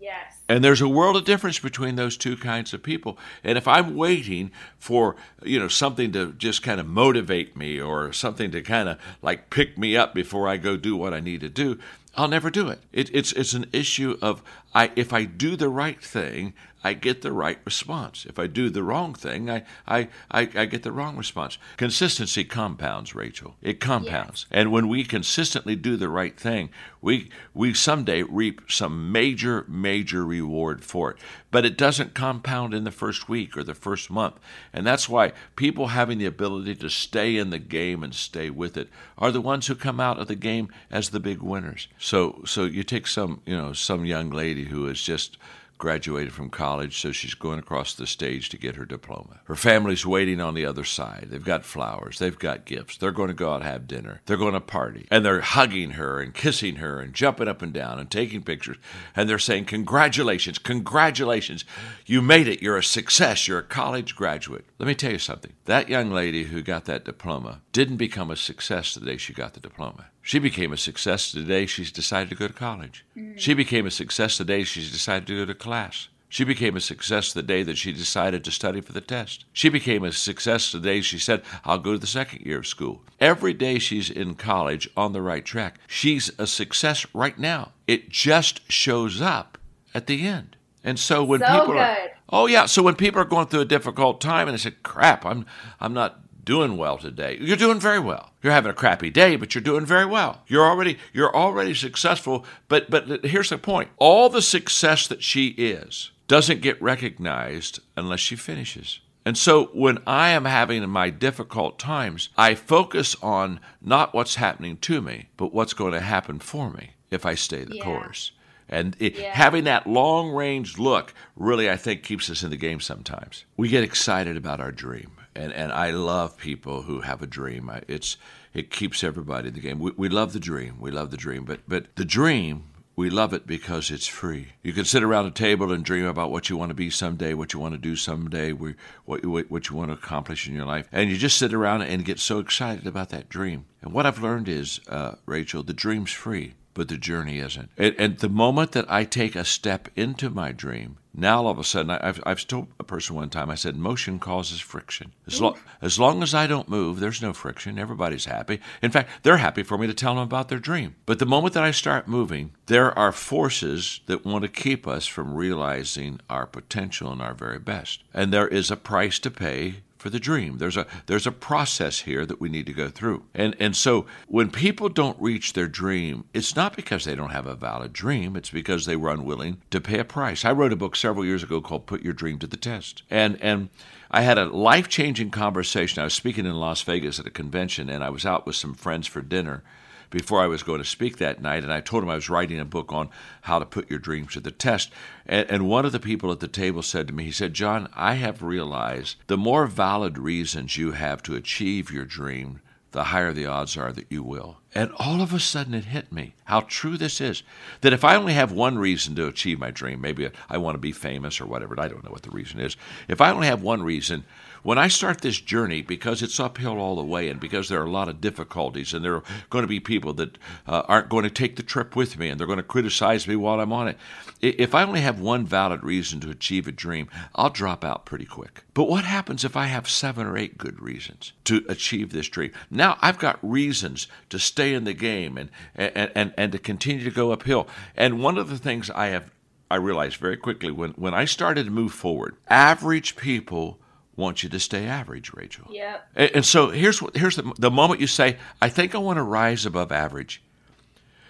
yes. 0.00 0.38
And 0.48 0.64
there's 0.64 0.80
a 0.80 0.88
world 0.88 1.14
of 1.14 1.26
difference 1.26 1.58
between 1.58 1.96
those 1.96 2.16
two 2.16 2.38
kinds 2.38 2.72
of 2.72 2.82
people. 2.82 3.18
And 3.44 3.58
if 3.58 3.68
I'm 3.68 3.94
waiting 3.94 4.50
for, 4.78 5.14
you 5.42 5.58
know, 5.58 5.68
something 5.68 6.10
to 6.12 6.32
just 6.32 6.62
kind 6.62 6.80
of 6.80 6.86
motivate 6.86 7.54
me 7.54 7.78
or 7.78 8.14
something 8.14 8.50
to 8.52 8.62
kind 8.62 8.88
of 8.88 8.98
like 9.20 9.50
pick 9.50 9.76
me 9.76 9.94
up 9.94 10.14
before 10.14 10.48
I 10.48 10.56
go 10.56 10.78
do 10.78 10.96
what 10.96 11.12
I 11.12 11.20
need 11.20 11.42
to 11.42 11.50
do, 11.50 11.78
I'll 12.16 12.28
never 12.28 12.48
do 12.48 12.70
it. 12.70 12.80
it 12.94 13.10
it's 13.12 13.32
it's 13.32 13.52
an 13.52 13.66
issue 13.74 14.16
of 14.22 14.42
I 14.74 14.90
if 14.96 15.12
I 15.12 15.24
do 15.24 15.54
the 15.54 15.68
right 15.68 16.02
thing, 16.02 16.54
I 16.86 16.94
get 16.94 17.22
the 17.22 17.32
right 17.32 17.58
response. 17.64 18.26
If 18.26 18.38
I 18.38 18.46
do 18.46 18.70
the 18.70 18.84
wrong 18.84 19.12
thing, 19.12 19.50
I, 19.50 19.64
I, 19.88 20.08
I, 20.30 20.48
I 20.54 20.66
get 20.66 20.84
the 20.84 20.92
wrong 20.92 21.16
response. 21.16 21.58
Consistency 21.76 22.44
compounds, 22.44 23.12
Rachel. 23.12 23.56
It 23.60 23.80
compounds. 23.80 24.46
Yes. 24.48 24.58
And 24.58 24.70
when 24.70 24.86
we 24.86 25.02
consistently 25.02 25.74
do 25.74 25.96
the 25.96 26.08
right 26.08 26.38
thing, 26.38 26.70
we, 27.02 27.28
we 27.54 27.74
someday 27.74 28.22
reap 28.22 28.60
some 28.68 29.10
major, 29.10 29.64
major 29.66 30.24
reward 30.24 30.84
for 30.84 31.10
it. 31.10 31.16
But 31.50 31.64
it 31.64 31.76
doesn't 31.76 32.14
compound 32.14 32.72
in 32.72 32.84
the 32.84 32.92
first 32.92 33.28
week 33.28 33.56
or 33.56 33.64
the 33.64 33.74
first 33.74 34.08
month. 34.08 34.38
And 34.72 34.86
that's 34.86 35.08
why 35.08 35.32
people 35.56 35.88
having 35.88 36.18
the 36.18 36.26
ability 36.26 36.76
to 36.76 36.88
stay 36.88 37.36
in 37.36 37.50
the 37.50 37.58
game 37.58 38.04
and 38.04 38.14
stay 38.14 38.48
with 38.48 38.76
it 38.76 38.90
are 39.18 39.32
the 39.32 39.40
ones 39.40 39.66
who 39.66 39.74
come 39.74 39.98
out 39.98 40.20
of 40.20 40.28
the 40.28 40.36
game 40.36 40.68
as 40.88 41.08
the 41.08 41.18
big 41.18 41.42
winners. 41.42 41.88
So, 41.98 42.42
so 42.46 42.62
you 42.62 42.84
take 42.84 43.08
some, 43.08 43.40
you 43.44 43.56
know, 43.56 43.72
some 43.72 44.04
young 44.04 44.30
lady 44.30 44.66
who 44.66 44.86
is 44.86 45.02
just 45.02 45.36
graduated 45.78 46.32
from 46.32 46.50
college, 46.50 46.98
so 46.98 47.12
she's 47.12 47.34
going 47.34 47.58
across 47.58 47.94
the 47.94 48.06
stage 48.06 48.48
to 48.48 48.58
get 48.58 48.76
her 48.76 48.84
diploma. 48.84 49.40
Her 49.44 49.54
family's 49.54 50.06
waiting 50.06 50.40
on 50.40 50.54
the 50.54 50.66
other 50.66 50.84
side. 50.84 51.28
They've 51.30 51.44
got 51.44 51.64
flowers, 51.64 52.18
they've 52.18 52.38
got 52.38 52.64
gifts. 52.64 52.96
They're 52.96 53.12
going 53.12 53.28
to 53.28 53.34
go 53.34 53.50
out 53.50 53.62
and 53.62 53.64
have 53.64 53.86
dinner. 53.86 54.20
They're 54.26 54.36
going 54.36 54.54
to 54.54 54.60
party. 54.60 55.06
And 55.10 55.24
they're 55.24 55.40
hugging 55.40 55.92
her 55.92 56.20
and 56.20 56.34
kissing 56.34 56.76
her 56.76 57.00
and 57.00 57.14
jumping 57.14 57.48
up 57.48 57.62
and 57.62 57.72
down 57.72 57.98
and 57.98 58.10
taking 58.10 58.42
pictures. 58.42 58.76
And 59.14 59.28
they're 59.28 59.38
saying, 59.38 59.66
Congratulations, 59.66 60.58
congratulations. 60.58 61.64
You 62.06 62.22
made 62.22 62.48
it. 62.48 62.62
You're 62.62 62.78
a 62.78 62.84
success. 62.84 63.46
You're 63.48 63.58
a 63.58 63.64
college 63.64 64.16
graduate. 64.16 64.64
Let 64.78 64.86
me 64.86 64.94
tell 64.94 65.12
you 65.12 65.18
something. 65.18 65.52
That 65.64 65.88
young 65.88 66.10
lady 66.10 66.44
who 66.44 66.62
got 66.62 66.84
that 66.86 67.04
diploma 67.04 67.62
didn't 67.72 67.96
become 67.96 68.30
a 68.30 68.36
success 68.36 68.94
the 68.94 69.04
day 69.04 69.16
she 69.16 69.32
got 69.32 69.54
the 69.54 69.60
diploma. 69.60 70.06
She 70.26 70.40
became 70.40 70.72
a 70.72 70.76
success 70.76 71.30
the 71.30 71.44
day 71.44 71.66
she's 71.66 71.92
decided 71.92 72.30
to 72.30 72.34
go 72.34 72.48
to 72.48 72.52
college. 72.52 73.04
Mm-hmm. 73.16 73.36
She 73.36 73.54
became 73.54 73.86
a 73.86 73.92
success 73.92 74.36
the 74.36 74.44
day 74.44 74.64
she's 74.64 74.90
decided 74.90 75.28
to 75.28 75.36
go 75.36 75.44
to 75.44 75.54
class. 75.54 76.08
She 76.28 76.42
became 76.42 76.74
a 76.74 76.80
success 76.80 77.32
the 77.32 77.44
day 77.44 77.62
that 77.62 77.78
she 77.78 77.92
decided 77.92 78.42
to 78.42 78.50
study 78.50 78.80
for 78.80 78.90
the 78.92 79.00
test. 79.00 79.44
She 79.52 79.68
became 79.68 80.02
a 80.02 80.10
success 80.10 80.72
the 80.72 80.80
day 80.80 81.00
she 81.00 81.20
said, 81.20 81.42
I'll 81.64 81.78
go 81.78 81.92
to 81.92 81.98
the 81.98 82.08
second 82.08 82.44
year 82.44 82.58
of 82.58 82.66
school. 82.66 83.04
Every 83.20 83.52
day 83.52 83.78
she's 83.78 84.10
in 84.10 84.34
college 84.34 84.90
on 84.96 85.12
the 85.12 85.22
right 85.22 85.44
track. 85.44 85.78
She's 85.86 86.32
a 86.40 86.48
success 86.48 87.06
right 87.14 87.38
now. 87.38 87.70
It 87.86 88.08
just 88.08 88.60
shows 88.68 89.20
up 89.20 89.58
at 89.94 90.08
the 90.08 90.26
end. 90.26 90.56
And 90.82 90.98
so 90.98 91.22
when 91.22 91.38
so 91.38 91.46
people 91.46 91.66
good. 91.74 91.76
are 91.76 91.98
Oh 92.28 92.46
yeah, 92.46 92.66
so 92.66 92.82
when 92.82 92.96
people 92.96 93.20
are 93.20 93.24
going 93.24 93.46
through 93.46 93.60
a 93.60 93.64
difficult 93.64 94.20
time 94.20 94.48
and 94.48 94.58
they 94.58 94.60
say, 94.60 94.72
"Crap, 94.82 95.24
I'm 95.24 95.46
I'm 95.78 95.94
not 95.94 96.18
doing 96.46 96.78
well 96.78 96.96
today. 96.96 97.36
You're 97.38 97.58
doing 97.58 97.78
very 97.78 97.98
well. 97.98 98.30
You're 98.42 98.54
having 98.54 98.70
a 98.70 98.74
crappy 98.74 99.10
day, 99.10 99.36
but 99.36 99.54
you're 99.54 99.60
doing 99.60 99.84
very 99.84 100.06
well. 100.06 100.42
You're 100.46 100.64
already 100.64 100.96
you're 101.12 101.34
already 101.34 101.74
successful, 101.74 102.46
but 102.68 102.88
but 102.88 103.26
here's 103.26 103.50
the 103.50 103.58
point. 103.58 103.90
All 103.98 104.30
the 104.30 104.40
success 104.40 105.06
that 105.08 105.22
she 105.22 105.48
is 105.48 106.12
doesn't 106.28 106.62
get 106.62 106.80
recognized 106.80 107.80
unless 107.96 108.20
she 108.20 108.36
finishes. 108.36 109.00
And 109.26 109.36
so 109.36 109.66
when 109.74 109.98
I 110.06 110.30
am 110.30 110.44
having 110.44 110.88
my 110.88 111.10
difficult 111.10 111.80
times, 111.80 112.28
I 112.38 112.54
focus 112.54 113.16
on 113.20 113.58
not 113.82 114.14
what's 114.14 114.36
happening 114.36 114.76
to 114.78 115.02
me, 115.02 115.28
but 115.36 115.52
what's 115.52 115.74
going 115.74 115.92
to 115.92 116.00
happen 116.00 116.38
for 116.38 116.70
me 116.70 116.90
if 117.10 117.26
I 117.26 117.34
stay 117.34 117.64
the 117.64 117.76
yeah. 117.76 117.84
course. 117.84 118.30
And 118.68 118.96
it, 119.00 119.16
yeah. 119.16 119.32
having 119.32 119.64
that 119.64 119.86
long 119.86 120.30
range 120.30 120.78
look 120.78 121.12
really, 121.34 121.68
I 121.68 121.76
think, 121.76 122.04
keeps 122.04 122.30
us 122.30 122.44
in 122.44 122.50
the 122.50 122.56
game 122.56 122.78
sometimes. 122.78 123.44
We 123.56 123.68
get 123.68 123.82
excited 123.82 124.36
about 124.36 124.60
our 124.60 124.72
dream 124.72 125.15
and 125.36 125.52
and 125.52 125.72
I 125.72 125.90
love 125.90 126.36
people 126.36 126.82
who 126.82 127.02
have 127.02 127.22
a 127.22 127.26
dream. 127.26 127.70
It's 127.88 128.16
it 128.54 128.70
keeps 128.70 129.04
everybody 129.04 129.48
in 129.48 129.54
the 129.54 129.60
game. 129.60 129.78
We, 129.78 129.92
we 129.96 130.08
love 130.08 130.32
the 130.32 130.40
dream. 130.40 130.80
We 130.80 130.90
love 130.90 131.10
the 131.10 131.16
dream, 131.16 131.44
but 131.44 131.60
but 131.68 131.94
the 131.96 132.04
dream 132.04 132.64
we 132.96 133.10
love 133.10 133.34
it 133.34 133.46
because 133.46 133.90
it's 133.90 134.06
free. 134.06 134.54
You 134.62 134.72
can 134.72 134.86
sit 134.86 135.02
around 135.02 135.26
a 135.26 135.30
table 135.30 135.70
and 135.70 135.84
dream 135.84 136.06
about 136.06 136.30
what 136.30 136.48
you 136.48 136.56
want 136.56 136.70
to 136.70 136.74
be 136.74 136.88
someday, 136.88 137.34
what 137.34 137.52
you 137.52 137.60
want 137.60 137.74
to 137.74 137.78
do 137.78 137.94
someday, 137.94 138.52
what, 138.52 138.74
what 139.04 139.68
you 139.68 139.76
want 139.76 139.90
to 139.90 139.98
accomplish 139.98 140.48
in 140.48 140.54
your 140.54 140.64
life. 140.64 140.88
And 140.90 141.10
you 141.10 141.18
just 141.18 141.36
sit 141.36 141.52
around 141.52 141.82
and 141.82 142.06
get 142.06 142.18
so 142.18 142.38
excited 142.38 142.86
about 142.86 143.10
that 143.10 143.28
dream. 143.28 143.66
And 143.82 143.92
what 143.92 144.06
I've 144.06 144.22
learned 144.22 144.48
is, 144.48 144.80
uh, 144.88 145.16
Rachel, 145.26 145.62
the 145.62 145.74
dream's 145.74 146.10
free, 146.10 146.54
but 146.76 146.88
the 146.88 146.98
journey 146.98 147.38
isn't. 147.38 147.70
And, 147.78 147.94
and 147.98 148.18
the 148.18 148.28
moment 148.28 148.72
that 148.72 148.90
I 148.90 149.04
take 149.04 149.34
a 149.34 149.46
step 149.46 149.88
into 149.96 150.28
my 150.28 150.52
dream, 150.52 150.98
now 151.14 151.38
all 151.38 151.48
of 151.48 151.58
a 151.58 151.64
sudden, 151.64 151.90
I've, 151.90 152.22
I've 152.26 152.46
told 152.46 152.68
a 152.78 152.84
person 152.84 153.16
one 153.16 153.30
time, 153.30 153.48
I 153.48 153.54
said, 153.54 153.76
motion 153.76 154.18
causes 154.18 154.60
friction. 154.60 155.12
As, 155.26 155.40
lo- 155.40 155.56
as 155.80 155.98
long 155.98 156.22
as 156.22 156.34
I 156.34 156.46
don't 156.46 156.68
move, 156.68 157.00
there's 157.00 157.22
no 157.22 157.32
friction. 157.32 157.78
Everybody's 157.78 158.26
happy. 158.26 158.60
In 158.82 158.90
fact, 158.90 159.08
they're 159.22 159.38
happy 159.38 159.62
for 159.62 159.78
me 159.78 159.86
to 159.86 159.94
tell 159.94 160.14
them 160.14 160.24
about 160.24 160.50
their 160.50 160.58
dream. 160.58 160.94
But 161.06 161.18
the 161.18 161.24
moment 161.24 161.54
that 161.54 161.64
I 161.64 161.70
start 161.70 162.06
moving, 162.06 162.52
there 162.66 162.96
are 162.98 163.12
forces 163.12 164.00
that 164.04 164.26
want 164.26 164.42
to 164.42 164.48
keep 164.48 164.86
us 164.86 165.06
from 165.06 165.34
realizing 165.34 166.20
our 166.28 166.44
potential 166.44 167.10
and 167.10 167.22
our 167.22 167.32
very 167.32 167.58
best. 167.58 168.04
And 168.12 168.30
there 168.30 168.48
is 168.48 168.70
a 168.70 168.76
price 168.76 169.18
to 169.20 169.30
pay 169.30 169.76
for 170.06 170.10
the 170.10 170.20
dream. 170.20 170.58
There's 170.58 170.76
a 170.76 170.86
there's 171.06 171.26
a 171.26 171.32
process 171.32 172.02
here 172.02 172.24
that 172.26 172.40
we 172.40 172.48
need 172.48 172.66
to 172.66 172.72
go 172.72 172.88
through. 172.88 173.24
And 173.34 173.56
and 173.58 173.74
so 173.74 174.06
when 174.28 174.52
people 174.52 174.88
don't 174.88 175.20
reach 175.20 175.52
their 175.52 175.66
dream, 175.66 176.26
it's 176.32 176.54
not 176.54 176.76
because 176.76 177.04
they 177.04 177.16
don't 177.16 177.32
have 177.32 177.48
a 177.48 177.56
valid 177.56 177.92
dream, 177.92 178.36
it's 178.36 178.50
because 178.50 178.86
they 178.86 178.94
were 178.94 179.10
unwilling 179.10 179.62
to 179.72 179.80
pay 179.80 179.98
a 179.98 180.04
price. 180.04 180.44
I 180.44 180.52
wrote 180.52 180.72
a 180.72 180.76
book 180.76 180.94
several 180.94 181.24
years 181.24 181.42
ago 181.42 181.60
called 181.60 181.86
Put 181.86 182.02
Your 182.02 182.12
Dream 182.12 182.38
to 182.38 182.46
the 182.46 182.56
Test. 182.56 183.02
And 183.10 183.36
and 183.42 183.68
I 184.08 184.20
had 184.20 184.38
a 184.38 184.44
life-changing 184.44 185.32
conversation. 185.32 186.00
I 186.00 186.04
was 186.04 186.14
speaking 186.14 186.46
in 186.46 186.54
Las 186.54 186.82
Vegas 186.82 187.18
at 187.18 187.26
a 187.26 187.30
convention 187.30 187.90
and 187.90 188.04
I 188.04 188.10
was 188.10 188.24
out 188.24 188.46
with 188.46 188.54
some 188.54 188.74
friends 188.74 189.08
for 189.08 189.22
dinner 189.22 189.64
before 190.10 190.40
I 190.40 190.46
was 190.46 190.62
going 190.62 190.78
to 190.78 190.84
speak 190.84 191.18
that 191.18 191.42
night, 191.42 191.62
and 191.62 191.72
I 191.72 191.80
told 191.80 192.02
him 192.02 192.10
I 192.10 192.14
was 192.14 192.30
writing 192.30 192.60
a 192.60 192.64
book 192.64 192.92
on 192.92 193.10
how 193.42 193.58
to 193.58 193.66
put 193.66 193.90
your 193.90 193.98
dreams 193.98 194.32
to 194.34 194.40
the 194.40 194.50
test. 194.50 194.90
And, 195.26 195.50
and 195.50 195.68
one 195.68 195.84
of 195.84 195.92
the 195.92 196.00
people 196.00 196.32
at 196.32 196.40
the 196.40 196.48
table 196.48 196.82
said 196.82 197.06
to 197.08 197.12
me, 197.12 197.24
he 197.24 197.32
said, 197.32 197.54
John, 197.54 197.88
I 197.94 198.14
have 198.14 198.42
realized 198.42 199.16
the 199.26 199.36
more 199.36 199.66
valid 199.66 200.18
reasons 200.18 200.76
you 200.76 200.92
have 200.92 201.22
to 201.24 201.34
achieve 201.34 201.90
your 201.90 202.04
dream, 202.04 202.60
the 202.92 203.04
higher 203.04 203.32
the 203.32 203.46
odds 203.46 203.76
are 203.76 203.92
that 203.92 204.06
you 204.10 204.22
will. 204.22 204.58
And 204.76 204.92
all 204.98 205.22
of 205.22 205.32
a 205.32 205.40
sudden 205.40 205.72
it 205.72 205.86
hit 205.86 206.12
me 206.12 206.34
how 206.44 206.60
true 206.60 206.98
this 206.98 207.18
is. 207.18 207.42
That 207.80 207.94
if 207.94 208.04
I 208.04 208.14
only 208.14 208.34
have 208.34 208.52
one 208.52 208.76
reason 208.76 209.14
to 209.14 209.26
achieve 209.26 209.58
my 209.58 209.70
dream, 209.70 210.02
maybe 210.02 210.28
I 210.50 210.58
want 210.58 210.74
to 210.74 210.78
be 210.78 210.92
famous 210.92 211.40
or 211.40 211.46
whatever, 211.46 211.80
I 211.80 211.88
don't 211.88 212.04
know 212.04 212.10
what 212.10 212.24
the 212.24 212.30
reason 212.30 212.60
is. 212.60 212.76
If 213.08 213.22
I 213.22 213.30
only 213.30 213.46
have 213.46 213.62
one 213.62 213.82
reason, 213.82 214.24
when 214.62 214.78
I 214.78 214.88
start 214.88 215.20
this 215.20 215.40
journey, 215.40 215.80
because 215.80 216.22
it's 216.22 216.40
uphill 216.40 216.78
all 216.78 216.96
the 216.96 217.04
way 217.04 217.28
and 217.28 217.38
because 217.38 217.68
there 217.68 217.80
are 217.80 217.86
a 217.86 217.90
lot 217.90 218.08
of 218.08 218.20
difficulties 218.20 218.92
and 218.92 219.04
there 219.04 219.14
are 219.14 219.22
going 219.48 219.62
to 219.62 219.68
be 219.68 219.80
people 219.80 220.12
that 220.14 220.36
uh, 220.66 220.82
aren't 220.88 221.08
going 221.08 221.22
to 221.22 221.30
take 221.30 221.54
the 221.54 221.62
trip 221.62 221.94
with 221.94 222.18
me 222.18 222.28
and 222.28 222.38
they're 222.38 222.48
going 222.48 222.56
to 222.56 222.64
criticize 222.64 223.28
me 223.28 223.36
while 223.36 223.60
I'm 223.60 223.72
on 223.72 223.88
it, 223.88 223.96
if 224.40 224.74
I 224.74 224.82
only 224.82 225.00
have 225.02 225.20
one 225.20 225.46
valid 225.46 225.84
reason 225.84 226.20
to 226.20 226.30
achieve 226.30 226.66
a 226.66 226.72
dream, 226.72 227.08
I'll 227.34 227.50
drop 227.50 227.84
out 227.84 228.06
pretty 228.06 228.24
quick. 228.24 228.64
But 228.74 228.88
what 228.88 229.04
happens 229.04 229.44
if 229.44 229.56
I 229.56 229.66
have 229.66 229.88
seven 229.88 230.26
or 230.26 230.36
eight 230.36 230.58
good 230.58 230.82
reasons 230.82 231.32
to 231.44 231.64
achieve 231.68 232.10
this 232.10 232.28
dream? 232.28 232.50
Now 232.68 232.98
I've 233.00 233.18
got 233.18 233.38
reasons 233.48 234.08
to 234.30 234.38
stay 234.40 234.65
in 234.74 234.84
the 234.84 234.94
game 234.94 235.36
and, 235.36 235.50
and, 235.74 236.10
and, 236.14 236.34
and 236.36 236.52
to 236.52 236.58
continue 236.58 237.04
to 237.04 237.10
go 237.10 237.32
uphill. 237.32 237.68
And 237.96 238.22
one 238.22 238.38
of 238.38 238.48
the 238.48 238.58
things 238.58 238.90
I 238.90 239.06
have 239.08 239.30
I 239.70 239.76
realized 239.76 240.16
very 240.16 240.36
quickly 240.36 240.70
when, 240.70 240.92
when 240.92 241.14
I 241.14 241.24
started 241.24 241.64
to 241.64 241.72
move 241.72 241.92
forward, 241.92 242.36
average 242.48 243.16
people 243.16 243.78
want 244.14 244.42
you 244.42 244.48
to 244.48 244.60
stay 244.60 244.86
average, 244.86 245.32
Rachel. 245.34 245.66
Yeah. 245.70 245.98
And, 246.14 246.30
and 246.36 246.44
so 246.44 246.70
here's 246.70 247.02
what, 247.02 247.16
here's 247.16 247.36
the, 247.36 247.52
the 247.58 247.70
moment 247.70 248.00
you 248.00 248.06
say, 248.06 248.36
I 248.62 248.68
think 248.68 248.94
I 248.94 248.98
want 248.98 249.16
to 249.18 249.22
rise 249.22 249.66
above 249.66 249.90
average. 249.90 250.42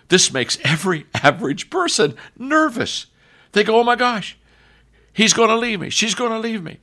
This 0.09 0.33
makes 0.33 0.59
every 0.65 1.07
average 1.15 1.71
person 1.71 2.15
nervous. 2.39 3.07
They 3.53 3.65
go, 3.65 3.81
oh 3.81 3.85
my 3.85 3.97
gosh, 3.97 4.39
he's 5.13 5.33
going 5.33 5.49
to 5.49 5.57
leave 5.57 5.81
me. 5.81 5.91
She's 5.91 6.15
going 6.15 6.33
to 6.33 6.39
leave 6.39 6.63
me 6.63 6.79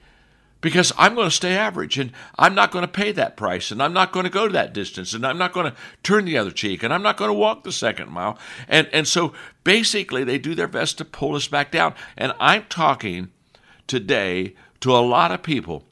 because 0.64 0.93
I'm 0.97 1.14
going 1.14 1.28
to 1.28 1.36
stay 1.36 1.55
average 1.55 1.99
and 1.99 2.11
I'm 2.39 2.55
not 2.55 2.72
going 2.72 2.84
to 2.84 2.91
pay 2.91 3.11
that 3.11 3.36
price 3.36 3.70
and 3.70 3.84
I'm 3.84 3.91
not 3.91 4.14
going 4.14 4.24
to 4.24 4.32
go 4.32 4.47
to 4.47 4.53
that 4.53 4.74
distance 4.74 5.14
and 5.14 5.28
I'm 5.28 5.38
not 5.38 5.51
going 5.51 5.70
to 5.70 5.78
turn 6.03 6.24
the 6.24 6.38
other 6.38 6.51
cheek 6.51 6.82
and 6.82 6.93
I'm 6.93 7.03
not 7.03 7.18
going 7.18 7.30
to 7.30 7.34
walk 7.34 7.64
the 7.64 7.72
second 7.72 8.09
mile. 8.09 8.39
And, 8.70 8.88
and 8.93 9.05
so 9.05 9.34
basically, 9.66 10.24
they 10.24 10.39
do 10.39 10.55
their 10.55 10.70
best 10.70 10.97
to 10.97 11.05
pull 11.05 11.36
us 11.36 11.49
back 11.49 11.70
down. 11.70 11.93
And 12.18 12.34
I'm 12.39 12.64
talking 12.70 13.30
today 13.88 14.55
to 14.80 14.95
a 14.95 15.03
lot 15.03 15.34
of 15.34 15.43
people 15.43 15.84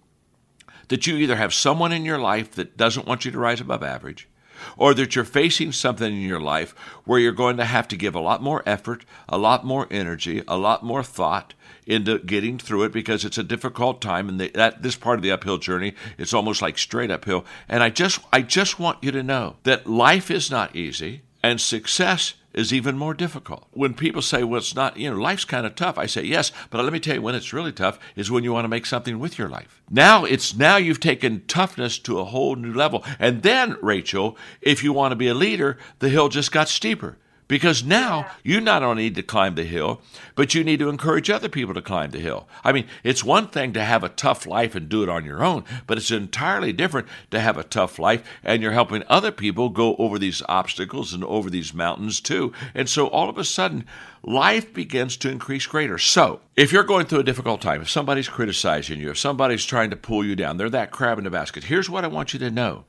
that 0.87 1.05
you 1.05 1.17
either 1.17 1.35
have 1.35 1.53
someone 1.53 1.91
in 1.91 2.05
your 2.05 2.19
life 2.19 2.51
that 2.51 2.77
doesn't 2.77 3.05
want 3.05 3.25
you 3.25 3.31
to 3.31 3.39
rise 3.39 3.59
above 3.59 3.83
average, 3.83 4.29
or 4.77 4.93
that 4.93 5.15
you're 5.15 5.25
facing 5.25 5.73
something 5.73 6.13
in 6.13 6.21
your 6.21 6.39
life 6.39 6.73
where 7.03 7.19
you're 7.19 7.33
going 7.33 7.57
to 7.57 7.65
have 7.65 7.89
to 7.89 7.97
give 7.97 8.15
a 8.15 8.19
lot 8.21 8.41
more 8.41 8.63
effort, 8.65 9.03
a 9.27 9.37
lot 9.37 9.65
more 9.65 9.87
energy, 9.91 10.43
a 10.47 10.57
lot 10.57 10.83
more 10.83 11.03
thought 11.03 11.53
into 11.85 12.19
getting 12.19 12.57
through 12.57 12.83
it 12.83 12.91
because 12.91 13.25
it's 13.25 13.37
a 13.37 13.43
difficult 13.43 14.01
time 14.01 14.29
and 14.29 14.39
that 14.39 14.81
this 14.81 14.95
part 14.95 15.17
of 15.17 15.23
the 15.23 15.31
uphill 15.31 15.57
journey 15.57 15.93
it's 16.17 16.33
almost 16.33 16.61
like 16.61 16.77
straight 16.77 17.11
uphill 17.11 17.45
and 17.67 17.83
I 17.83 17.89
just 17.89 18.19
I 18.31 18.41
just 18.41 18.79
want 18.79 19.03
you 19.03 19.11
to 19.11 19.23
know 19.23 19.57
that 19.63 19.87
life 19.87 20.29
is 20.29 20.51
not 20.51 20.75
easy 20.75 21.21
and 21.43 21.59
success 21.59 22.35
is 22.53 22.73
even 22.73 22.97
more 22.97 23.13
difficult. 23.13 23.65
When 23.71 23.93
people 23.93 24.21
say, 24.21 24.43
well, 24.43 24.59
it's 24.59 24.75
not, 24.75 24.97
you 24.97 25.09
know, 25.09 25.17
life's 25.17 25.45
kind 25.45 25.65
of 25.65 25.75
tough, 25.75 25.97
I 25.97 26.05
say, 26.05 26.23
yes, 26.23 26.51
but 26.69 26.83
let 26.83 26.91
me 26.91 26.99
tell 26.99 27.15
you 27.15 27.21
when 27.21 27.35
it's 27.35 27.53
really 27.53 27.71
tough 27.71 27.99
is 28.15 28.29
when 28.29 28.43
you 28.43 28.51
want 28.51 28.65
to 28.65 28.69
make 28.69 28.85
something 28.85 29.19
with 29.19 29.37
your 29.37 29.49
life. 29.49 29.81
Now 29.89 30.25
it's 30.25 30.55
now 30.55 30.77
you've 30.77 30.99
taken 30.99 31.43
toughness 31.47 31.97
to 31.99 32.19
a 32.19 32.25
whole 32.25 32.55
new 32.55 32.73
level. 32.73 33.03
And 33.19 33.41
then, 33.43 33.77
Rachel, 33.81 34.37
if 34.61 34.83
you 34.83 34.93
want 34.93 35.11
to 35.13 35.15
be 35.15 35.27
a 35.27 35.33
leader, 35.33 35.77
the 35.99 36.09
hill 36.09 36.29
just 36.29 36.51
got 36.51 36.67
steeper 36.67 37.17
Because 37.51 37.83
now 37.83 38.27
you 38.45 38.61
not 38.61 38.81
only 38.81 39.03
need 39.03 39.15
to 39.15 39.23
climb 39.23 39.55
the 39.55 39.65
hill, 39.65 39.99
but 40.35 40.55
you 40.55 40.63
need 40.63 40.79
to 40.79 40.87
encourage 40.87 41.29
other 41.29 41.49
people 41.49 41.73
to 41.73 41.81
climb 41.81 42.11
the 42.11 42.21
hill. 42.21 42.47
I 42.63 42.71
mean, 42.71 42.87
it's 43.03 43.25
one 43.25 43.49
thing 43.49 43.73
to 43.73 43.83
have 43.83 44.05
a 44.05 44.07
tough 44.07 44.47
life 44.47 44.73
and 44.73 44.87
do 44.87 45.03
it 45.03 45.09
on 45.09 45.25
your 45.25 45.43
own, 45.43 45.65
but 45.85 45.97
it's 45.97 46.11
entirely 46.11 46.71
different 46.71 47.09
to 47.29 47.41
have 47.41 47.57
a 47.57 47.65
tough 47.65 47.99
life 47.99 48.23
and 48.41 48.61
you're 48.61 48.71
helping 48.71 49.03
other 49.09 49.33
people 49.33 49.67
go 49.67 49.97
over 49.97 50.17
these 50.17 50.41
obstacles 50.47 51.13
and 51.13 51.25
over 51.25 51.49
these 51.49 51.73
mountains 51.73 52.21
too. 52.21 52.53
And 52.73 52.87
so 52.87 53.07
all 53.07 53.27
of 53.27 53.37
a 53.37 53.43
sudden, 53.43 53.83
life 54.23 54.73
begins 54.73 55.17
to 55.17 55.29
increase 55.29 55.67
greater. 55.67 55.97
So, 55.97 56.39
if 56.55 56.71
you're 56.71 56.83
going 56.83 57.05
through 57.05 57.19
a 57.19 57.23
difficult 57.23 57.59
time, 57.59 57.81
if 57.81 57.89
somebody's 57.89 58.29
criticizing 58.29 59.01
you, 59.01 59.09
if 59.09 59.17
somebody's 59.19 59.65
trying 59.65 59.89
to 59.89 59.97
pull 59.97 60.23
you 60.23 60.37
down, 60.37 60.55
they're 60.55 60.69
that 60.69 60.91
crab 60.91 61.17
in 61.17 61.25
the 61.25 61.29
basket, 61.29 61.65
here's 61.65 61.89
what 61.89 62.05
I 62.05 62.07
want 62.07 62.31
you 62.31 62.39
to 62.39 62.49
know 62.49 62.85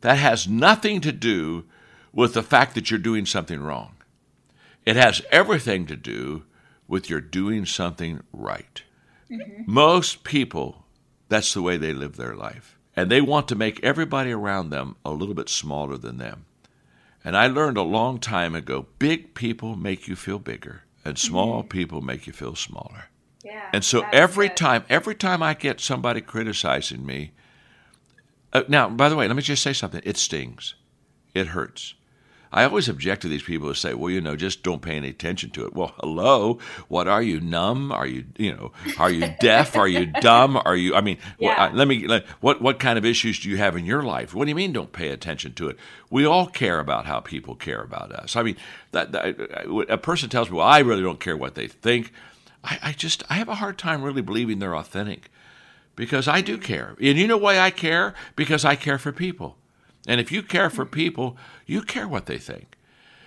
that 0.00 0.18
has 0.18 0.48
nothing 0.48 1.00
to 1.02 1.12
do 1.12 1.66
with 2.14 2.34
the 2.34 2.42
fact 2.42 2.74
that 2.74 2.90
you're 2.90 2.98
doing 2.98 3.26
something 3.26 3.60
wrong. 3.60 3.96
It 4.86 4.96
has 4.96 5.22
everything 5.30 5.86
to 5.86 5.96
do 5.96 6.44
with 6.86 7.10
you're 7.10 7.20
doing 7.20 7.66
something 7.66 8.22
right. 8.32 8.82
Mm-hmm. 9.30 9.62
Most 9.66 10.24
people, 10.24 10.84
that's 11.28 11.52
the 11.54 11.62
way 11.62 11.76
they 11.76 11.92
live 11.92 12.16
their 12.16 12.36
life. 12.36 12.78
And 12.94 13.10
they 13.10 13.20
want 13.20 13.48
to 13.48 13.56
make 13.56 13.82
everybody 13.82 14.30
around 14.30 14.70
them 14.70 14.96
a 15.04 15.10
little 15.10 15.34
bit 15.34 15.48
smaller 15.48 15.96
than 15.96 16.18
them. 16.18 16.44
And 17.24 17.36
I 17.36 17.48
learned 17.48 17.78
a 17.78 17.82
long 17.82 18.20
time 18.20 18.54
ago 18.54 18.86
big 18.98 19.34
people 19.34 19.76
make 19.76 20.06
you 20.06 20.14
feel 20.14 20.38
bigger, 20.38 20.82
and 21.04 21.18
small 21.18 21.60
mm-hmm. 21.60 21.68
people 21.68 22.02
make 22.02 22.26
you 22.26 22.32
feel 22.32 22.54
smaller. 22.54 23.06
Yeah, 23.42 23.68
and 23.72 23.84
so 23.84 24.06
every 24.12 24.48
good. 24.48 24.56
time, 24.56 24.84
every 24.88 25.14
time 25.14 25.42
I 25.42 25.54
get 25.54 25.80
somebody 25.80 26.20
criticizing 26.20 27.04
me, 27.04 27.32
uh, 28.52 28.62
now, 28.68 28.88
by 28.88 29.08
the 29.08 29.16
way, 29.16 29.26
let 29.26 29.36
me 29.36 29.42
just 29.42 29.62
say 29.62 29.72
something. 29.72 30.02
It 30.04 30.16
stings. 30.16 30.74
It 31.34 31.48
hurts. 31.48 31.94
I 32.54 32.64
always 32.64 32.88
object 32.88 33.22
to 33.22 33.28
these 33.28 33.42
people 33.42 33.66
who 33.66 33.74
say, 33.74 33.94
"Well, 33.94 34.10
you 34.10 34.20
know, 34.20 34.36
just 34.36 34.62
don't 34.62 34.80
pay 34.80 34.96
any 34.96 35.08
attention 35.08 35.50
to 35.50 35.66
it." 35.66 35.74
Well, 35.74 35.92
hello, 35.98 36.60
what 36.86 37.08
are 37.08 37.20
you 37.20 37.40
numb? 37.40 37.90
Are 37.90 38.06
you, 38.06 38.26
you 38.38 38.54
know, 38.54 38.70
are 38.96 39.10
you 39.10 39.34
deaf? 39.40 39.74
Are 39.76 39.88
you 39.88 40.06
dumb? 40.20 40.56
Are 40.64 40.76
you? 40.76 40.94
I 40.94 41.00
mean, 41.00 41.18
yeah. 41.40 41.66
what, 41.66 41.74
let 41.74 41.88
me. 41.88 42.06
Let, 42.06 42.24
what 42.40 42.62
what 42.62 42.78
kind 42.78 42.96
of 42.96 43.04
issues 43.04 43.40
do 43.40 43.50
you 43.50 43.56
have 43.56 43.76
in 43.76 43.84
your 43.84 44.02
life? 44.02 44.34
What 44.34 44.44
do 44.44 44.50
you 44.50 44.54
mean, 44.54 44.72
don't 44.72 44.92
pay 44.92 45.08
attention 45.08 45.52
to 45.54 45.68
it? 45.68 45.76
We 46.10 46.24
all 46.24 46.46
care 46.46 46.78
about 46.78 47.06
how 47.06 47.18
people 47.18 47.56
care 47.56 47.82
about 47.82 48.12
us. 48.12 48.36
I 48.36 48.44
mean, 48.44 48.56
that, 48.92 49.10
that 49.10 49.86
a 49.88 49.98
person 49.98 50.28
tells 50.30 50.48
me, 50.48 50.56
"Well, 50.58 50.66
I 50.66 50.78
really 50.78 51.02
don't 51.02 51.20
care 51.20 51.36
what 51.36 51.56
they 51.56 51.66
think." 51.66 52.12
I, 52.62 52.78
I 52.82 52.92
just 52.92 53.24
I 53.28 53.34
have 53.34 53.48
a 53.48 53.56
hard 53.56 53.78
time 53.78 54.04
really 54.04 54.22
believing 54.22 54.60
they're 54.60 54.76
authentic 54.76 55.28
because 55.96 56.28
I 56.28 56.40
do 56.40 56.56
care. 56.56 56.96
And 57.00 57.18
you 57.18 57.26
know 57.26 57.36
why 57.36 57.58
I 57.58 57.70
care? 57.70 58.14
Because 58.36 58.64
I 58.64 58.76
care 58.76 58.98
for 58.98 59.10
people. 59.10 59.56
And 60.06 60.20
if 60.20 60.30
you 60.30 60.42
care 60.42 60.70
for 60.70 60.84
people, 60.84 61.36
you 61.66 61.82
care 61.82 62.08
what 62.08 62.26
they 62.26 62.38
think. 62.38 62.76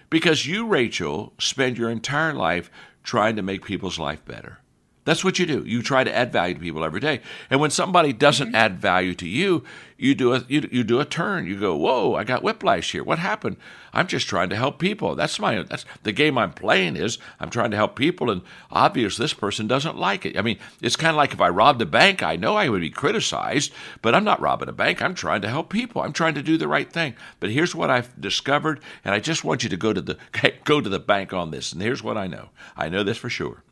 Because 0.09 0.45
you, 0.45 0.65
Rachel, 0.65 1.33
spend 1.37 1.77
your 1.77 1.89
entire 1.89 2.33
life 2.33 2.71
trying 3.03 3.35
to 3.35 3.41
make 3.41 3.65
people's 3.65 3.99
life 3.99 4.23
better. 4.25 4.59
That's 5.07 5.23
what 5.23 5.39
you 5.39 5.45
do. 5.45 5.63
You 5.65 5.81
try 5.81 6.03
to 6.03 6.13
add 6.13 6.33
value 6.33 6.55
to 6.55 6.59
people 6.59 6.83
every 6.83 6.99
day. 6.99 7.21
And 7.49 7.61
when 7.61 7.71
somebody 7.71 8.11
doesn't 8.11 8.47
mm-hmm. 8.47 8.55
add 8.57 8.81
value 8.81 9.15
to 9.15 9.25
you, 9.25 9.63
you 9.95 10.13
do 10.13 10.33
a 10.33 10.43
you, 10.49 10.67
you 10.69 10.83
do 10.83 10.99
a 10.99 11.05
turn. 11.05 11.47
You 11.47 11.57
go, 11.57 11.77
"Whoa, 11.77 12.15
I 12.15 12.25
got 12.25 12.43
whiplash 12.43 12.91
here. 12.91 13.05
What 13.05 13.17
happened? 13.17 13.55
I'm 13.93 14.07
just 14.07 14.27
trying 14.27 14.49
to 14.49 14.57
help 14.57 14.79
people. 14.79 15.15
That's 15.15 15.39
my 15.39 15.63
that's 15.63 15.85
the 16.03 16.11
game 16.11 16.37
I'm 16.37 16.51
playing 16.51 16.97
is 16.97 17.19
I'm 17.39 17.49
trying 17.49 17.71
to 17.71 17.77
help 17.77 17.95
people 17.95 18.29
and 18.29 18.41
obviously 18.69 19.23
this 19.23 19.33
person 19.33 19.65
doesn't 19.65 19.97
like 19.97 20.25
it. 20.25 20.37
I 20.37 20.41
mean, 20.41 20.59
it's 20.81 20.97
kind 20.97 21.11
of 21.11 21.15
like 21.15 21.31
if 21.31 21.39
I 21.39 21.47
robbed 21.47 21.81
a 21.81 21.85
bank, 21.85 22.21
I 22.21 22.35
know 22.35 22.57
I 22.57 22.67
would 22.67 22.81
be 22.81 22.89
criticized, 22.89 23.71
but 24.01 24.13
I'm 24.13 24.25
not 24.25 24.41
robbing 24.41 24.67
a 24.67 24.73
bank. 24.73 25.01
I'm 25.01 25.15
trying 25.15 25.41
to 25.43 25.49
help 25.49 25.69
people. 25.69 26.01
I'm 26.01 26.11
trying 26.11 26.35
to 26.35 26.43
do 26.43 26.57
the 26.57 26.67
right 26.67 26.91
thing. 26.91 27.15
But 27.39 27.51
here's 27.51 27.73
what 27.73 27.89
I've 27.89 28.19
discovered 28.19 28.81
and 29.05 29.15
I 29.15 29.21
just 29.21 29.45
want 29.45 29.63
you 29.63 29.69
to 29.69 29.77
go 29.77 29.93
to 29.93 30.01
the 30.01 30.17
go 30.65 30.81
to 30.81 30.89
the 30.89 30.99
bank 30.99 31.31
on 31.31 31.51
this. 31.51 31.71
And 31.71 31.81
here's 31.81 32.03
what 32.03 32.17
I 32.17 32.27
know. 32.27 32.49
I 32.75 32.89
know 32.89 33.03
this 33.03 33.17
for 33.17 33.29
sure 33.29 33.63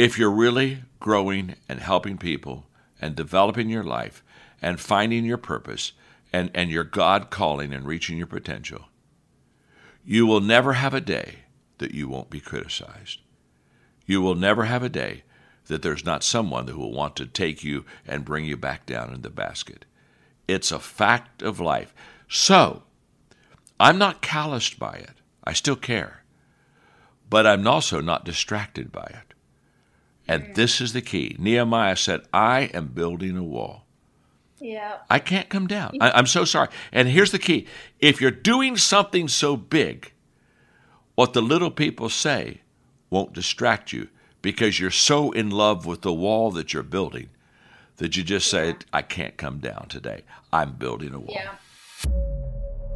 if 0.00 0.16
you're 0.16 0.30
really 0.30 0.82
growing 0.98 1.54
and 1.68 1.78
helping 1.78 2.16
people 2.16 2.64
and 3.02 3.14
developing 3.14 3.68
your 3.68 3.84
life 3.84 4.24
and 4.62 4.80
finding 4.80 5.26
your 5.26 5.36
purpose 5.36 5.92
and, 6.32 6.50
and 6.54 6.70
your 6.70 6.84
God 6.84 7.28
calling 7.28 7.74
and 7.74 7.84
reaching 7.84 8.16
your 8.16 8.26
potential, 8.26 8.86
you 10.02 10.26
will 10.26 10.40
never 10.40 10.72
have 10.72 10.94
a 10.94 11.02
day 11.02 11.40
that 11.76 11.92
you 11.92 12.08
won't 12.08 12.30
be 12.30 12.40
criticized. 12.40 13.20
You 14.06 14.22
will 14.22 14.34
never 14.34 14.64
have 14.64 14.82
a 14.82 14.88
day 14.88 15.22
that 15.66 15.82
there's 15.82 16.06
not 16.06 16.24
someone 16.24 16.68
who 16.68 16.78
will 16.78 16.94
want 16.94 17.14
to 17.16 17.26
take 17.26 17.62
you 17.62 17.84
and 18.06 18.24
bring 18.24 18.46
you 18.46 18.56
back 18.56 18.86
down 18.86 19.12
in 19.12 19.20
the 19.20 19.28
basket. 19.28 19.84
It's 20.48 20.72
a 20.72 20.78
fact 20.78 21.42
of 21.42 21.60
life. 21.60 21.92
So, 22.26 22.84
I'm 23.78 23.98
not 23.98 24.22
calloused 24.22 24.78
by 24.78 24.94
it. 24.94 25.20
I 25.44 25.52
still 25.52 25.76
care. 25.76 26.22
But 27.28 27.46
I'm 27.46 27.66
also 27.66 28.00
not 28.00 28.24
distracted 28.24 28.90
by 28.90 29.04
it. 29.04 29.29
And 30.30 30.44
mm. 30.44 30.54
this 30.54 30.80
is 30.80 30.92
the 30.92 31.02
key. 31.02 31.34
Nehemiah 31.40 31.96
said, 31.96 32.20
I 32.32 32.70
am 32.72 32.86
building 32.86 33.36
a 33.36 33.42
wall. 33.42 33.84
Yeah. 34.60 34.98
I 35.10 35.18
can't 35.18 35.48
come 35.48 35.66
down. 35.66 35.96
I, 36.00 36.16
am 36.16 36.26
so 36.26 36.44
sorry. 36.44 36.68
And 36.92 37.08
here's 37.08 37.32
the 37.32 37.38
key 37.38 37.66
if 37.98 38.20
you're 38.20 38.30
doing 38.30 38.76
something 38.76 39.26
so 39.26 39.56
big, 39.56 40.12
what 41.16 41.32
the 41.32 41.42
little 41.42 41.72
people 41.72 42.08
say 42.08 42.60
won't 43.10 43.32
distract 43.32 43.92
you 43.92 44.06
because 44.40 44.78
you're 44.78 44.92
so 44.92 45.32
in 45.32 45.50
love 45.50 45.84
with 45.84 46.02
the 46.02 46.12
wall 46.12 46.52
that 46.52 46.72
you're 46.72 46.84
building 46.84 47.30
that 47.96 48.16
you 48.16 48.22
just 48.22 48.48
say, 48.48 48.76
I 48.92 49.02
can't 49.02 49.36
come 49.36 49.58
down 49.58 49.86
today. 49.88 50.22
I'm 50.52 50.74
building 50.74 51.12
a 51.12 51.18
wall. 51.18 51.34
Yeah 51.34 52.49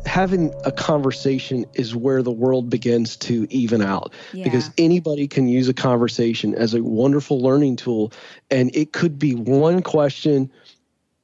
having 0.07 0.53
a 0.65 0.73
conversation 0.73 1.65
is 1.75 1.95
where 1.97 2.23
the 2.23 2.31
world 2.31 2.69
begins 2.71 3.17
to 3.17 3.47
even 3.51 3.83
out 3.83 4.13
yeah. 4.33 4.45
because 4.45 4.71
anybody 4.79 5.27
can 5.27 5.49
use 5.49 5.69
a 5.69 5.75
conversation 5.75 6.55
as 6.55 6.75
a 6.75 6.83
wonderful 6.83 7.41
learning 7.41 7.77
tool 7.77 8.13
and 8.51 8.75
it 8.75 8.93
could 8.93 9.19
be 9.19 9.35
one 9.35 9.83
question 9.83 10.51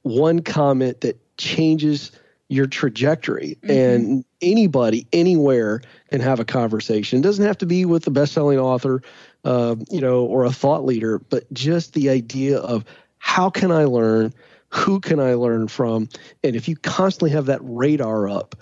one 0.02 0.40
comment 0.40 1.00
that 1.02 1.18
changes 1.36 2.10
your 2.48 2.66
trajectory 2.66 3.56
mm-hmm. 3.62 3.70
and 3.70 4.24
anybody 4.40 5.06
anywhere 5.12 5.82
can 6.10 6.20
have 6.20 6.40
a 6.40 6.44
conversation 6.44 7.18
it 7.18 7.22
doesn't 7.22 7.46
have 7.46 7.58
to 7.58 7.66
be 7.66 7.84
with 7.84 8.04
the 8.04 8.10
best-selling 8.10 8.58
author 8.58 9.02
uh, 9.44 9.76
you 9.90 10.00
know 10.00 10.24
or 10.24 10.44
a 10.44 10.52
thought 10.52 10.84
leader 10.84 11.18
but 11.18 11.50
just 11.52 11.94
the 11.94 12.08
idea 12.08 12.58
of 12.58 12.84
how 13.18 13.50
can 13.50 13.70
i 13.70 13.84
learn 13.84 14.32
who 14.70 15.00
can 15.00 15.20
i 15.20 15.34
learn 15.34 15.68
from 15.68 16.08
and 16.42 16.56
if 16.56 16.68
you 16.68 16.76
constantly 16.76 17.30
have 17.30 17.46
that 17.46 17.60
radar 17.62 18.28
up 18.28 18.56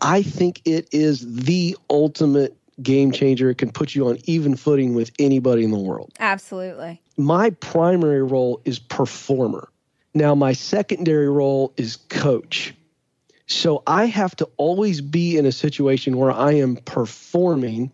I 0.00 0.22
think 0.22 0.62
it 0.64 0.88
is 0.92 1.20
the 1.34 1.76
ultimate 1.90 2.56
game 2.82 3.12
changer. 3.12 3.50
It 3.50 3.58
can 3.58 3.70
put 3.70 3.94
you 3.94 4.08
on 4.08 4.18
even 4.24 4.56
footing 4.56 4.94
with 4.94 5.10
anybody 5.18 5.64
in 5.64 5.70
the 5.70 5.78
world. 5.78 6.12
Absolutely. 6.20 7.00
My 7.16 7.50
primary 7.50 8.22
role 8.22 8.60
is 8.64 8.78
performer. 8.78 9.68
Now, 10.14 10.34
my 10.34 10.52
secondary 10.52 11.28
role 11.28 11.72
is 11.76 11.96
coach. 12.08 12.74
So 13.46 13.82
I 13.86 14.06
have 14.06 14.34
to 14.36 14.48
always 14.56 15.00
be 15.00 15.36
in 15.36 15.46
a 15.46 15.52
situation 15.52 16.16
where 16.16 16.30
I 16.30 16.52
am 16.52 16.76
performing, 16.76 17.90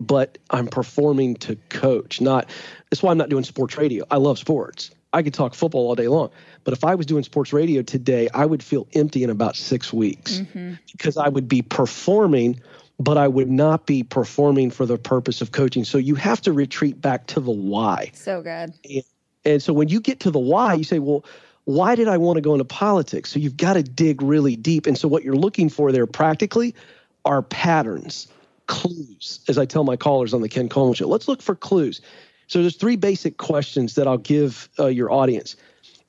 but 0.00 0.38
I'm 0.50 0.66
performing 0.66 1.36
to 1.36 1.56
coach. 1.68 2.20
Not 2.20 2.48
that's 2.90 3.02
why 3.02 3.10
I'm 3.10 3.18
not 3.18 3.28
doing 3.28 3.44
sports 3.44 3.76
radio. 3.76 4.04
I 4.10 4.16
love 4.16 4.38
sports. 4.38 4.90
I 5.12 5.22
could 5.22 5.34
talk 5.34 5.54
football 5.54 5.88
all 5.88 5.94
day 5.94 6.08
long. 6.08 6.30
But 6.64 6.72
if 6.72 6.84
I 6.84 6.94
was 6.94 7.06
doing 7.06 7.22
sports 7.22 7.52
radio 7.52 7.82
today, 7.82 8.28
I 8.32 8.46
would 8.46 8.62
feel 8.62 8.86
empty 8.94 9.22
in 9.24 9.30
about 9.30 9.56
six 9.56 9.92
weeks 9.92 10.38
mm-hmm. 10.38 10.74
because 10.90 11.16
I 11.16 11.28
would 11.28 11.48
be 11.48 11.62
performing, 11.62 12.60
but 12.98 13.18
I 13.18 13.28
would 13.28 13.50
not 13.50 13.86
be 13.86 14.02
performing 14.02 14.70
for 14.70 14.86
the 14.86 14.96
purpose 14.96 15.40
of 15.40 15.52
coaching. 15.52 15.84
So 15.84 15.98
you 15.98 16.14
have 16.14 16.40
to 16.42 16.52
retreat 16.52 17.00
back 17.00 17.26
to 17.28 17.40
the 17.40 17.50
why. 17.50 18.10
So 18.14 18.42
good. 18.42 18.72
And, 18.84 19.04
and 19.44 19.62
so 19.62 19.72
when 19.72 19.88
you 19.88 20.00
get 20.00 20.20
to 20.20 20.30
the 20.30 20.38
why, 20.38 20.74
you 20.74 20.84
say, 20.84 20.98
well, 20.98 21.24
why 21.64 21.94
did 21.94 22.08
I 22.08 22.16
want 22.16 22.36
to 22.36 22.40
go 22.40 22.54
into 22.54 22.64
politics? 22.64 23.30
So 23.30 23.38
you've 23.38 23.56
got 23.56 23.74
to 23.74 23.82
dig 23.82 24.22
really 24.22 24.56
deep. 24.56 24.86
And 24.86 24.98
so 24.98 25.08
what 25.08 25.22
you're 25.22 25.36
looking 25.36 25.68
for 25.68 25.92
there 25.92 26.06
practically 26.06 26.74
are 27.24 27.42
patterns, 27.42 28.28
clues, 28.66 29.40
as 29.48 29.58
I 29.58 29.64
tell 29.66 29.84
my 29.84 29.96
callers 29.96 30.34
on 30.34 30.40
the 30.40 30.48
Ken 30.48 30.68
Coleman 30.68 30.94
show. 30.94 31.06
Let's 31.06 31.28
look 31.28 31.42
for 31.42 31.54
clues. 31.54 32.00
So 32.52 32.60
there's 32.60 32.76
three 32.76 32.96
basic 32.96 33.38
questions 33.38 33.94
that 33.94 34.06
I'll 34.06 34.18
give 34.18 34.68
uh, 34.78 34.88
your 34.88 35.10
audience 35.10 35.56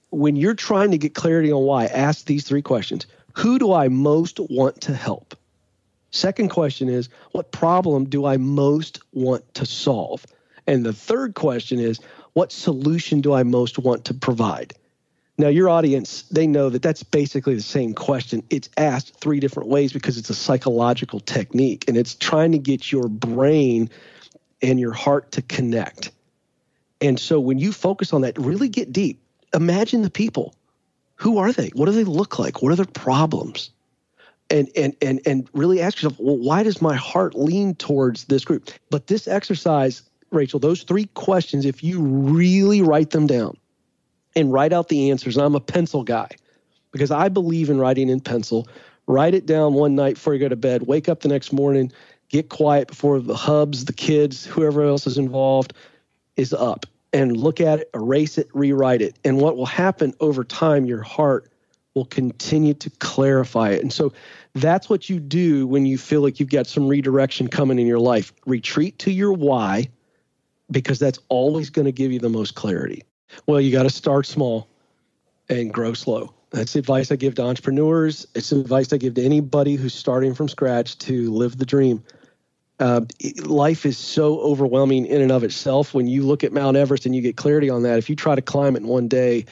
when 0.10 0.36
you're 0.36 0.56
trying 0.56 0.92
to 0.92 0.98
get 0.98 1.16
clarity 1.16 1.54
on 1.54 1.64
why, 1.64 1.86
ask 1.86 2.26
these 2.26 2.44
three 2.44 2.62
questions 2.62 3.06
Who 3.38 3.58
do 3.58 3.72
I 3.72 3.88
most 3.88 4.42
want 4.42 4.82
to 4.82 4.94
help? 4.94 5.38
Second 6.12 6.50
question 6.50 6.90
is, 6.90 7.08
What 7.32 7.54
problem 7.54 8.10
do 8.10 8.26
I 8.26 8.36
most 8.36 9.00
want 9.14 9.54
to 9.54 9.66
solve? 9.66 10.26
And 10.68 10.86
the 10.86 10.92
third 10.92 11.34
question 11.34 11.80
is, 11.80 12.02
What 12.34 12.52
solution 12.52 13.22
do 13.22 13.32
I 13.32 13.44
most 13.44 13.80
want 13.80 14.04
to 14.06 14.14
provide? 14.14 14.74
Now, 15.38 15.48
your 15.48 15.70
audience, 15.70 16.24
they 16.24 16.46
know 16.46 16.70
that 16.72 16.82
that's 16.82 17.04
basically 17.04 17.56
the 17.56 17.62
same 17.62 17.94
question. 17.94 18.44
It's 18.50 18.70
asked 18.76 19.16
three 19.16 19.40
different 19.40 19.70
ways 19.70 19.94
because 19.94 20.18
it's 20.18 20.30
a 20.30 20.36
psychological 20.36 21.22
technique 21.22 21.86
and 21.88 21.96
it's 21.96 22.16
trying 22.16 22.52
to 22.52 22.60
get 22.60 22.92
your 22.92 23.08
brain 23.08 23.90
and 24.62 24.78
your 24.78 24.92
heart 24.92 25.32
to 25.32 25.42
connect. 25.42 26.12
And 27.04 27.20
so 27.20 27.40
when 27.40 27.60
you 27.60 27.72
focus 27.72 28.14
on 28.14 28.22
that, 28.22 28.38
really 28.40 28.70
get 28.70 28.92
deep 28.92 29.20
imagine 29.54 30.02
the 30.02 30.10
people. 30.10 30.56
Who 31.18 31.38
are 31.38 31.52
they? 31.52 31.70
What 31.76 31.86
do 31.86 31.92
they 31.92 32.04
look 32.04 32.40
like? 32.40 32.62
What 32.62 32.72
are 32.72 32.76
their 32.76 32.86
problems? 32.86 33.70
and 34.50 34.70
and 34.76 34.96
and 35.02 35.22
and 35.26 35.50
really 35.54 35.82
ask 35.82 35.98
yourself, 35.98 36.20
well, 36.20 36.38
why 36.38 36.64
does 36.64 36.82
my 36.82 36.96
heart 36.96 37.34
lean 37.34 37.76
towards 37.76 38.26
this 38.26 38.44
group? 38.44 38.70
But 38.90 39.08
this 39.08 39.28
exercise, 39.28 40.04
Rachel, 40.32 40.60
those 40.60 40.84
three 40.84 41.06
questions, 41.14 41.66
if 41.66 41.84
you 41.84 42.02
really 42.02 42.82
write 42.82 43.12
them 43.12 43.26
down 43.26 43.58
and 44.36 44.52
write 44.52 44.74
out 44.74 44.90
the 44.90 45.10
answers, 45.10 45.38
I'm 45.38 45.56
a 45.56 45.62
pencil 45.62 46.04
guy 46.04 46.30
because 46.92 47.10
I 47.10 47.30
believe 47.30 47.70
in 47.70 47.80
writing 47.80 48.10
in 48.10 48.20
pencil. 48.20 48.68
Write 49.08 49.34
it 49.34 49.46
down 49.46 49.74
one 49.74 49.96
night 49.96 50.16
before 50.16 50.34
you 50.34 50.40
go 50.40 50.50
to 50.50 50.56
bed. 50.56 50.84
Wake 50.84 51.10
up 51.10 51.22
the 51.22 51.30
next 51.30 51.52
morning. 51.52 51.92
Get 52.30 52.50
quiet 52.50 52.88
before 52.88 53.20
the 53.20 53.36
hubs, 53.36 53.86
the 53.86 53.94
kids, 53.94 54.46
whoever 54.46 54.84
else 54.84 55.08
is 55.08 55.18
involved 55.18 55.74
is 56.36 56.54
up 56.54 56.86
and 57.14 57.38
look 57.38 57.62
at 57.62 57.80
it, 57.80 57.90
erase 57.94 58.38
it, 58.38 58.50
rewrite 58.54 59.02
it. 59.02 59.18
And 59.24 59.40
what 59.40 59.56
will 59.56 59.68
happen 59.68 60.14
over 60.20 60.44
time, 60.44 60.86
your 60.86 61.02
heart 61.02 61.50
will 61.94 62.06
continue 62.06 62.74
to 62.74 62.90
clarify 62.90 63.70
it. 63.70 63.82
And 63.82 63.94
so 63.94 64.12
that's 64.56 64.90
what 64.90 65.10
you 65.10 65.20
do 65.20 65.68
when 65.68 65.86
you 65.86 65.98
feel 65.98 66.22
like 66.22 66.40
you've 66.40 66.50
got 66.50 66.66
some 66.66 66.88
redirection 66.88 67.48
coming 67.48 67.78
in 67.78 67.86
your 67.86 68.00
life. 68.00 68.34
Retreat 68.46 68.98
to 69.00 69.12
your 69.12 69.34
why 69.34 69.90
because 70.72 70.98
that's 70.98 71.20
always 71.30 71.70
going 71.70 71.86
to 71.86 71.92
give 71.92 72.12
you 72.12 72.20
the 72.20 72.30
most 72.30 72.56
clarity. 72.56 73.04
Well, 73.46 73.62
you 73.62 73.72
got 73.72 73.84
to 73.84 73.90
start 73.90 74.26
small 74.26 74.68
and 75.50 75.72
grow 75.72 75.94
slow. 75.94 76.34
That's 76.50 76.76
advice 76.76 77.12
I 77.12 77.16
give 77.16 77.36
to 77.36 77.44
entrepreneurs. 77.44 78.28
It's 78.34 78.52
advice 78.52 78.92
I 78.94 78.98
give 78.98 79.16
to 79.16 79.24
anybody 79.24 79.76
who's 79.76 79.94
starting 79.94 80.34
from 80.34 80.48
scratch 80.48 80.98
to 81.00 81.32
live 81.32 81.58
the 81.58 81.66
dream 81.66 82.04
uh, 82.80 83.02
life 83.44 83.86
is 83.86 83.98
so 83.98 84.40
overwhelming 84.40 85.06
in 85.06 85.22
and 85.22 85.32
of 85.32 85.44
itself. 85.44 85.94
When 85.94 86.08
you 86.08 86.24
look 86.24 86.44
at 86.44 86.52
Mount 86.52 86.78
Everest 86.78 87.06
and 87.06 87.16
you 87.16 87.22
get 87.22 87.38
clarity 87.38 87.70
on 87.70 87.84
that, 87.84 87.98
if 87.98 88.10
you 88.10 88.16
try 88.16 88.36
to 88.36 88.42
climb 88.42 88.76
it 88.76 88.80
in 88.80 88.88
one 88.88 89.08
day, 89.08 89.46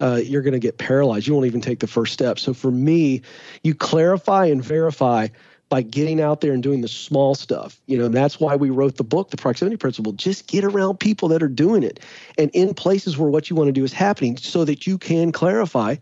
uh, 0.00 0.20
you're 0.22 0.42
going 0.42 0.52
to 0.52 0.58
get 0.58 0.78
paralyzed. 0.78 1.26
You 1.26 1.34
won't 1.34 1.46
even 1.46 1.60
take 1.60 1.80
the 1.80 1.86
first 1.86 2.12
step. 2.12 2.38
So 2.38 2.52
for 2.52 2.70
me, 2.70 3.22
you 3.62 3.74
clarify 3.74 4.46
and 4.46 4.62
verify 4.62 5.28
by 5.68 5.82
getting 5.82 6.20
out 6.20 6.40
there 6.40 6.52
and 6.52 6.62
doing 6.62 6.82
the 6.82 6.88
small 6.88 7.34
stuff. 7.34 7.80
You 7.86 7.96
know, 7.96 8.08
that's 8.08 8.38
why 8.38 8.56
we 8.56 8.70
wrote 8.70 8.96
the 8.96 9.04
book, 9.04 9.30
The 9.30 9.36
Proximity 9.36 9.76
Principle. 9.76 10.12
Just 10.12 10.46
get 10.46 10.64
around 10.64 11.00
people 11.00 11.28
that 11.28 11.42
are 11.42 11.48
doing 11.48 11.82
it 11.82 12.00
and 12.38 12.50
in 12.52 12.74
places 12.74 13.16
where 13.16 13.30
what 13.30 13.48
you 13.48 13.56
want 13.56 13.68
to 13.68 13.72
do 13.72 13.84
is 13.84 13.92
happening 13.92 14.36
so 14.36 14.64
that 14.64 14.86
you 14.86 14.98
can 14.98 15.32
clarify, 15.32 15.96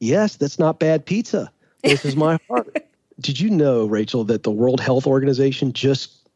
yes, 0.00 0.36
that's 0.36 0.58
not 0.58 0.80
bad 0.80 1.06
pizza. 1.06 1.50
This 1.82 2.04
is 2.04 2.16
my 2.16 2.38
heart. 2.48 2.86
Did 3.20 3.40
you 3.40 3.50
know, 3.50 3.86
Rachel, 3.86 4.24
that 4.24 4.42
the 4.42 4.50
World 4.50 4.80
Health 4.80 5.06
Organization 5.06 5.72
just 5.72 6.28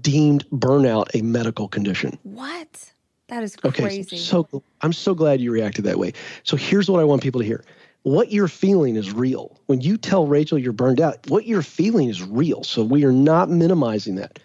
deemed 0.00 0.46
burnout 0.50 1.14
a 1.14 1.22
medical 1.22 1.68
condition? 1.68 2.18
What? 2.22 2.92
That 3.28 3.42
is 3.42 3.56
crazy. 3.56 4.16
Okay, 4.16 4.16
so 4.18 4.62
I'm 4.82 4.92
so 4.92 5.14
glad 5.14 5.40
you 5.40 5.52
reacted 5.52 5.84
that 5.84 5.98
way. 5.98 6.12
So 6.42 6.56
here's 6.56 6.90
what 6.90 7.00
I 7.00 7.04
want 7.04 7.22
people 7.22 7.40
to 7.40 7.46
hear. 7.46 7.64
What 8.02 8.32
you're 8.32 8.48
feeling 8.48 8.96
is 8.96 9.12
real. 9.12 9.58
When 9.66 9.80
you 9.80 9.96
tell 9.96 10.26
Rachel 10.26 10.58
you're 10.58 10.72
burned 10.72 11.00
out, 11.00 11.30
what 11.30 11.46
you're 11.46 11.62
feeling 11.62 12.08
is 12.08 12.22
real. 12.22 12.64
So 12.64 12.82
we 12.82 13.04
are 13.04 13.12
not 13.12 13.48
minimizing 13.48 14.16
that. 14.16 14.38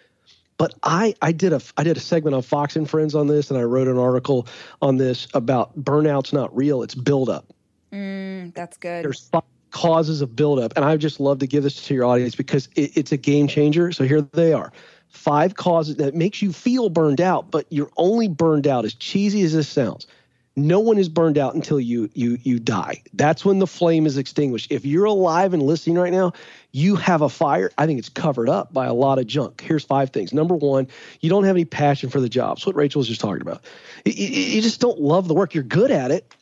But 0.58 0.74
I, 0.82 1.14
I 1.22 1.32
did 1.32 1.52
a 1.52 1.60
I 1.76 1.84
did 1.84 1.96
a 1.96 2.00
segment 2.00 2.34
on 2.34 2.42
Fox 2.42 2.76
and 2.76 2.88
Friends 2.88 3.14
on 3.14 3.28
this, 3.28 3.50
and 3.50 3.58
I 3.58 3.62
wrote 3.62 3.88
an 3.88 3.98
article 3.98 4.48
on 4.82 4.96
this 4.96 5.28
about 5.32 5.78
burnout's 5.78 6.32
not 6.32 6.54
real; 6.56 6.82
it's 6.82 6.96
buildup. 6.96 7.46
Mm, 7.92 8.54
that's 8.54 8.76
good. 8.76 9.04
There's 9.04 9.28
five 9.28 9.42
causes 9.70 10.20
of 10.20 10.34
buildup. 10.34 10.74
And 10.76 10.84
I 10.84 10.96
just 10.96 11.20
love 11.20 11.38
to 11.40 11.46
give 11.46 11.62
this 11.62 11.86
to 11.86 11.94
your 11.94 12.04
audience 12.04 12.34
because 12.34 12.68
it, 12.76 12.96
it's 12.96 13.12
a 13.12 13.16
game 13.16 13.48
changer. 13.48 13.92
So 13.92 14.04
here 14.04 14.20
they 14.20 14.52
are. 14.52 14.72
Five 15.08 15.54
causes 15.54 15.96
that 15.96 16.14
makes 16.14 16.42
you 16.42 16.52
feel 16.52 16.90
burned 16.90 17.20
out, 17.20 17.50
but 17.50 17.66
you're 17.70 17.90
only 17.96 18.28
burned 18.28 18.66
out 18.66 18.84
as 18.84 18.94
cheesy 18.94 19.42
as 19.42 19.52
this 19.52 19.68
sounds. 19.68 20.06
No 20.54 20.80
one 20.80 20.98
is 20.98 21.08
burned 21.08 21.38
out 21.38 21.54
until 21.54 21.78
you 21.78 22.10
you 22.14 22.36
you 22.42 22.58
die. 22.58 23.02
That's 23.14 23.44
when 23.44 23.60
the 23.60 23.66
flame 23.66 24.06
is 24.06 24.18
extinguished. 24.18 24.72
If 24.72 24.84
you're 24.84 25.04
alive 25.04 25.54
and 25.54 25.62
listening 25.62 25.96
right 25.96 26.12
now, 26.12 26.32
you 26.72 26.96
have 26.96 27.22
a 27.22 27.28
fire. 27.28 27.70
I 27.78 27.86
think 27.86 28.00
it's 28.00 28.08
covered 28.08 28.48
up 28.48 28.72
by 28.72 28.86
a 28.86 28.92
lot 28.92 29.20
of 29.20 29.28
junk. 29.28 29.60
Here's 29.60 29.84
five 29.84 30.10
things. 30.10 30.32
Number 30.32 30.56
one, 30.56 30.88
you 31.20 31.30
don't 31.30 31.44
have 31.44 31.54
any 31.54 31.64
passion 31.64 32.10
for 32.10 32.20
the 32.20 32.28
job. 32.28 32.56
That's 32.56 32.66
what 32.66 32.74
Rachel 32.74 32.98
was 32.98 33.06
just 33.06 33.20
talking 33.20 33.40
about. 33.40 33.64
You, 34.04 34.12
you 34.12 34.60
just 34.60 34.80
don't 34.80 35.00
love 35.00 35.28
the 35.28 35.34
work. 35.34 35.54
You're 35.54 35.62
good 35.62 35.92
at 35.92 36.10
it, 36.10 36.34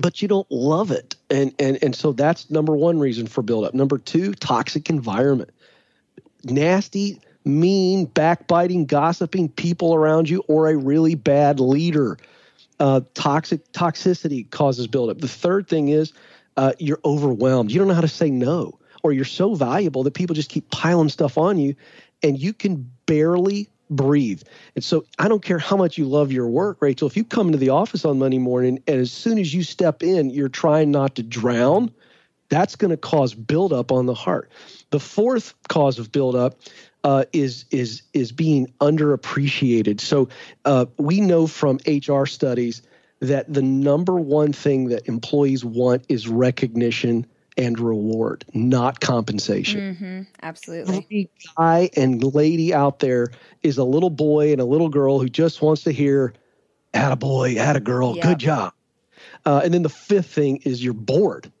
but 0.00 0.22
you 0.22 0.28
don't 0.28 0.50
love 0.50 0.90
it. 0.90 1.14
And 1.28 1.54
and 1.58 1.78
and 1.82 1.94
so 1.94 2.12
that's 2.12 2.50
number 2.50 2.76
one 2.76 2.98
reason 2.98 3.26
for 3.26 3.42
buildup. 3.42 3.74
Number 3.74 3.98
two, 3.98 4.34
toxic 4.34 4.88
environment. 4.90 5.50
Nasty, 6.44 7.20
mean, 7.44 8.06
backbiting, 8.06 8.86
gossiping 8.86 9.48
people 9.50 9.94
around 9.94 10.28
you, 10.28 10.42
or 10.48 10.68
a 10.68 10.76
really 10.76 11.14
bad 11.14 11.60
leader. 11.60 12.16
Uh, 12.78 13.02
toxic 13.12 13.72
toxicity 13.72 14.48
causes 14.50 14.86
buildup. 14.86 15.18
The 15.18 15.28
third 15.28 15.68
thing 15.68 15.88
is 15.88 16.14
uh, 16.56 16.72
you're 16.78 17.00
overwhelmed. 17.04 17.70
You 17.70 17.78
don't 17.78 17.88
know 17.88 17.94
how 17.94 18.00
to 18.00 18.08
say 18.08 18.30
no, 18.30 18.78
or 19.02 19.12
you're 19.12 19.26
so 19.26 19.54
valuable 19.54 20.02
that 20.04 20.14
people 20.14 20.34
just 20.34 20.48
keep 20.48 20.70
piling 20.70 21.10
stuff 21.10 21.36
on 21.36 21.58
you, 21.58 21.74
and 22.22 22.40
you 22.40 22.54
can 22.54 22.90
barely 23.04 23.68
breathe. 23.90 24.42
And 24.74 24.84
so 24.84 25.04
I 25.18 25.28
don't 25.28 25.42
care 25.44 25.58
how 25.58 25.76
much 25.76 25.98
you 25.98 26.06
love 26.06 26.32
your 26.32 26.48
work, 26.48 26.78
Rachel. 26.80 27.08
If 27.08 27.16
you 27.16 27.24
come 27.24 27.48
into 27.48 27.58
the 27.58 27.70
office 27.70 28.04
on 28.04 28.18
Monday 28.18 28.38
morning 28.38 28.82
and 28.86 29.00
as 29.00 29.12
soon 29.12 29.38
as 29.38 29.52
you 29.52 29.62
step 29.62 30.02
in, 30.02 30.30
you're 30.30 30.48
trying 30.48 30.90
not 30.90 31.16
to 31.16 31.22
drown, 31.22 31.92
that's 32.48 32.76
going 32.76 32.90
to 32.90 32.96
cause 32.96 33.34
buildup 33.34 33.92
on 33.92 34.06
the 34.06 34.14
heart. 34.14 34.50
The 34.90 35.00
fourth 35.00 35.54
cause 35.68 35.98
of 35.98 36.12
buildup 36.12 36.60
uh, 37.04 37.24
is 37.32 37.64
is 37.70 38.02
is 38.12 38.32
being 38.32 38.72
underappreciated. 38.80 40.00
So 40.00 40.28
uh, 40.64 40.86
we 40.98 41.20
know 41.20 41.46
from 41.46 41.78
HR 41.86 42.26
studies 42.26 42.82
that 43.20 43.52
the 43.52 43.62
number 43.62 44.16
one 44.16 44.52
thing 44.52 44.88
that 44.88 45.06
employees 45.08 45.64
want 45.64 46.04
is 46.08 46.28
recognition 46.28 47.26
and 47.60 47.78
reward, 47.78 48.44
not 48.54 49.00
compensation. 49.00 49.94
Mm-hmm, 49.94 50.22
absolutely. 50.42 50.96
Every 50.96 51.30
guy 51.56 51.90
and 51.94 52.22
lady 52.34 52.72
out 52.72 53.00
there 53.00 53.28
is 53.62 53.76
a 53.76 53.84
little 53.84 54.10
boy 54.10 54.52
and 54.52 54.60
a 54.60 54.64
little 54.64 54.88
girl 54.88 55.18
who 55.18 55.28
just 55.28 55.60
wants 55.60 55.82
to 55.84 55.92
hear, 55.92 56.32
"Add 56.94 57.12
a 57.12 57.16
boy, 57.16 57.56
add 57.56 57.76
a 57.76 57.80
girl, 57.80 58.16
yep. 58.16 58.24
good 58.24 58.38
job." 58.38 58.72
Uh, 59.44 59.60
and 59.62 59.74
then 59.74 59.82
the 59.82 59.90
fifth 59.90 60.32
thing 60.32 60.58
is 60.64 60.82
you're 60.82 60.94
bored. 60.94 61.52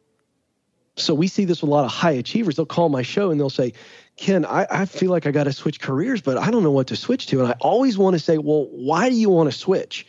So 0.96 1.14
we 1.14 1.28
see 1.28 1.44
this 1.44 1.62
with 1.62 1.68
a 1.68 1.72
lot 1.72 1.84
of 1.84 1.90
high 1.90 2.12
achievers. 2.12 2.56
They'll 2.56 2.66
call 2.66 2.88
my 2.88 3.02
show 3.02 3.30
and 3.30 3.40
they'll 3.40 3.48
say, 3.48 3.72
Ken, 4.16 4.44
I, 4.44 4.66
I 4.70 4.84
feel 4.84 5.10
like 5.10 5.26
I 5.26 5.30
got 5.30 5.44
to 5.44 5.52
switch 5.52 5.80
careers, 5.80 6.20
but 6.20 6.36
I 6.36 6.50
don't 6.50 6.62
know 6.62 6.70
what 6.70 6.88
to 6.88 6.96
switch 6.96 7.26
to. 7.28 7.40
And 7.40 7.48
I 7.48 7.56
always 7.60 7.96
want 7.96 8.14
to 8.14 8.18
say, 8.18 8.36
well, 8.36 8.66
why 8.70 9.08
do 9.08 9.14
you 9.14 9.30
want 9.30 9.50
to 9.50 9.56
switch? 9.56 10.06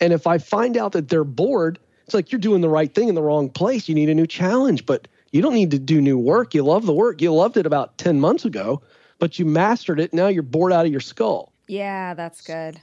And 0.00 0.12
if 0.12 0.26
I 0.26 0.38
find 0.38 0.76
out 0.76 0.92
that 0.92 1.08
they're 1.08 1.24
bored, 1.24 1.78
it's 2.04 2.12
like 2.12 2.30
you're 2.30 2.40
doing 2.40 2.60
the 2.60 2.68
right 2.68 2.94
thing 2.94 3.08
in 3.08 3.14
the 3.14 3.22
wrong 3.22 3.48
place. 3.48 3.88
You 3.88 3.94
need 3.94 4.10
a 4.10 4.14
new 4.14 4.26
challenge. 4.26 4.84
But 4.84 5.08
you 5.34 5.42
don't 5.42 5.54
need 5.54 5.72
to 5.72 5.80
do 5.80 6.00
new 6.00 6.16
work. 6.16 6.54
You 6.54 6.62
love 6.62 6.86
the 6.86 6.92
work. 6.92 7.20
You 7.20 7.34
loved 7.34 7.56
it 7.56 7.66
about 7.66 7.98
10 7.98 8.20
months 8.20 8.44
ago, 8.44 8.82
but 9.18 9.36
you 9.36 9.44
mastered 9.44 9.98
it. 9.98 10.14
Now 10.14 10.28
you're 10.28 10.44
bored 10.44 10.72
out 10.72 10.86
of 10.86 10.92
your 10.92 11.00
skull. 11.00 11.52
Yeah, 11.66 12.14
that's 12.14 12.40
good. 12.40 12.80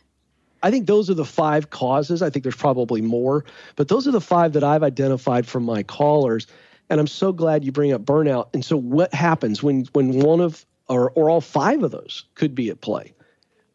I 0.61 0.69
think 0.69 0.85
those 0.85 1.09
are 1.09 1.13
the 1.13 1.23
five 1.23 1.69
causes. 1.69 2.21
I 2.21 2.29
think 2.29 2.43
there's 2.43 2.57
probably 2.57 2.99
more, 2.99 3.45
but 3.77 3.87
those 3.87 4.05
are 4.05 4.11
the 4.11 4.19
five 4.19 4.51
that 4.51 4.65
I've 4.65 4.83
identified 4.83 5.47
from 5.47 5.63
my 5.63 5.81
callers. 5.81 6.45
And 6.89 6.99
I'm 6.99 7.07
so 7.07 7.31
glad 7.31 7.63
you 7.63 7.71
bring 7.71 7.93
up 7.93 8.03
burnout. 8.03 8.49
And 8.53 8.65
so 8.65 8.75
what 8.75 9.13
happens 9.13 9.63
when 9.63 9.85
when 9.93 10.19
one 10.19 10.41
of 10.41 10.65
or 10.89 11.11
or 11.11 11.29
all 11.29 11.39
five 11.39 11.83
of 11.83 11.91
those 11.91 12.25
could 12.35 12.53
be 12.53 12.69
at 12.69 12.81
play? 12.81 13.13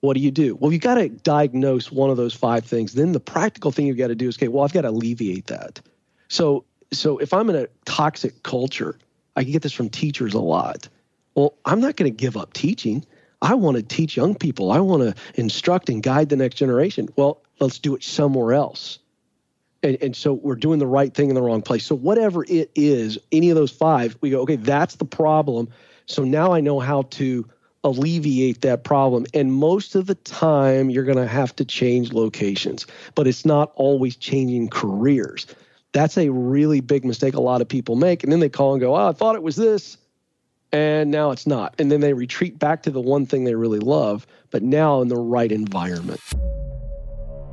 What 0.01 0.19
do 0.19 0.21
you 0.21 0.31
do? 0.31 0.55
Well, 0.55 0.71
you 0.71 0.79
got 0.79 0.97
to 0.97 1.09
diagnose 1.09 1.91
one 1.91 2.11
of 2.11 2.19
those 2.19 2.35
five 2.35 2.67
things. 2.67 2.93
Then 2.93 3.13
the 3.13 3.21
practical 3.21 3.73
thing 3.73 3.87
you've 3.87 3.97
got 3.97 4.09
to 4.09 4.15
do 4.15 4.29
is, 4.29 4.37
okay, 4.37 4.49
well, 4.49 4.65
I've 4.65 4.75
got 4.75 4.83
to 4.83 4.91
alleviate 4.91 5.47
that. 5.47 5.81
So 6.29 6.66
so 6.93 7.19
if 7.19 7.33
I'm 7.33 7.51
in 7.51 7.57
a 7.57 7.69
toxic 7.85 8.43
culture, 8.43 8.99
I 9.37 9.43
can 9.43 9.53
get 9.53 9.63
this 9.63 9.73
from 9.73 9.89
teachers 9.89 10.35
a 10.35 10.41
lot. 10.41 10.89
Well, 11.35 11.55
I'm 11.65 11.81
not 11.81 11.97
going 11.97 12.11
to 12.11 12.17
give 12.17 12.37
up 12.37 12.53
teaching. 12.53 13.05
I 13.43 13.55
want 13.55 13.77
to 13.77 13.83
teach 13.83 14.17
young 14.17 14.35
people. 14.35 14.73
I 14.73 14.81
want 14.81 15.03
to 15.03 15.41
instruct 15.41 15.89
and 15.89 16.03
guide 16.03 16.31
the 16.31 16.37
next 16.37 16.57
generation. 16.57 17.09
Well, 17.17 17.43
let's 17.61 17.79
do 17.79 17.95
it 17.95 18.03
somewhere 18.03 18.55
else. 18.55 18.99
And, 19.83 19.99
and 20.01 20.17
so 20.17 20.33
we're 20.33 20.57
doing 20.57 20.79
the 20.79 20.87
right 20.87 21.13
thing 21.13 21.29
in 21.29 21.35
the 21.35 21.43
wrong 21.43 21.63
place. 21.63 21.85
So 21.85 21.95
whatever 21.95 22.45
it 22.49 22.71
is, 22.75 23.19
any 23.31 23.51
of 23.51 23.57
those 23.57 23.71
five, 23.71 24.17
we 24.21 24.31
go, 24.31 24.41
okay, 24.41 24.57
that's 24.57 24.97
the 24.97 25.05
problem. 25.05 25.69
So 26.07 26.25
now 26.25 26.53
I 26.53 26.61
know 26.61 26.81
how 26.81 27.03
to 27.03 27.47
alleviate 27.85 28.63
that 28.63 28.85
problem. 28.85 29.27
And 29.35 29.53
most 29.53 29.95
of 29.95 30.07
the 30.07 30.15
time, 30.15 30.91
you're 30.91 31.05
going 31.05 31.19
to 31.19 31.27
have 31.27 31.55
to 31.57 31.65
change 31.65 32.13
locations, 32.13 32.87
but 33.15 33.27
it's 33.27 33.45
not 33.45 33.73
always 33.77 34.17
changing 34.17 34.71
careers. 34.71 35.47
That's 35.97 36.19
a 36.19 36.29
really 36.29 36.81
big 36.81 37.07
mistake 37.07 37.33
a 37.33 37.41
lot 37.41 37.63
of 37.63 37.69
people 37.69 37.97
make. 37.97 38.23
And 38.23 38.31
then 38.31 38.39
they 38.39 38.51
call 38.51 38.75
and 38.75 38.81
go, 38.83 38.95
oh, 38.95 39.09
I 39.09 39.13
thought 39.13 39.35
it 39.35 39.43
was 39.43 39.57
this. 39.57 39.97
And 40.71 41.11
now 41.11 41.31
it's 41.31 41.47
not. 41.47 41.75
And 41.79 41.91
then 41.91 42.01
they 42.01 42.13
retreat 42.13 42.59
back 42.59 42.83
to 42.83 42.91
the 42.91 43.01
one 43.01 43.25
thing 43.25 43.45
they 43.45 43.55
really 43.55 43.79
love, 43.79 44.27
but 44.51 44.63
now 44.63 45.01
in 45.01 45.09
the 45.09 45.17
right 45.17 45.51
environment. 45.51 46.21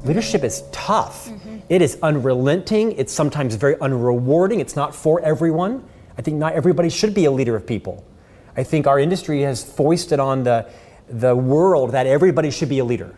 Leadership 0.03 0.43
is 0.43 0.65
tough. 0.73 1.29
Mm-hmm. 1.29 1.59
It 1.69 1.81
is 1.81 1.97
unrelenting. 2.03 2.91
It's 2.97 3.13
sometimes 3.13 3.55
very 3.55 3.75
unrewarding. 3.75 4.59
It's 4.59 4.75
not 4.75 4.93
for 4.93 5.21
everyone. 5.21 5.87
I 6.17 6.21
think 6.21 6.35
not 6.35 6.51
everybody 6.51 6.89
should 6.89 7.13
be 7.13 7.23
a 7.23 7.31
leader 7.31 7.55
of 7.55 7.65
people. 7.65 8.05
I 8.57 8.63
think 8.63 8.87
our 8.87 8.99
industry 8.99 9.43
has 9.43 9.63
foisted 9.63 10.19
on 10.19 10.43
the, 10.43 10.69
the 11.07 11.33
world 11.33 11.93
that 11.93 12.07
everybody 12.07 12.51
should 12.51 12.67
be 12.67 12.79
a 12.79 12.83
leader. 12.83 13.15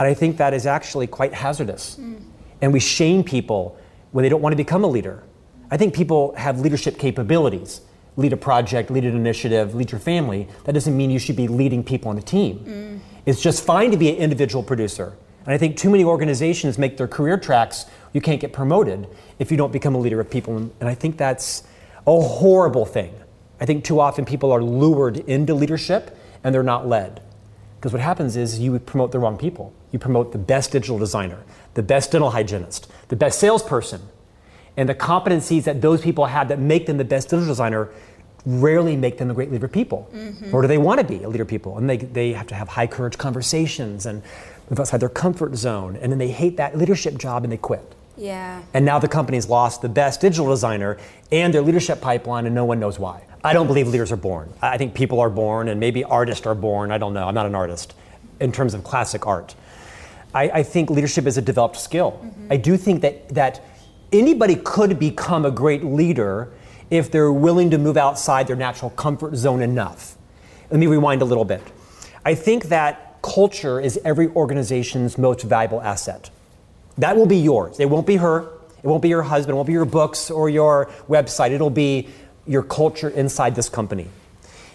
And 0.00 0.08
I 0.08 0.14
think 0.14 0.38
that 0.38 0.54
is 0.54 0.64
actually 0.64 1.06
quite 1.06 1.34
hazardous. 1.34 1.96
Mm. 1.96 2.22
And 2.62 2.72
we 2.72 2.80
shame 2.80 3.22
people 3.22 3.77
when 4.12 4.22
they 4.22 4.28
don't 4.28 4.42
want 4.42 4.52
to 4.52 4.56
become 4.56 4.84
a 4.84 4.86
leader. 4.86 5.22
I 5.70 5.76
think 5.76 5.94
people 5.94 6.34
have 6.36 6.60
leadership 6.60 6.98
capabilities. 6.98 7.82
lead 8.18 8.32
a 8.32 8.36
project, 8.36 8.90
lead 8.90 9.04
an 9.04 9.14
initiative, 9.14 9.76
lead 9.76 9.92
your 9.92 10.00
family, 10.00 10.48
that 10.64 10.72
doesn't 10.72 10.96
mean 10.96 11.08
you 11.08 11.20
should 11.20 11.36
be 11.36 11.46
leading 11.46 11.84
people 11.84 12.10
on 12.10 12.18
a 12.18 12.22
team. 12.22 12.58
Mm. 12.58 12.98
It's 13.24 13.40
just 13.40 13.64
fine 13.64 13.92
to 13.92 13.96
be 13.96 14.10
an 14.10 14.16
individual 14.16 14.62
producer. 14.62 15.16
And 15.46 15.54
I 15.54 15.58
think 15.58 15.76
too 15.76 15.88
many 15.88 16.02
organizations 16.02 16.78
make 16.78 16.96
their 16.96 17.06
career 17.06 17.38
tracks, 17.38 17.86
you 18.12 18.20
can't 18.20 18.40
get 18.40 18.52
promoted 18.52 19.08
if 19.38 19.52
you 19.52 19.56
don't 19.56 19.72
become 19.72 19.94
a 19.94 19.98
leader 19.98 20.18
of 20.20 20.28
people. 20.28 20.56
And 20.56 20.88
I 20.88 20.94
think 20.94 21.16
that's 21.16 21.62
a 22.08 22.20
horrible 22.20 22.84
thing. 22.84 23.14
I 23.60 23.66
think 23.66 23.84
too 23.84 24.00
often 24.00 24.24
people 24.24 24.50
are 24.50 24.62
lured 24.62 25.18
into 25.18 25.54
leadership 25.54 26.16
and 26.42 26.52
they're 26.52 26.64
not 26.64 26.88
led. 26.88 27.22
Because 27.76 27.92
what 27.92 28.02
happens 28.02 28.36
is 28.36 28.58
you 28.58 28.76
promote 28.80 29.12
the 29.12 29.20
wrong 29.20 29.38
people. 29.38 29.72
You 29.92 30.00
promote 30.00 30.32
the 30.32 30.38
best 30.38 30.72
digital 30.72 30.98
designer, 30.98 31.38
the 31.74 31.82
best 31.82 32.12
dental 32.12 32.30
hygienist, 32.30 32.90
the 33.08 33.16
best 33.16 33.38
salesperson. 33.38 34.02
And 34.76 34.88
the 34.88 34.94
competencies 34.94 35.64
that 35.64 35.80
those 35.80 36.00
people 36.00 36.26
have 36.26 36.48
that 36.48 36.58
make 36.58 36.86
them 36.86 36.98
the 36.98 37.04
best 37.04 37.28
digital 37.30 37.48
designer 37.48 37.88
rarely 38.46 38.96
make 38.96 39.18
them 39.18 39.30
a 39.30 39.34
great 39.34 39.50
leader 39.50 39.66
of 39.66 39.72
people. 39.72 40.08
Mm-hmm. 40.14 40.54
Or 40.54 40.62
do 40.62 40.68
they 40.68 40.78
want 40.78 41.00
to 41.00 41.06
be 41.06 41.22
a 41.24 41.28
leader 41.28 41.42
of 41.42 41.48
people? 41.48 41.76
And 41.78 41.90
they, 41.90 41.96
they 41.96 42.32
have 42.32 42.46
to 42.48 42.54
have 42.54 42.68
high 42.68 42.86
courage 42.86 43.18
conversations 43.18 44.06
and 44.06 44.22
move 44.70 44.80
outside 44.80 45.00
their 45.00 45.08
comfort 45.08 45.56
zone. 45.56 45.96
And 45.96 46.12
then 46.12 46.18
they 46.18 46.30
hate 46.30 46.56
that 46.58 46.78
leadership 46.78 47.18
job 47.18 47.42
and 47.44 47.52
they 47.52 47.56
quit. 47.56 47.94
Yeah. 48.16 48.62
And 48.74 48.84
now 48.84 48.98
the 48.98 49.08
company's 49.08 49.48
lost 49.48 49.82
the 49.82 49.88
best 49.88 50.20
digital 50.20 50.48
designer 50.48 50.98
and 51.30 51.54
their 51.54 51.62
leadership 51.62 52.00
pipeline, 52.00 52.46
and 52.46 52.54
no 52.54 52.64
one 52.64 52.80
knows 52.80 52.98
why. 52.98 53.22
I 53.44 53.52
don't 53.52 53.68
believe 53.68 53.86
leaders 53.86 54.10
are 54.10 54.16
born. 54.16 54.52
I 54.60 54.76
think 54.76 54.94
people 54.94 55.20
are 55.20 55.30
born, 55.30 55.68
and 55.68 55.78
maybe 55.78 56.02
artists 56.02 56.44
are 56.44 56.56
born. 56.56 56.90
I 56.90 56.98
don't 56.98 57.14
know. 57.14 57.28
I'm 57.28 57.34
not 57.34 57.46
an 57.46 57.54
artist 57.54 57.94
in 58.40 58.50
terms 58.50 58.74
of 58.74 58.82
classic 58.82 59.26
art. 59.26 59.54
I, 60.34 60.50
I 60.50 60.62
think 60.62 60.90
leadership 60.90 61.26
is 61.26 61.38
a 61.38 61.42
developed 61.42 61.76
skill. 61.76 62.12
Mm-hmm. 62.12 62.52
I 62.52 62.56
do 62.56 62.76
think 62.76 63.02
that, 63.02 63.28
that 63.30 63.64
anybody 64.12 64.56
could 64.56 64.98
become 64.98 65.44
a 65.44 65.50
great 65.50 65.84
leader 65.84 66.50
if 66.90 67.10
they're 67.10 67.32
willing 67.32 67.70
to 67.70 67.78
move 67.78 67.96
outside 67.96 68.46
their 68.46 68.56
natural 68.56 68.90
comfort 68.90 69.36
zone 69.36 69.62
enough. 69.62 70.16
Let 70.70 70.80
me 70.80 70.86
rewind 70.86 71.22
a 71.22 71.24
little 71.24 71.44
bit. 71.44 71.62
I 72.24 72.34
think 72.34 72.64
that 72.64 73.20
culture 73.22 73.80
is 73.80 73.98
every 74.04 74.28
organization's 74.28 75.18
most 75.18 75.42
valuable 75.42 75.80
asset. 75.80 76.30
That 76.98 77.16
will 77.16 77.26
be 77.26 77.38
yours. 77.38 77.80
It 77.80 77.86
won't 77.86 78.06
be 78.06 78.16
her. 78.16 78.48
It 78.82 78.86
won't 78.86 79.02
be 79.02 79.08
your 79.08 79.22
husband. 79.22 79.54
It 79.54 79.56
won't 79.56 79.66
be 79.66 79.72
your 79.72 79.84
books 79.84 80.30
or 80.30 80.48
your 80.48 80.86
website. 81.08 81.50
It'll 81.50 81.70
be 81.70 82.08
your 82.46 82.62
culture 82.62 83.08
inside 83.08 83.54
this 83.54 83.68
company. 83.68 84.08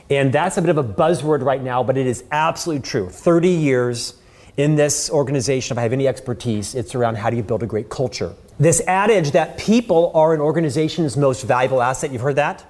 And 0.09 0.31
that's 0.31 0.57
a 0.57 0.61
bit 0.61 0.69
of 0.69 0.77
a 0.77 0.83
buzzword 0.83 1.43
right 1.43 1.61
now, 1.61 1.83
but 1.83 1.97
it 1.97 2.05
is 2.05 2.23
absolutely 2.31 2.87
true. 2.87 3.09
30 3.09 3.49
years 3.49 4.15
in 4.57 4.75
this 4.75 5.09
organization, 5.09 5.75
if 5.75 5.79
I 5.79 5.81
have 5.81 5.93
any 5.93 6.07
expertise, 6.07 6.75
it's 6.75 6.93
around 6.95 7.15
how 7.15 7.29
do 7.29 7.37
you 7.37 7.43
build 7.43 7.63
a 7.63 7.65
great 7.65 7.89
culture. 7.89 8.33
This 8.59 8.81
adage 8.87 9.31
that 9.31 9.57
people 9.57 10.11
are 10.13 10.33
an 10.33 10.41
organization's 10.41 11.17
most 11.17 11.43
valuable 11.43 11.81
asset, 11.81 12.11
you've 12.11 12.21
heard 12.21 12.35
that? 12.35 12.63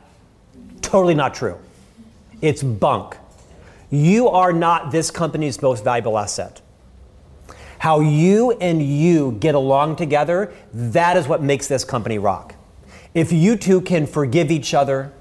Totally 0.81 1.13
not 1.13 1.33
true. 1.33 1.57
It's 2.41 2.63
bunk. 2.63 3.17
You 3.89 4.29
are 4.29 4.53
not 4.53 4.91
this 4.91 5.11
company's 5.11 5.61
most 5.61 5.83
valuable 5.83 6.17
asset. 6.17 6.61
How 7.79 7.99
you 7.99 8.51
and 8.51 8.81
you 8.81 9.33
get 9.33 9.55
along 9.55 9.97
together, 9.97 10.53
that 10.73 11.17
is 11.17 11.27
what 11.27 11.43
makes 11.43 11.67
this 11.67 11.83
company 11.83 12.17
rock. 12.17 12.55
If 13.13 13.33
you 13.33 13.57
two 13.57 13.81
can 13.81 14.07
forgive 14.07 14.51
each 14.51 14.73
other, 14.73 15.11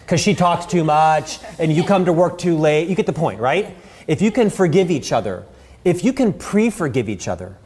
because 0.00 0.20
she 0.20 0.34
talks 0.34 0.66
too 0.66 0.82
much 0.82 1.38
and 1.60 1.72
you 1.72 1.84
come 1.84 2.04
to 2.06 2.12
work 2.12 2.36
too 2.36 2.58
late, 2.58 2.88
you 2.88 2.96
get 2.96 3.06
the 3.06 3.12
point, 3.12 3.40
right? 3.40 3.76
If 4.08 4.20
you 4.20 4.32
can 4.32 4.50
forgive 4.50 4.90
each 4.90 5.12
other, 5.12 5.46
if 5.84 6.04
you 6.04 6.12
can 6.12 6.32
pre 6.32 6.70
forgive 6.70 7.08
each 7.08 7.28
other, 7.28 7.56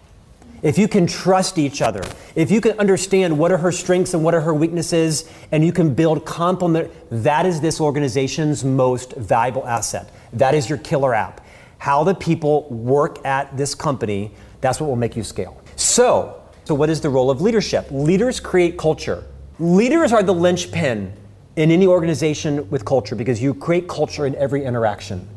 if 0.63 0.79
you 0.79 0.89
can 0.89 1.07
trust 1.07 1.59
each 1.59 1.83
other, 1.83 2.03
if 2.35 2.51
you 2.51 2.61
can 2.61 2.79
understand 2.79 3.39
what 3.39 3.53
are 3.53 3.59
her 3.59 3.71
strengths 3.71 4.15
and 4.15 4.25
what 4.25 4.35
are 4.35 4.41
her 4.41 4.55
weaknesses, 4.55 5.31
and 5.53 5.65
you 5.65 5.73
can 5.73 5.95
build 5.95 6.25
complement, 6.25 6.91
that 7.11 7.47
is 7.47 7.61
this 7.61 7.81
organization's 7.81 8.65
most 8.65 9.13
valuable 9.15 9.67
asset. 9.67 10.11
That 10.33 10.55
is 10.55 10.69
your 10.69 10.79
killer 10.79 11.15
app. 11.15 11.41
How 11.79 12.05
the 12.05 12.15
people 12.15 12.69
work 12.71 13.25
at 13.25 13.57
this 13.57 13.75
company, 13.75 14.33
that's 14.61 14.81
what 14.81 14.87
will 14.87 14.97
make 14.97 15.15
you 15.15 15.23
scale. 15.23 15.61
So, 15.77 16.43
so, 16.65 16.75
what 16.75 16.91
is 16.91 17.01
the 17.01 17.11
role 17.11 17.31
of 17.31 17.41
leadership? 17.41 17.87
Leaders 17.91 18.41
create 18.41 18.77
culture. 18.77 19.25
Leaders 19.59 20.13
are 20.13 20.23
the 20.23 20.35
linchpin 20.35 21.13
in 21.55 21.71
any 21.71 21.87
organization 21.87 22.69
with 22.71 22.85
culture 22.85 23.15
because 23.15 23.41
you 23.41 23.55
create 23.55 23.89
culture 23.89 24.27
in 24.27 24.35
every 24.35 24.65
interaction, 24.65 25.29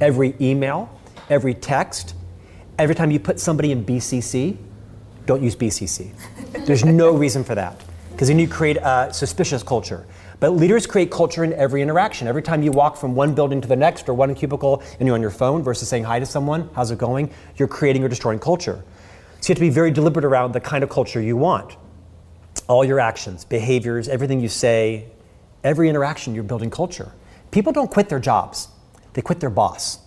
every 0.00 0.34
email, 0.40 0.90
every 1.30 1.54
text, 1.54 2.14
every 2.82 2.94
time 2.94 3.10
you 3.10 3.20
put 3.20 3.40
somebody 3.40 3.72
in 3.72 3.84
BCC. 3.84 4.56
Don't 5.24 5.42
use 5.42 5.54
BCC. 5.54 6.12
There's 6.66 6.84
no 6.84 7.12
reason 7.16 7.44
for 7.44 7.54
that 7.54 7.80
because 8.10 8.28
then 8.28 8.38
you 8.38 8.48
create 8.48 8.76
a 8.76 9.10
suspicious 9.12 9.62
culture. 9.62 10.06
But 10.40 10.50
leaders 10.50 10.86
create 10.86 11.10
culture 11.10 11.44
in 11.44 11.52
every 11.52 11.82
interaction. 11.82 12.26
Every 12.26 12.42
time 12.42 12.64
you 12.64 12.72
walk 12.72 12.96
from 12.96 13.14
one 13.14 13.32
building 13.32 13.60
to 13.60 13.68
the 13.68 13.76
next 13.76 14.08
or 14.08 14.14
one 14.14 14.34
cubicle 14.34 14.82
and 14.98 15.06
you're 15.06 15.14
on 15.14 15.20
your 15.20 15.30
phone 15.30 15.62
versus 15.62 15.88
saying 15.88 16.02
hi 16.02 16.18
to 16.18 16.26
someone, 16.26 16.68
how's 16.74 16.90
it 16.90 16.98
going? 16.98 17.30
You're 17.56 17.68
creating 17.68 18.02
or 18.02 18.08
destroying 18.08 18.40
culture. 18.40 18.82
So 19.40 19.50
you 19.50 19.54
have 19.54 19.56
to 19.56 19.60
be 19.60 19.70
very 19.70 19.92
deliberate 19.92 20.24
around 20.24 20.52
the 20.52 20.60
kind 20.60 20.82
of 20.82 20.90
culture 20.90 21.20
you 21.20 21.36
want. 21.36 21.76
All 22.68 22.84
your 22.84 22.98
actions, 22.98 23.44
behaviors, 23.44 24.08
everything 24.08 24.40
you 24.40 24.48
say, 24.48 25.06
every 25.62 25.88
interaction, 25.88 26.34
you're 26.34 26.44
building 26.44 26.70
culture. 26.70 27.12
People 27.52 27.72
don't 27.72 27.90
quit 27.90 28.08
their 28.08 28.20
jobs, 28.20 28.68
they 29.12 29.22
quit 29.22 29.38
their 29.38 29.50
boss. 29.50 29.98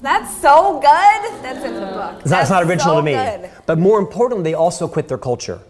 That's 0.00 0.40
so 0.40 0.74
good. 0.80 1.42
That's 1.42 1.64
in 1.64 1.74
the 1.74 1.80
book. 1.80 2.18
That's, 2.18 2.30
That's 2.30 2.50
not 2.50 2.62
original 2.64 2.94
so 2.94 2.96
to 2.96 3.02
me. 3.02 3.12
Good. 3.12 3.50
But 3.66 3.78
more 3.78 3.98
importantly, 3.98 4.44
they 4.44 4.54
also 4.54 4.88
quit 4.88 5.08
their 5.08 5.18
culture 5.18 5.60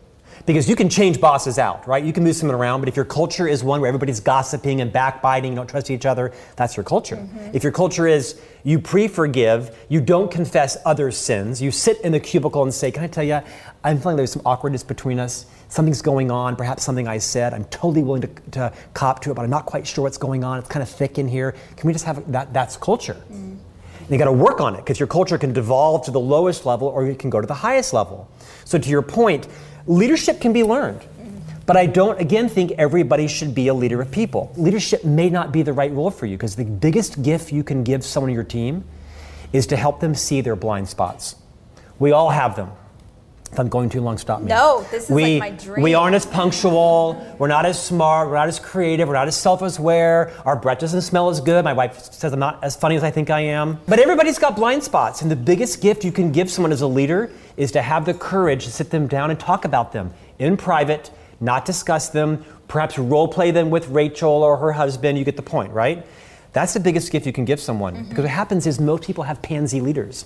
because 0.46 0.68
you 0.68 0.76
can 0.76 0.88
change 0.88 1.20
bosses 1.20 1.58
out, 1.58 1.86
right? 1.86 2.02
You 2.04 2.12
can 2.12 2.24
move 2.24 2.34
someone 2.34 2.56
around, 2.56 2.80
but 2.80 2.88
if 2.88 2.96
your 2.96 3.04
culture 3.04 3.46
is 3.46 3.62
one 3.62 3.80
where 3.80 3.88
everybody's 3.88 4.20
gossiping 4.20 4.80
and 4.80 4.92
backbiting, 4.92 5.52
you 5.52 5.56
don't 5.56 5.68
trust 5.68 5.90
each 5.90 6.06
other, 6.06 6.32
that's 6.56 6.76
your 6.76 6.84
culture. 6.84 7.16
Mm-hmm. 7.16 7.50
If 7.54 7.62
your 7.62 7.72
culture 7.72 8.06
is 8.06 8.40
you 8.64 8.78
pre 8.78 9.08
forgive, 9.08 9.76
you 9.88 10.00
don't 10.00 10.30
confess 10.30 10.76
others' 10.84 11.16
sins, 11.16 11.60
you 11.60 11.70
sit 11.70 12.00
in 12.00 12.12
the 12.12 12.20
cubicle 12.20 12.62
and 12.62 12.72
say, 12.72 12.90
Can 12.90 13.04
I 13.04 13.06
tell 13.06 13.24
you, 13.24 13.40
I'm 13.84 14.00
feeling 14.00 14.16
there's 14.16 14.32
some 14.32 14.42
awkwardness 14.44 14.82
between 14.82 15.18
us, 15.18 15.46
something's 15.68 16.02
going 16.02 16.30
on, 16.30 16.56
perhaps 16.56 16.82
something 16.82 17.06
I 17.06 17.18
said, 17.18 17.54
I'm 17.54 17.64
totally 17.66 18.02
willing 18.02 18.22
to, 18.22 18.28
to 18.52 18.72
cop 18.94 19.20
to 19.22 19.30
it, 19.30 19.34
but 19.34 19.42
I'm 19.42 19.50
not 19.50 19.66
quite 19.66 19.86
sure 19.86 20.02
what's 20.02 20.18
going 20.18 20.44
on, 20.44 20.58
it's 20.58 20.68
kind 20.68 20.82
of 20.82 20.88
thick 20.88 21.18
in 21.18 21.28
here. 21.28 21.54
Can 21.76 21.86
we 21.86 21.92
just 21.92 22.04
have 22.04 22.30
that? 22.32 22.52
That's 22.52 22.76
culture. 22.76 23.16
Mm. 23.30 23.58
You 24.10 24.18
got 24.18 24.24
to 24.24 24.32
work 24.32 24.60
on 24.60 24.74
it 24.74 24.78
because 24.78 24.98
your 24.98 25.06
culture 25.06 25.38
can 25.38 25.52
devolve 25.52 26.04
to 26.06 26.10
the 26.10 26.20
lowest 26.20 26.66
level 26.66 26.88
or 26.88 27.06
you 27.06 27.14
can 27.14 27.30
go 27.30 27.40
to 27.40 27.46
the 27.46 27.54
highest 27.54 27.92
level. 27.92 28.28
So, 28.64 28.78
to 28.78 28.88
your 28.88 29.02
point, 29.02 29.46
Leadership 29.86 30.40
can 30.40 30.52
be 30.52 30.62
learned. 30.62 31.00
But 31.66 31.76
I 31.76 31.86
don't, 31.86 32.20
again, 32.20 32.48
think 32.48 32.72
everybody 32.72 33.28
should 33.28 33.54
be 33.54 33.68
a 33.68 33.74
leader 33.74 34.00
of 34.00 34.10
people. 34.10 34.52
Leadership 34.56 35.04
may 35.04 35.30
not 35.30 35.52
be 35.52 35.62
the 35.62 35.72
right 35.72 35.92
role 35.92 36.10
for 36.10 36.26
you 36.26 36.36
because 36.36 36.56
the 36.56 36.64
biggest 36.64 37.22
gift 37.22 37.52
you 37.52 37.62
can 37.62 37.84
give 37.84 38.04
someone 38.04 38.30
on 38.30 38.34
your 38.34 38.44
team 38.44 38.84
is 39.52 39.66
to 39.68 39.76
help 39.76 40.00
them 40.00 40.14
see 40.14 40.40
their 40.40 40.56
blind 40.56 40.88
spots. 40.88 41.36
We 41.98 42.12
all 42.12 42.30
have 42.30 42.56
them. 42.56 42.70
If 43.52 43.58
I'm 43.58 43.68
going 43.68 43.88
too 43.88 44.00
long, 44.00 44.16
stop 44.16 44.42
me. 44.42 44.46
No, 44.46 44.86
this 44.92 45.04
is 45.04 45.10
we, 45.10 45.40
like 45.40 45.52
my 45.52 45.58
dream. 45.58 45.82
We 45.82 45.94
aren't 45.94 46.14
as 46.14 46.24
punctual. 46.24 47.34
We're 47.36 47.48
not 47.48 47.66
as 47.66 47.82
smart. 47.82 48.28
We're 48.28 48.36
not 48.36 48.46
as 48.46 48.60
creative. 48.60 49.08
We're 49.08 49.14
not 49.14 49.26
as 49.26 49.36
self-aware. 49.36 50.32
Our 50.44 50.54
breath 50.54 50.78
doesn't 50.78 51.00
smell 51.00 51.30
as 51.30 51.40
good. 51.40 51.64
My 51.64 51.72
wife 51.72 52.12
says 52.12 52.32
I'm 52.32 52.38
not 52.38 52.62
as 52.62 52.76
funny 52.76 52.94
as 52.94 53.02
I 53.02 53.10
think 53.10 53.28
I 53.28 53.40
am. 53.40 53.80
But 53.88 53.98
everybody's 53.98 54.38
got 54.38 54.54
blind 54.54 54.84
spots, 54.84 55.22
and 55.22 55.30
the 55.30 55.36
biggest 55.36 55.80
gift 55.80 56.04
you 56.04 56.12
can 56.12 56.30
give 56.30 56.48
someone 56.48 56.70
as 56.70 56.80
a 56.80 56.86
leader 56.86 57.32
is 57.56 57.72
to 57.72 57.82
have 57.82 58.04
the 58.04 58.14
courage 58.14 58.66
to 58.66 58.70
sit 58.70 58.90
them 58.90 59.08
down 59.08 59.30
and 59.30 59.40
talk 59.40 59.64
about 59.64 59.92
them 59.92 60.14
in 60.38 60.56
private, 60.56 61.10
not 61.40 61.64
discuss 61.64 62.08
them, 62.08 62.44
perhaps 62.68 62.98
role 62.98 63.26
play 63.26 63.50
them 63.50 63.68
with 63.68 63.88
Rachel 63.88 64.30
or 64.30 64.58
her 64.58 64.70
husband. 64.70 65.18
You 65.18 65.24
get 65.24 65.36
the 65.36 65.42
point, 65.42 65.72
right? 65.72 66.06
That's 66.52 66.72
the 66.72 66.80
biggest 66.80 67.10
gift 67.10 67.26
you 67.26 67.32
can 67.32 67.44
give 67.44 67.60
someone. 67.60 67.94
Mm-hmm. 67.94 68.08
Because 68.10 68.24
what 68.24 68.30
happens 68.30 68.66
is 68.66 68.80
most 68.80 69.02
people 69.02 69.24
have 69.24 69.42
pansy 69.42 69.80
leaders 69.80 70.24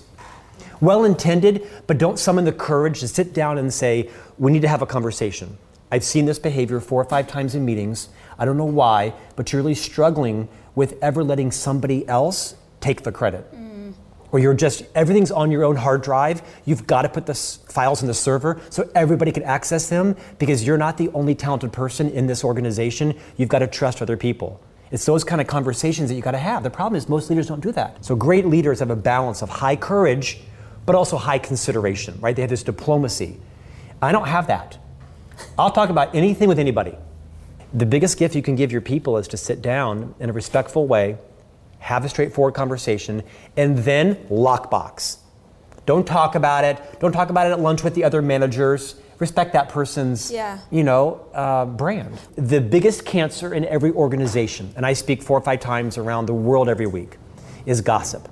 well 0.81 1.03
intended, 1.03 1.67
but 1.87 1.97
don't 1.97 2.19
summon 2.19 2.45
the 2.45 2.51
courage 2.51 2.99
to 3.01 3.07
sit 3.07 3.33
down 3.33 3.57
and 3.57 3.73
say, 3.73 4.09
we 4.37 4.51
need 4.51 4.61
to 4.61 4.67
have 4.67 4.81
a 4.81 4.85
conversation. 4.85 5.57
I've 5.91 6.03
seen 6.03 6.25
this 6.25 6.39
behavior 6.39 6.79
four 6.79 7.01
or 7.01 7.05
five 7.05 7.27
times 7.27 7.55
in 7.55 7.63
meetings. 7.63 8.09
I 8.37 8.45
don't 8.45 8.57
know 8.57 8.65
why, 8.65 9.13
but 9.35 9.51
you're 9.51 9.61
really 9.61 9.75
struggling 9.75 10.49
with 10.73 10.97
ever 11.01 11.23
letting 11.23 11.51
somebody 11.51 12.07
else 12.07 12.55
take 12.81 13.03
the 13.03 13.11
credit. 13.11 13.49
Mm. 13.53 13.93
Or 14.31 14.39
you're 14.39 14.53
just, 14.53 14.83
everything's 14.95 15.31
on 15.31 15.51
your 15.51 15.63
own 15.63 15.77
hard 15.77 16.01
drive. 16.01 16.41
You've 16.65 16.85
got 16.85 17.03
to 17.03 17.09
put 17.09 17.25
the 17.25 17.35
files 17.35 18.01
in 18.01 18.07
the 18.07 18.13
server 18.13 18.59
so 18.69 18.89
everybody 18.93 19.31
can 19.31 19.43
access 19.43 19.87
them 19.87 20.17
because 20.39 20.65
you're 20.65 20.77
not 20.77 20.97
the 20.97 21.09
only 21.13 21.35
talented 21.35 21.71
person 21.71 22.09
in 22.09 22.27
this 22.27 22.43
organization. 22.43 23.17
You've 23.37 23.49
got 23.49 23.59
to 23.59 23.67
trust 23.67 24.01
other 24.01 24.17
people. 24.17 24.59
It's 24.91 25.05
those 25.05 25.23
kind 25.23 25.39
of 25.39 25.47
conversations 25.47 26.09
that 26.09 26.15
you 26.15 26.21
got 26.21 26.31
to 26.31 26.37
have. 26.37 26.63
The 26.63 26.69
problem 26.69 26.97
is 26.97 27.07
most 27.07 27.29
leaders 27.29 27.47
don't 27.47 27.61
do 27.61 27.71
that. 27.71 28.03
So 28.03 28.15
great 28.15 28.45
leaders 28.45 28.79
have 28.79 28.91
a 28.91 28.95
balance 28.95 29.41
of 29.41 29.49
high 29.49 29.75
courage 29.75 30.41
but 30.85 30.95
also 30.95 31.17
high 31.17 31.39
consideration, 31.39 32.17
right? 32.21 32.35
They 32.35 32.41
have 32.41 32.49
this 32.49 32.63
diplomacy. 32.63 33.39
I 34.01 34.11
don't 34.11 34.27
have 34.27 34.47
that. 34.47 34.77
I'll 35.57 35.71
talk 35.71 35.89
about 35.89 36.13
anything 36.15 36.47
with 36.47 36.59
anybody. 36.59 36.95
The 37.73 37.85
biggest 37.85 38.17
gift 38.17 38.35
you 38.35 38.41
can 38.41 38.55
give 38.55 38.71
your 38.71 38.81
people 38.81 39.17
is 39.17 39.27
to 39.29 39.37
sit 39.37 39.61
down 39.61 40.15
in 40.19 40.29
a 40.29 40.33
respectful 40.33 40.87
way, 40.87 41.17
have 41.79 42.05
a 42.05 42.09
straightforward 42.09 42.53
conversation, 42.53 43.23
and 43.57 43.77
then 43.79 44.15
lockbox. 44.29 45.17
Don't 45.85 46.07
talk 46.07 46.35
about 46.35 46.63
it. 46.63 46.79
Don't 46.99 47.11
talk 47.11 47.29
about 47.29 47.47
it 47.47 47.51
at 47.51 47.59
lunch 47.59 47.83
with 47.83 47.93
the 47.95 48.03
other 48.03 48.21
managers. 48.21 48.95
Respect 49.19 49.53
that 49.53 49.69
person's, 49.69 50.31
Yeah. 50.31 50.57
you 50.71 50.83
know, 50.83 51.21
uh, 51.33 51.65
brand. 51.65 52.17
The 52.35 52.59
biggest 52.59 53.05
cancer 53.05 53.53
in 53.53 53.65
every 53.65 53.91
organization, 53.91 54.73
and 54.75 54.85
I 54.85 54.93
speak 54.93 55.21
four 55.21 55.37
or 55.37 55.41
five 55.41 55.59
times 55.59 55.97
around 55.97 56.25
the 56.25 56.33
world 56.33 56.69
every 56.69 56.87
week, 56.87 57.17
is 57.65 57.81
gossip. 57.81 58.27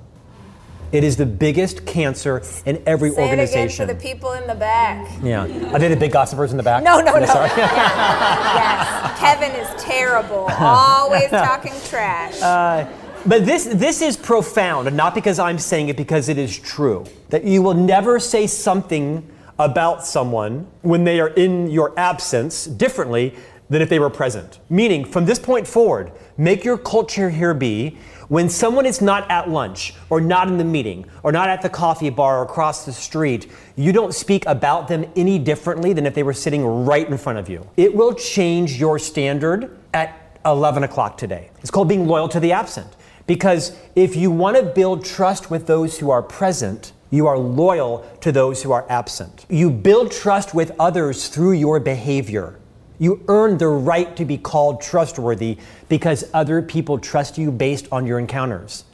It 0.94 1.02
is 1.02 1.16
the 1.16 1.26
biggest 1.26 1.84
cancer 1.86 2.40
in 2.66 2.80
every 2.86 3.10
Say 3.10 3.14
it 3.14 3.18
again 3.18 3.30
organization. 3.40 3.88
for 3.88 3.92
the 3.92 4.00
people 4.00 4.34
in 4.34 4.46
the 4.46 4.54
back. 4.54 5.10
yeah. 5.24 5.42
Are 5.72 5.78
they 5.80 5.88
the 5.88 5.96
big 5.96 6.12
gossipers 6.12 6.52
in 6.52 6.56
the 6.56 6.62
back? 6.62 6.84
No, 6.84 7.00
no, 7.00 7.18
no. 7.18 7.26
Sorry. 7.26 7.48
yes. 7.56 9.18
Kevin 9.18 9.50
is 9.60 9.82
terrible. 9.82 10.46
Always 10.56 11.30
talking 11.30 11.72
trash. 11.88 12.40
Uh, 12.40 12.88
but 13.26 13.44
this 13.44 13.64
this 13.64 14.02
is 14.02 14.16
profound, 14.16 14.86
and 14.86 14.96
not 14.96 15.16
because 15.16 15.40
I'm 15.40 15.58
saying 15.58 15.88
it, 15.88 15.96
because 15.96 16.28
it 16.28 16.38
is 16.38 16.56
true. 16.56 17.04
That 17.30 17.42
you 17.42 17.60
will 17.60 17.74
never 17.74 18.20
say 18.20 18.46
something 18.46 19.28
about 19.58 20.06
someone 20.06 20.68
when 20.82 21.02
they 21.02 21.18
are 21.18 21.30
in 21.30 21.70
your 21.72 21.92
absence 21.98 22.66
differently 22.66 23.34
than 23.68 23.82
if 23.82 23.88
they 23.88 23.98
were 23.98 24.10
present. 24.10 24.60
Meaning, 24.70 25.04
from 25.06 25.24
this 25.24 25.40
point 25.40 25.66
forward, 25.66 26.12
make 26.36 26.64
your 26.64 26.78
culture 26.78 27.30
here 27.30 27.54
be 27.54 27.98
when 28.28 28.48
someone 28.48 28.86
is 28.86 29.00
not 29.00 29.30
at 29.30 29.50
lunch 29.50 29.94
or 30.10 30.20
not 30.20 30.48
in 30.48 30.58
the 30.58 30.64
meeting 30.64 31.06
or 31.22 31.32
not 31.32 31.48
at 31.48 31.62
the 31.62 31.68
coffee 31.68 32.10
bar 32.10 32.38
or 32.38 32.42
across 32.42 32.84
the 32.84 32.92
street, 32.92 33.50
you 33.76 33.92
don't 33.92 34.14
speak 34.14 34.46
about 34.46 34.88
them 34.88 35.04
any 35.16 35.38
differently 35.38 35.92
than 35.92 36.06
if 36.06 36.14
they 36.14 36.22
were 36.22 36.32
sitting 36.32 36.64
right 36.64 37.08
in 37.08 37.18
front 37.18 37.38
of 37.38 37.48
you. 37.48 37.66
It 37.76 37.94
will 37.94 38.14
change 38.14 38.78
your 38.78 38.98
standard 38.98 39.76
at 39.92 40.38
11 40.44 40.84
o'clock 40.84 41.16
today. 41.16 41.50
It's 41.60 41.70
called 41.70 41.88
being 41.88 42.06
loyal 42.06 42.28
to 42.28 42.40
the 42.40 42.52
absent. 42.52 42.96
Because 43.26 43.76
if 43.94 44.16
you 44.16 44.30
want 44.30 44.56
to 44.56 44.62
build 44.62 45.04
trust 45.04 45.50
with 45.50 45.66
those 45.66 45.98
who 45.98 46.10
are 46.10 46.22
present, 46.22 46.92
you 47.10 47.26
are 47.26 47.38
loyal 47.38 48.04
to 48.20 48.32
those 48.32 48.62
who 48.62 48.72
are 48.72 48.84
absent. 48.88 49.46
You 49.48 49.70
build 49.70 50.10
trust 50.10 50.54
with 50.54 50.72
others 50.78 51.28
through 51.28 51.52
your 51.52 51.80
behavior. 51.80 52.58
You 53.04 53.22
earn 53.28 53.58
the 53.58 53.68
right 53.68 54.16
to 54.16 54.24
be 54.24 54.38
called 54.38 54.80
trustworthy 54.80 55.58
because 55.90 56.24
other 56.32 56.62
people 56.62 56.98
trust 56.98 57.36
you 57.36 57.52
based 57.52 57.86
on 57.92 58.06
your 58.06 58.18
encounters. 58.18 58.84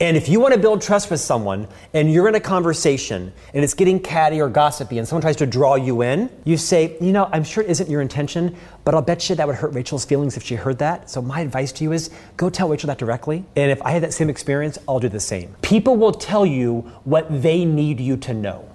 And 0.00 0.16
if 0.16 0.28
you 0.28 0.40
want 0.40 0.52
to 0.52 0.58
build 0.58 0.82
trust 0.82 1.12
with 1.12 1.20
someone 1.20 1.68
and 1.94 2.12
you're 2.12 2.26
in 2.26 2.34
a 2.34 2.40
conversation 2.40 3.32
and 3.54 3.62
it's 3.62 3.74
getting 3.74 4.00
catty 4.00 4.40
or 4.40 4.48
gossipy 4.48 4.98
and 4.98 5.06
someone 5.06 5.22
tries 5.22 5.36
to 5.36 5.46
draw 5.46 5.76
you 5.76 6.02
in, 6.02 6.28
you 6.42 6.56
say, 6.56 6.96
you 7.00 7.12
know, 7.12 7.30
I'm 7.32 7.44
sure 7.44 7.62
it 7.62 7.70
isn't 7.70 7.88
your 7.88 8.00
intention, 8.00 8.56
but 8.84 8.96
I'll 8.96 9.00
bet 9.00 9.30
you 9.30 9.36
that 9.36 9.46
would 9.46 9.54
hurt 9.54 9.72
Rachel's 9.74 10.04
feelings 10.04 10.36
if 10.36 10.42
she 10.42 10.56
heard 10.56 10.78
that. 10.78 11.08
So 11.08 11.22
my 11.22 11.38
advice 11.38 11.70
to 11.74 11.84
you 11.84 11.92
is 11.92 12.10
go 12.36 12.50
tell 12.50 12.68
Rachel 12.68 12.88
that 12.88 12.98
directly. 12.98 13.44
And 13.54 13.70
if 13.70 13.80
I 13.82 13.92
had 13.92 14.02
that 14.02 14.12
same 14.12 14.28
experience, 14.28 14.76
I'll 14.88 14.98
do 14.98 15.08
the 15.08 15.20
same. 15.20 15.54
People 15.62 15.94
will 15.94 16.10
tell 16.10 16.44
you 16.44 16.80
what 17.04 17.42
they 17.42 17.64
need 17.64 18.00
you 18.00 18.16
to 18.16 18.34
know. 18.34 18.68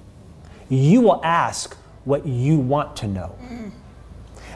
You 0.69 1.01
will 1.01 1.19
ask 1.25 1.75
what 2.05 2.25
you 2.25 2.57
want 2.57 2.95
to 2.97 3.07
know. 3.09 3.35
Mm. 3.41 3.71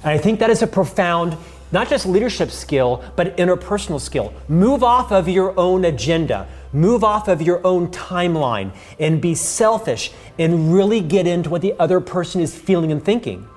And 0.04 0.12
I 0.12 0.18
think 0.18 0.40
that 0.40 0.50
is 0.50 0.62
a 0.62 0.68
profound, 0.68 1.38
not 1.72 1.88
just 1.90 2.06
leadership 2.06 2.50
skill, 2.52 3.04
but 3.16 3.38
interpersonal 3.38 4.00
skill. 4.00 4.34
Move 4.48 4.84
off 4.84 5.12
of 5.12 5.30
your 5.30 5.58
own 5.60 5.86
agenda, 5.86 6.48
move 6.74 7.04
off 7.04 7.28
of 7.28 7.42
your 7.42 7.66
own 7.66 7.88
timeline, 7.90 8.74
and 9.00 9.22
be 9.22 9.36
selfish 9.36 10.12
and 10.40 10.74
really 10.74 11.02
get 11.02 11.28
into 11.28 11.50
what 11.50 11.62
the 11.62 11.74
other 11.80 12.00
person 12.00 12.42
is 12.42 12.56
feeling 12.56 12.92
and 12.92 13.04
thinking. 13.04 13.48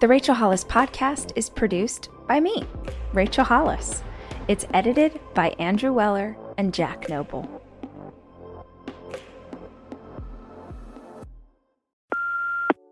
The 0.00 0.06
Rachel 0.06 0.36
Hollis 0.36 0.62
podcast 0.62 1.32
is 1.34 1.50
produced 1.50 2.08
by 2.28 2.38
me, 2.38 2.64
Rachel 3.12 3.42
Hollis. 3.42 4.04
It's 4.46 4.64
edited 4.72 5.18
by 5.34 5.48
Andrew 5.58 5.92
Weller 5.92 6.36
and 6.56 6.72
Jack 6.72 7.08
Noble. 7.08 7.57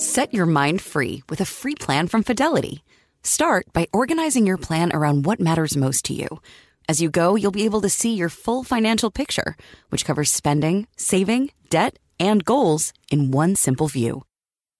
Set 0.00 0.32
your 0.32 0.46
mind 0.46 0.80
free 0.80 1.22
with 1.28 1.42
a 1.42 1.44
free 1.44 1.74
plan 1.74 2.08
from 2.08 2.22
Fidelity. 2.22 2.82
Start 3.22 3.66
by 3.74 3.86
organizing 3.92 4.46
your 4.46 4.56
plan 4.56 4.90
around 4.94 5.26
what 5.26 5.40
matters 5.40 5.76
most 5.76 6.06
to 6.06 6.14
you. 6.14 6.40
As 6.88 7.02
you 7.02 7.10
go, 7.10 7.34
you'll 7.34 7.50
be 7.50 7.66
able 7.66 7.82
to 7.82 7.90
see 7.90 8.14
your 8.14 8.30
full 8.30 8.64
financial 8.64 9.10
picture, 9.10 9.58
which 9.90 10.06
covers 10.06 10.32
spending, 10.32 10.86
saving, 10.96 11.50
debt, 11.68 11.98
and 12.18 12.42
goals 12.46 12.94
in 13.12 13.30
one 13.30 13.54
simple 13.54 13.88
view. 13.88 14.22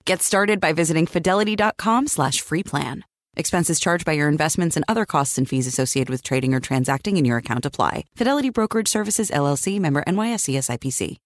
Get 0.06 0.22
started 0.22 0.58
by 0.58 0.72
visiting 0.72 1.04
fidelity.com 1.06 2.06
slash 2.06 2.40
free 2.40 2.62
plan. 2.62 3.04
Expenses 3.36 3.78
charged 3.78 4.06
by 4.06 4.12
your 4.12 4.30
investments 4.30 4.74
and 4.74 4.86
other 4.88 5.04
costs 5.04 5.36
and 5.36 5.46
fees 5.46 5.66
associated 5.66 6.08
with 6.08 6.22
trading 6.22 6.54
or 6.54 6.60
transacting 6.60 7.18
in 7.18 7.26
your 7.26 7.36
account 7.36 7.66
apply. 7.66 8.06
Fidelity 8.14 8.48
Brokerage 8.48 8.88
Services, 8.88 9.30
LLC, 9.30 9.78
member 9.78 10.02
NYSE 10.06 10.56
SIPC. 10.56 11.18